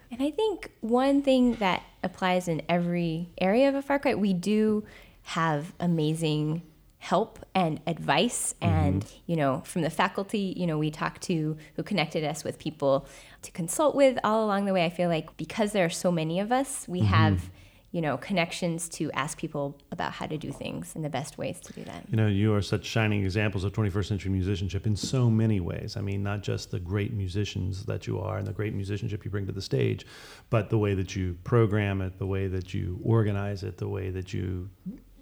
And 0.10 0.24
I 0.24 0.32
think 0.32 0.72
one 0.80 1.22
thing 1.22 1.56
that 1.56 1.84
applies 2.02 2.48
in 2.48 2.62
every 2.70 3.28
area 3.42 3.68
of 3.68 3.76
a 3.76 3.82
Far 3.82 4.00
Cry, 4.00 4.16
we 4.16 4.32
do 4.34 4.86
have 5.24 5.74
amazing 5.82 6.62
help 7.02 7.39
and 7.56 7.80
advice 7.88 8.54
and 8.62 9.06
you 9.26 9.36
know 9.36 9.62
from 9.66 9.82
the 9.84 9.89
faculty 9.89 10.54
you 10.58 10.68
know 10.68 10.78
we 10.78 10.91
talked 10.91 11.22
to 11.22 11.56
who 11.78 11.82
connected 11.82 12.26
us 12.26 12.43
with 12.43 12.60
people 12.60 13.08
to 13.41 13.52
consult 13.52 13.95
with 13.95 14.20
all 14.24 14.43
along 14.45 14.66
the 14.66 14.74
way 14.74 14.84
i 14.84 14.89
feel 14.89 15.08
like 15.10 15.36
because 15.38 15.72
there 15.72 15.86
are 15.86 15.89
so 15.89 16.12
many 16.12 16.41
of 16.41 16.52
us 16.52 16.86
we 16.89 17.00
Mhm. 17.00 17.06
have 17.06 17.50
you 17.91 18.02
know 18.02 18.18
connections 18.18 18.89
to 18.89 19.10
ask 19.14 19.38
people 19.39 19.78
about 19.93 20.12
how 20.12 20.28
to 20.28 20.38
do 20.38 20.52
things 20.52 20.93
and 20.93 21.04
the 21.06 21.10
best 21.10 21.38
ways 21.38 21.60
to 21.62 21.72
do 21.74 21.84
that 21.86 22.04
You 22.12 22.18
know, 22.18 22.28
you 22.28 22.54
are 22.54 22.62
such 22.62 22.86
shining 22.86 23.24
examples 23.24 23.64
of 23.64 23.72
21st 23.72 24.08
century 24.10 24.32
musicianship 24.32 24.86
in 24.86 24.95
so 24.95 25.28
many 25.30 25.60
ways. 25.60 25.95
I 25.97 26.02
mean, 26.02 26.22
not 26.22 26.43
just 26.43 26.70
the 26.70 26.80
great 26.80 27.14
musicians 27.14 27.86
that 27.86 28.06
you 28.06 28.20
are 28.20 28.38
and 28.38 28.45
the 28.45 28.54
great 28.54 28.76
musicianship 28.76 29.24
you 29.26 29.32
bring 29.32 29.47
to 29.47 29.52
the 29.54 29.62
stage, 29.62 30.06
but 30.52 30.70
the 30.70 30.78
way 30.78 30.93
that 30.93 31.16
you 31.16 31.38
program 31.43 32.02
it, 32.02 32.20
the 32.20 32.28
way 32.28 32.45
that 32.47 32.74
you 32.76 33.00
organize 33.04 33.64
it, 33.64 33.78
the 33.78 33.88
way 33.88 34.12
that 34.12 34.34
you 34.36 34.70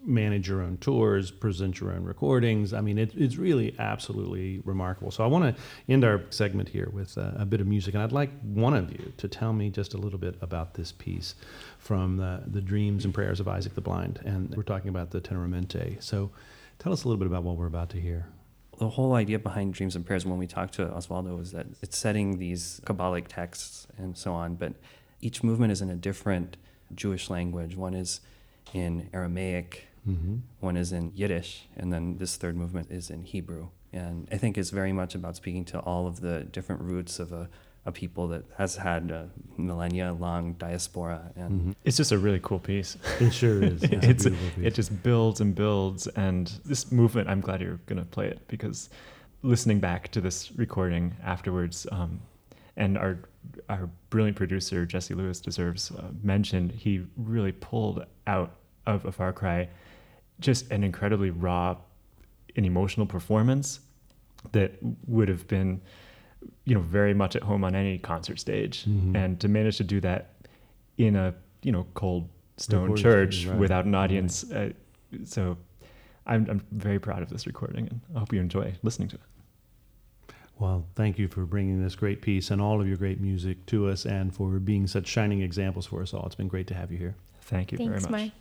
manage 0.07 0.47
your 0.47 0.61
own 0.61 0.77
tours, 0.77 1.29
present 1.31 1.79
your 1.79 1.91
own 1.91 2.03
recordings. 2.03 2.73
I 2.73 2.81
mean, 2.81 2.97
it, 2.97 3.11
it's 3.15 3.35
really 3.35 3.75
absolutely 3.77 4.61
remarkable. 4.63 5.11
So 5.11 5.23
I 5.23 5.27
want 5.27 5.55
to 5.55 5.61
end 5.89 6.05
our 6.05 6.21
segment 6.29 6.69
here 6.69 6.89
with 6.93 7.17
uh, 7.17 7.31
a 7.35 7.45
bit 7.45 7.59
of 7.59 7.67
music, 7.67 7.93
and 7.93 8.01
I'd 8.01 8.13
like 8.13 8.31
one 8.41 8.73
of 8.73 8.91
you 8.91 9.11
to 9.17 9.27
tell 9.27 9.53
me 9.53 9.69
just 9.69 9.93
a 9.93 9.97
little 9.97 10.17
bit 10.17 10.35
about 10.41 10.73
this 10.75 10.91
piece 10.93 11.35
from 11.77 12.17
the, 12.17 12.43
the 12.47 12.61
Dreams 12.61 13.05
and 13.05 13.13
Prayers 13.13 13.39
of 13.39 13.47
Isaac 13.47 13.75
the 13.75 13.81
Blind, 13.81 14.21
and 14.23 14.55
we're 14.55 14.63
talking 14.63 14.89
about 14.89 15.11
the 15.11 15.19
Teneramente. 15.19 16.01
So 16.01 16.31
tell 16.79 16.93
us 16.93 17.03
a 17.03 17.07
little 17.07 17.19
bit 17.19 17.27
about 17.27 17.43
what 17.43 17.57
we're 17.57 17.67
about 17.67 17.89
to 17.89 17.99
hear. 17.99 18.27
The 18.79 18.89
whole 18.89 19.13
idea 19.13 19.39
behind 19.39 19.73
Dreams 19.73 19.95
and 19.95 20.05
Prayers 20.05 20.25
when 20.25 20.37
we 20.37 20.47
talked 20.47 20.75
to 20.75 20.85
Osvaldo 20.85 21.37
was 21.37 21.51
that 21.51 21.65
it's 21.81 21.97
setting 21.97 22.37
these 22.37 22.79
Kabbalic 22.85 23.25
texts 23.27 23.87
and 23.97 24.15
so 24.17 24.33
on, 24.33 24.55
but 24.55 24.73
each 25.19 25.43
movement 25.43 25.71
is 25.71 25.81
in 25.81 25.89
a 25.89 25.95
different 25.95 26.57
Jewish 26.93 27.29
language. 27.29 27.75
One 27.75 27.93
is 27.93 28.21
in 28.73 29.09
Aramaic, 29.13 29.86
Mhm. 30.07 30.41
one 30.59 30.77
is 30.77 30.91
in 30.91 31.11
Yiddish, 31.15 31.67
and 31.75 31.91
then 31.91 32.17
this 32.17 32.35
third 32.37 32.55
movement 32.55 32.89
is 32.91 33.09
in 33.09 33.23
Hebrew. 33.23 33.67
And 33.93 34.27
I 34.31 34.37
think 34.37 34.57
it's 34.57 34.69
very 34.69 34.91
much 34.93 35.15
about 35.15 35.35
speaking 35.35 35.65
to 35.65 35.79
all 35.79 36.07
of 36.07 36.19
the 36.21 36.43
different 36.51 36.81
roots 36.81 37.19
of 37.19 37.31
a, 37.31 37.49
a 37.85 37.91
people 37.91 38.27
that 38.29 38.43
has 38.57 38.75
had 38.75 39.11
a 39.11 39.29
millennia 39.57 40.13
long 40.13 40.53
diaspora. 40.53 41.31
And 41.35 41.75
It's 41.85 41.97
just 41.97 42.11
a 42.11 42.17
really 42.17 42.39
cool 42.41 42.59
piece. 42.59 42.97
It 43.19 43.31
sure 43.31 43.63
is. 43.63 43.81
It's 43.83 43.93
a 44.05 44.09
it's 44.09 44.23
beautiful 44.25 44.49
piece. 44.55 44.65
it 44.67 44.73
just 44.75 45.03
builds 45.03 45.41
and 45.41 45.55
builds, 45.55 46.07
and 46.07 46.47
this 46.65 46.91
movement. 46.91 47.29
I'm 47.29 47.41
glad 47.41 47.61
you're 47.61 47.79
gonna 47.85 48.05
play 48.05 48.27
it 48.27 48.39
because 48.47 48.89
listening 49.41 49.79
back 49.79 50.09
to 50.11 50.21
this 50.21 50.51
recording 50.57 51.15
afterwards, 51.23 51.87
um, 51.91 52.19
and 52.75 52.97
our 52.97 53.19
our 53.69 53.89
brilliant 54.09 54.35
producer 54.37 54.85
Jesse 54.85 55.13
Lewis 55.15 55.39
deserves 55.39 55.91
uh, 55.91 56.11
mention. 56.21 56.69
He 56.69 57.05
really 57.15 57.53
pulled 57.53 58.05
out 58.27 58.51
of 58.85 59.05
a 59.05 59.11
Far 59.11 59.31
Cry 59.33 59.69
just 60.39 60.69
an 60.71 60.83
incredibly 60.83 61.29
raw 61.29 61.75
and 62.55 62.65
emotional 62.65 63.05
performance 63.05 63.79
that 64.51 64.73
would 65.07 65.27
have 65.29 65.47
been 65.47 65.81
you 66.65 66.75
know 66.75 66.81
very 66.81 67.13
much 67.13 67.35
at 67.35 67.43
home 67.43 67.63
on 67.63 67.75
any 67.75 67.97
concert 67.97 68.39
stage 68.39 68.85
Mhm. 68.85 69.15
and 69.15 69.39
to 69.39 69.47
manage 69.47 69.77
to 69.77 69.83
do 69.83 69.99
that 70.01 70.33
in 70.97 71.15
a 71.15 71.33
you 71.63 71.71
know 71.71 71.85
cold 71.93 72.29
stone 72.57 72.81
Recording 72.83 73.03
church 73.03 73.45
right, 73.47 73.57
without 73.57 73.85
an 73.85 73.91
right. 73.93 74.03
audience 74.03 74.49
uh, 74.51 74.71
so 75.23 75.57
I'm, 76.25 76.47
I'm 76.49 76.61
very 76.71 76.99
proud 76.99 77.21
of 77.21 77.29
this 77.29 77.47
recording 77.47 77.87
and 77.87 78.01
i 78.15 78.19
hope 78.19 78.31
you 78.33 78.39
enjoy 78.41 78.73
listening 78.83 79.09
to 79.09 79.15
it 79.15 80.33
Well, 80.59 80.85
thank 80.95 81.19
you 81.19 81.27
for 81.27 81.45
bringing 81.45 81.83
this 81.83 81.95
great 81.95 82.21
piece 82.21 82.49
and 82.51 82.59
all 82.61 82.81
of 82.81 82.87
your 82.87 82.97
great 82.97 83.19
music 83.21 83.65
to 83.67 83.87
us 83.89 84.05
and 84.05 84.33
for 84.33 84.59
being 84.59 84.87
such 84.87 85.07
shining 85.07 85.41
examples 85.41 85.85
for 85.85 86.01
us 86.01 86.13
all. 86.15 86.25
It's 86.25 86.33
been 86.35 86.47
great 86.47 86.65
to 86.67 86.73
have 86.73 86.91
you 86.91 86.97
here. 86.97 87.15
thank 87.41 87.71
you 87.71 87.77
very 87.77 87.89
much 87.89 88.09
mike 88.09 88.31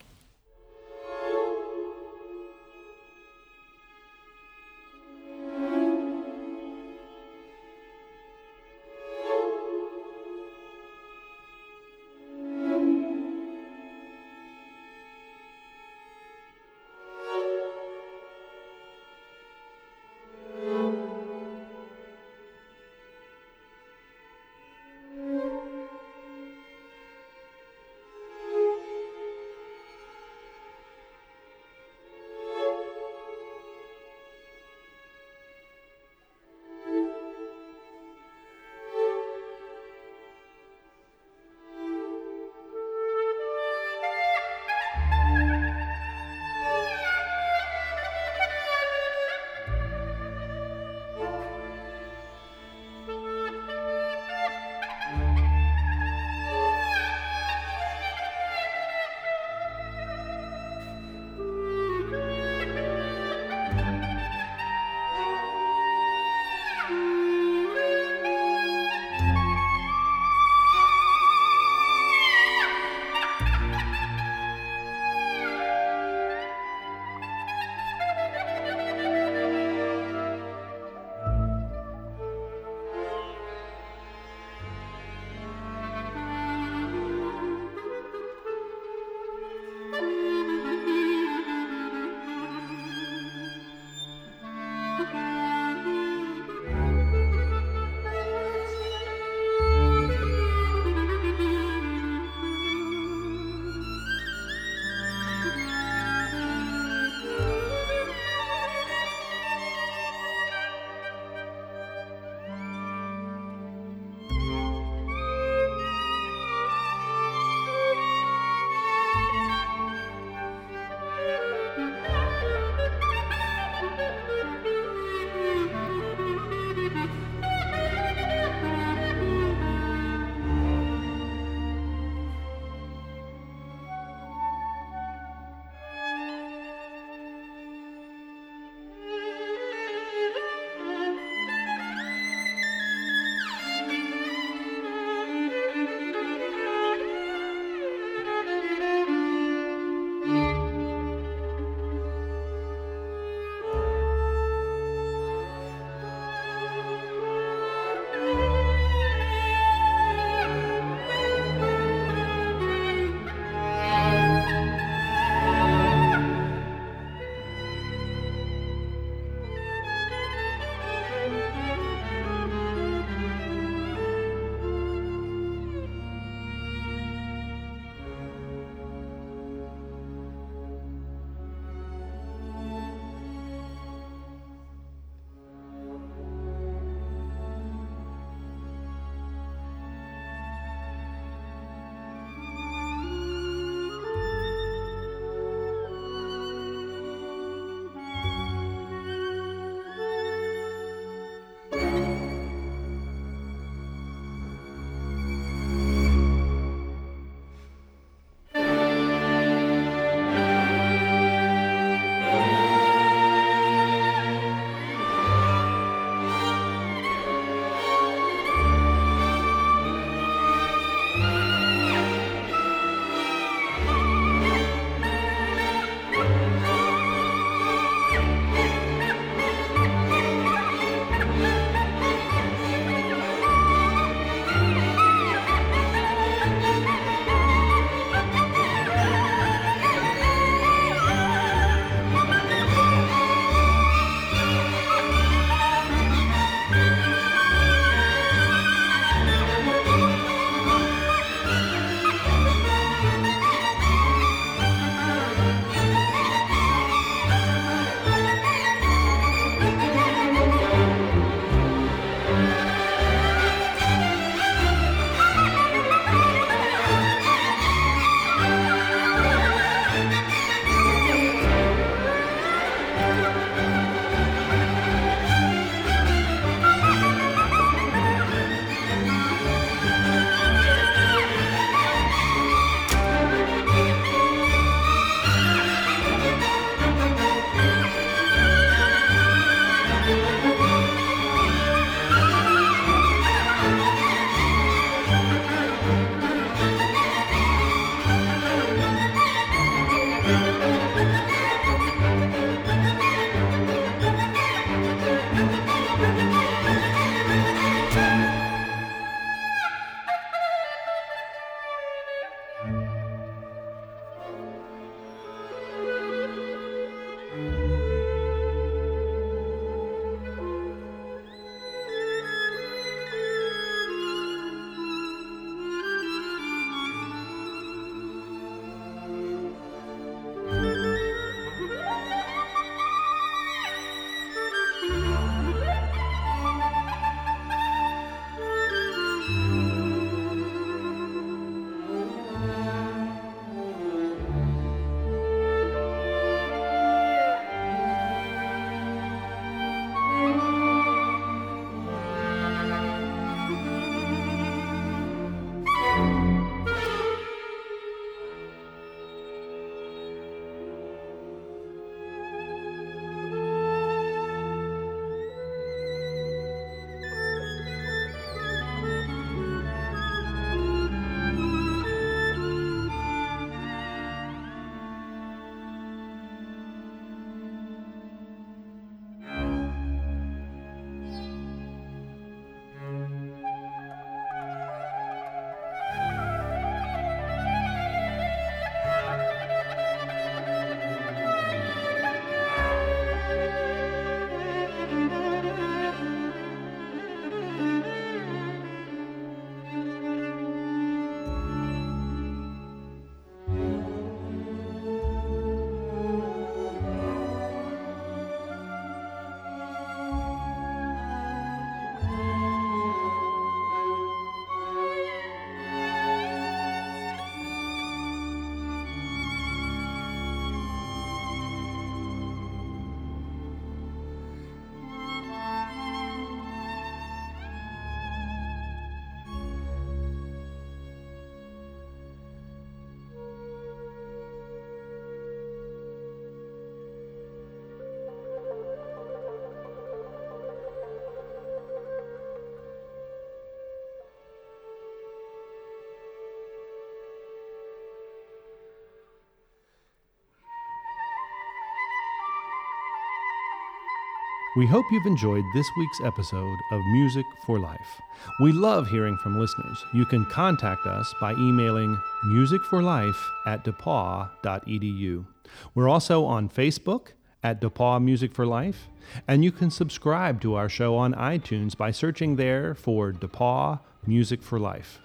We 454.56 454.66
hope 454.66 454.86
you've 454.90 455.04
enjoyed 455.04 455.44
this 455.52 455.68
week's 455.76 456.00
episode 456.02 456.58
of 456.72 456.80
Music 456.86 457.26
for 457.44 457.58
Life. 457.58 458.00
We 458.40 458.52
love 458.52 458.88
hearing 458.88 459.18
from 459.18 459.38
listeners. 459.38 459.84
You 459.92 460.06
can 460.06 460.24
contact 460.24 460.86
us 460.86 461.14
by 461.20 461.32
emailing 461.34 462.00
musicforlife 462.24 463.22
at 463.44 463.66
depauw.edu. 463.66 465.26
We're 465.74 465.90
also 465.90 466.24
on 466.24 466.48
Facebook 466.48 467.08
at 467.42 467.60
DePauw 467.60 468.02
Music 468.02 468.32
for 468.32 468.46
Life, 468.46 468.88
and 469.28 469.44
you 469.44 469.52
can 469.52 469.70
subscribe 469.70 470.40
to 470.40 470.54
our 470.54 470.70
show 470.70 470.96
on 470.96 471.12
iTunes 471.12 471.76
by 471.76 471.90
searching 471.90 472.36
there 472.36 472.74
for 472.74 473.12
DePauw 473.12 473.80
Music 474.06 474.42
for 474.42 474.58
Life. 474.58 475.00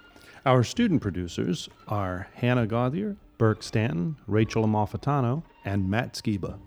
Our 0.45 0.63
student 0.63 1.01
producers 1.01 1.67
are 1.89 2.29
Hannah 2.35 2.67
Gauthier, 2.67 3.17
Burke 3.37 3.63
Stanton, 3.63 4.15
Rachel 4.27 4.63
Amalfitano, 4.65 5.43
and 5.65 5.89
Matt 5.89 6.13
Skiba. 6.13 6.57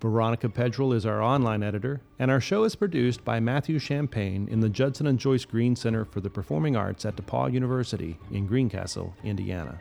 Veronica 0.00 0.48
Pedrell 0.50 0.94
is 0.94 1.06
our 1.06 1.22
online 1.22 1.62
editor, 1.62 2.02
and 2.18 2.30
our 2.30 2.40
show 2.40 2.64
is 2.64 2.76
produced 2.76 3.24
by 3.24 3.40
Matthew 3.40 3.78
Champagne 3.78 4.46
in 4.50 4.60
the 4.60 4.68
Judson 4.68 5.06
and 5.06 5.18
Joyce 5.18 5.46
Green 5.46 5.74
Center 5.74 6.04
for 6.04 6.20
the 6.20 6.28
Performing 6.28 6.76
Arts 6.76 7.06
at 7.06 7.16
DePauw 7.16 7.50
University 7.50 8.18
in 8.30 8.46
Greencastle, 8.46 9.14
Indiana. 9.24 9.80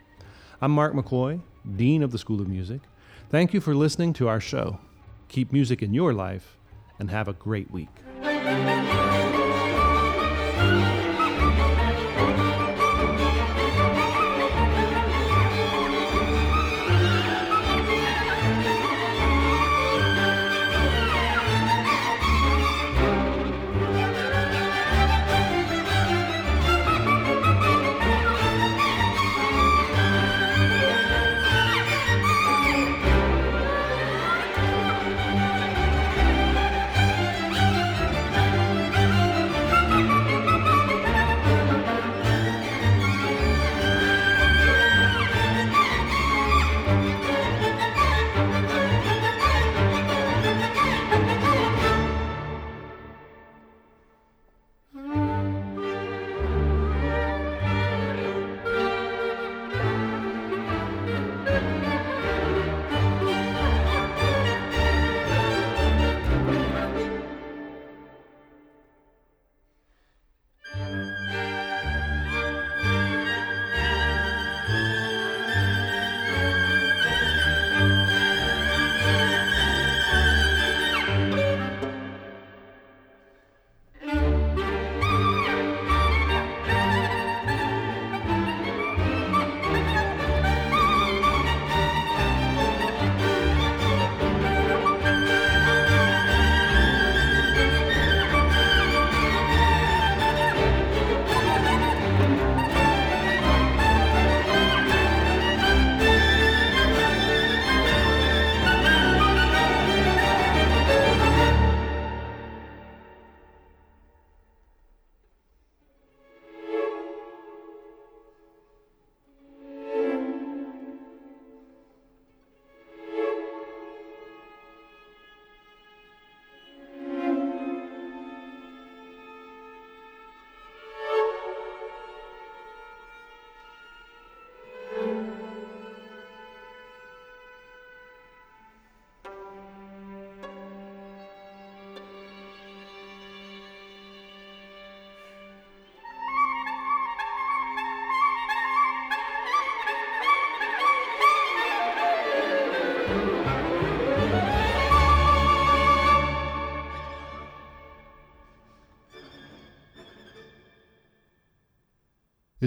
I'm 0.61 0.72
Mark 0.72 0.93
McCoy, 0.93 1.41
Dean 1.76 2.01
of 2.01 2.11
the 2.11 2.18
School 2.18 2.39
of 2.39 2.47
Music. 2.47 2.80
Thank 3.30 3.53
you 3.53 3.59
for 3.59 3.76
listening 3.76 4.13
to 4.13 4.30
our 4.30 4.39
show. 4.39 4.80
Keep 5.28 5.51
music 5.51 5.82
in 5.82 5.93
your 5.93 6.13
life, 6.13 6.57
and 6.97 7.11
have 7.11 7.28
a 7.28 7.34
great 7.34 7.70
week. 7.70 7.89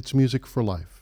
It's 0.09 0.15
music 0.15 0.47
for 0.47 0.65
life. 0.65 0.98